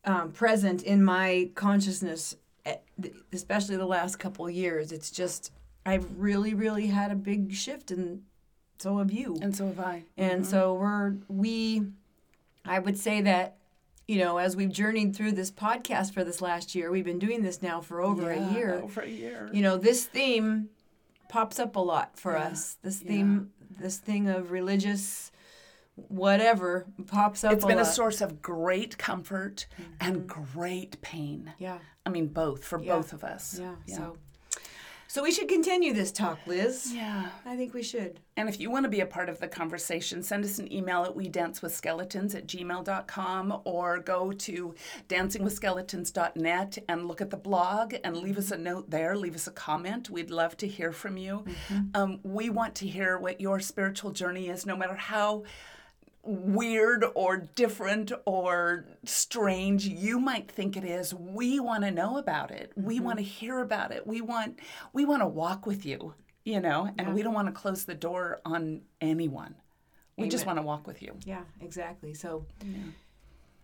um, 0.06 0.32
present 0.32 0.84
in 0.84 1.04
my 1.04 1.52
consciousness, 1.56 2.36
eh, 2.66 2.78
especially 3.34 3.78
the 3.78 3.86
last 3.86 4.18
couple 4.18 4.48
of 4.48 4.54
years. 4.54 4.92
It's 4.92 5.12
just 5.12 5.52
I've 5.86 6.08
really, 6.18 6.54
really 6.54 6.88
had 6.88 7.12
a 7.12 7.16
big 7.16 7.54
shift, 7.54 7.92
and 7.92 8.24
so 8.80 8.98
have 8.98 9.12
you. 9.12 9.38
And 9.42 9.56
so 9.56 9.68
have 9.68 9.80
I. 9.80 10.04
And 10.18 10.46
so 10.46 10.74
we're 10.74 11.16
we 11.28 11.84
I 12.68 12.80
would 12.80 12.98
say 12.98 13.22
that 13.22 13.58
you 14.08 14.20
know, 14.20 14.38
as 14.38 14.56
we've 14.56 14.72
journeyed 14.72 15.16
through 15.16 15.34
this 15.34 15.52
podcast 15.52 16.14
for 16.14 16.24
this 16.24 16.42
last 16.42 16.74
year, 16.74 16.90
we've 16.90 17.04
been 17.04 17.20
doing 17.20 17.44
this 17.44 17.62
now 17.62 17.82
for 17.82 18.02
over 18.02 18.34
Yeah, 18.34 18.50
a 18.50 18.54
year. 18.54 18.74
Over 18.82 19.02
a 19.02 19.10
year. 19.10 19.50
You 19.52 19.62
know, 19.62 19.78
this 19.78 20.06
theme 20.06 20.70
pops 21.28 21.60
up 21.60 21.76
a 21.76 21.80
lot 21.80 22.18
for 22.18 22.38
us. 22.38 22.78
This 22.82 23.02
yeah. 23.02 23.10
theme 23.10 23.52
this 23.70 23.98
thing 23.98 24.30
of 24.30 24.52
religious 24.52 25.32
whatever 25.96 26.86
pops 27.08 27.44
up 27.44 27.54
It's 27.54 27.64
a 27.64 27.68
been 27.68 27.80
a 27.80 27.84
lot. 27.84 27.94
source 27.94 28.22
of 28.22 28.42
great 28.42 28.98
comfort 28.98 29.68
and 30.00 30.18
mm-hmm. 30.28 30.58
great 30.58 31.02
pain. 31.02 31.54
Yeah. 31.58 31.80
I 32.06 32.10
mean, 32.10 32.28
both 32.28 32.64
for 32.64 32.80
Yeah. 32.80 32.96
both 32.96 33.14
of 33.14 33.24
us. 33.24 33.60
Yeah. 33.60 33.76
So 33.88 34.18
so 35.08 35.24
we 35.24 35.32
should 35.32 35.48
continue 35.48 35.94
this 35.94 36.12
talk, 36.12 36.40
Liz. 36.46 36.92
Yeah. 36.94 37.30
I 37.46 37.56
think 37.56 37.74
we 37.74 37.82
should. 37.82 38.20
And 38.36 38.50
if 38.50 38.60
you 38.60 38.70
want 38.70 38.84
to 38.84 38.90
be 38.90 39.00
a 39.00 39.06
part 39.06 39.30
of 39.30 39.40
the 39.40 39.48
conversation, 39.48 40.22
send 40.22 40.44
us 40.44 40.60
an 40.60 40.72
email 40.72 41.04
at 41.04 41.16
we 41.16 41.28
dance 41.28 41.62
with 41.62 41.74
skeletons 41.74 42.36
at 42.36 42.46
gmail.com 42.46 43.62
or 43.64 44.00
go 44.00 44.32
to 44.32 44.76
dancingwithskeletons.net 45.08 46.78
and 46.88 47.08
look 47.08 47.22
at 47.22 47.30
the 47.30 47.38
blog 47.38 47.96
and 48.04 48.18
leave 48.18 48.38
us 48.38 48.52
a 48.52 48.58
note 48.58 48.90
there. 48.90 49.16
Leave 49.16 49.36
us 49.36 49.48
a 49.48 49.52
comment. 49.52 50.10
We'd 50.10 50.30
love 50.30 50.58
to 50.58 50.68
hear 50.68 50.92
from 50.92 51.18
you. 51.18 51.46
Um, 51.96 52.20
we 52.24 52.50
want 52.50 52.76
to 52.76 52.88
hear 52.88 53.18
what 53.18 53.42
your 53.42 53.60
spiritual 53.60 54.12
journey 54.12 54.50
is, 54.50 54.66
no 54.66 54.76
matter 54.76 54.96
how 54.96 55.44
weird 56.28 57.06
or 57.16 57.38
different 57.38 58.12
or 58.26 58.86
strange 59.06 59.88
you 59.88 60.20
might 60.20 60.52
think 60.52 60.76
it 60.76 60.84
is 60.84 61.14
we 61.14 61.60
want 61.60 61.84
to 61.84 61.90
know 61.92 62.18
about 62.18 62.52
it 62.52 62.72
we 62.76 63.00
want 63.00 63.18
to 63.18 63.24
hear 63.24 63.60
about 63.62 63.92
it 63.92 64.06
we 64.06 64.20
want 64.22 64.60
we 64.92 65.06
want 65.06 65.22
to 65.22 65.28
walk 65.28 65.66
with 65.66 65.86
you 65.86 66.14
you 66.44 66.60
know 66.60 66.90
and 66.98 67.14
we 67.14 67.24
don't 67.24 67.34
want 67.34 67.48
to 67.48 67.54
close 67.54 67.86
the 67.86 67.96
door 67.96 68.42
on 68.46 68.82
anyone 69.00 69.56
we 70.18 70.28
just 70.28 70.46
want 70.46 70.58
to 70.58 70.64
walk 70.64 70.86
with 70.88 71.02
you 71.02 71.16
Yeah, 71.26 71.44
exactly. 71.62 72.14
So, 72.16 72.46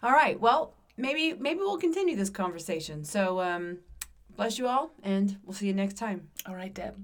all 0.04 0.12
right. 0.12 0.40
Well, 0.40 0.76
maybe 0.98 1.34
maybe 1.34 1.60
we'll 1.60 1.80
continue 1.80 2.16
this 2.16 2.30
conversation. 2.30 3.04
So, 3.04 3.42
um, 3.42 3.80
bless 4.36 4.60
you 4.60 4.68
all, 4.68 4.92
and 5.02 5.38
we'll 5.44 5.56
see 5.56 5.66
you 5.68 5.74
next 5.74 5.98
time. 5.98 6.30
all 6.48 6.56
right 6.56 6.74
deb 6.74 6.96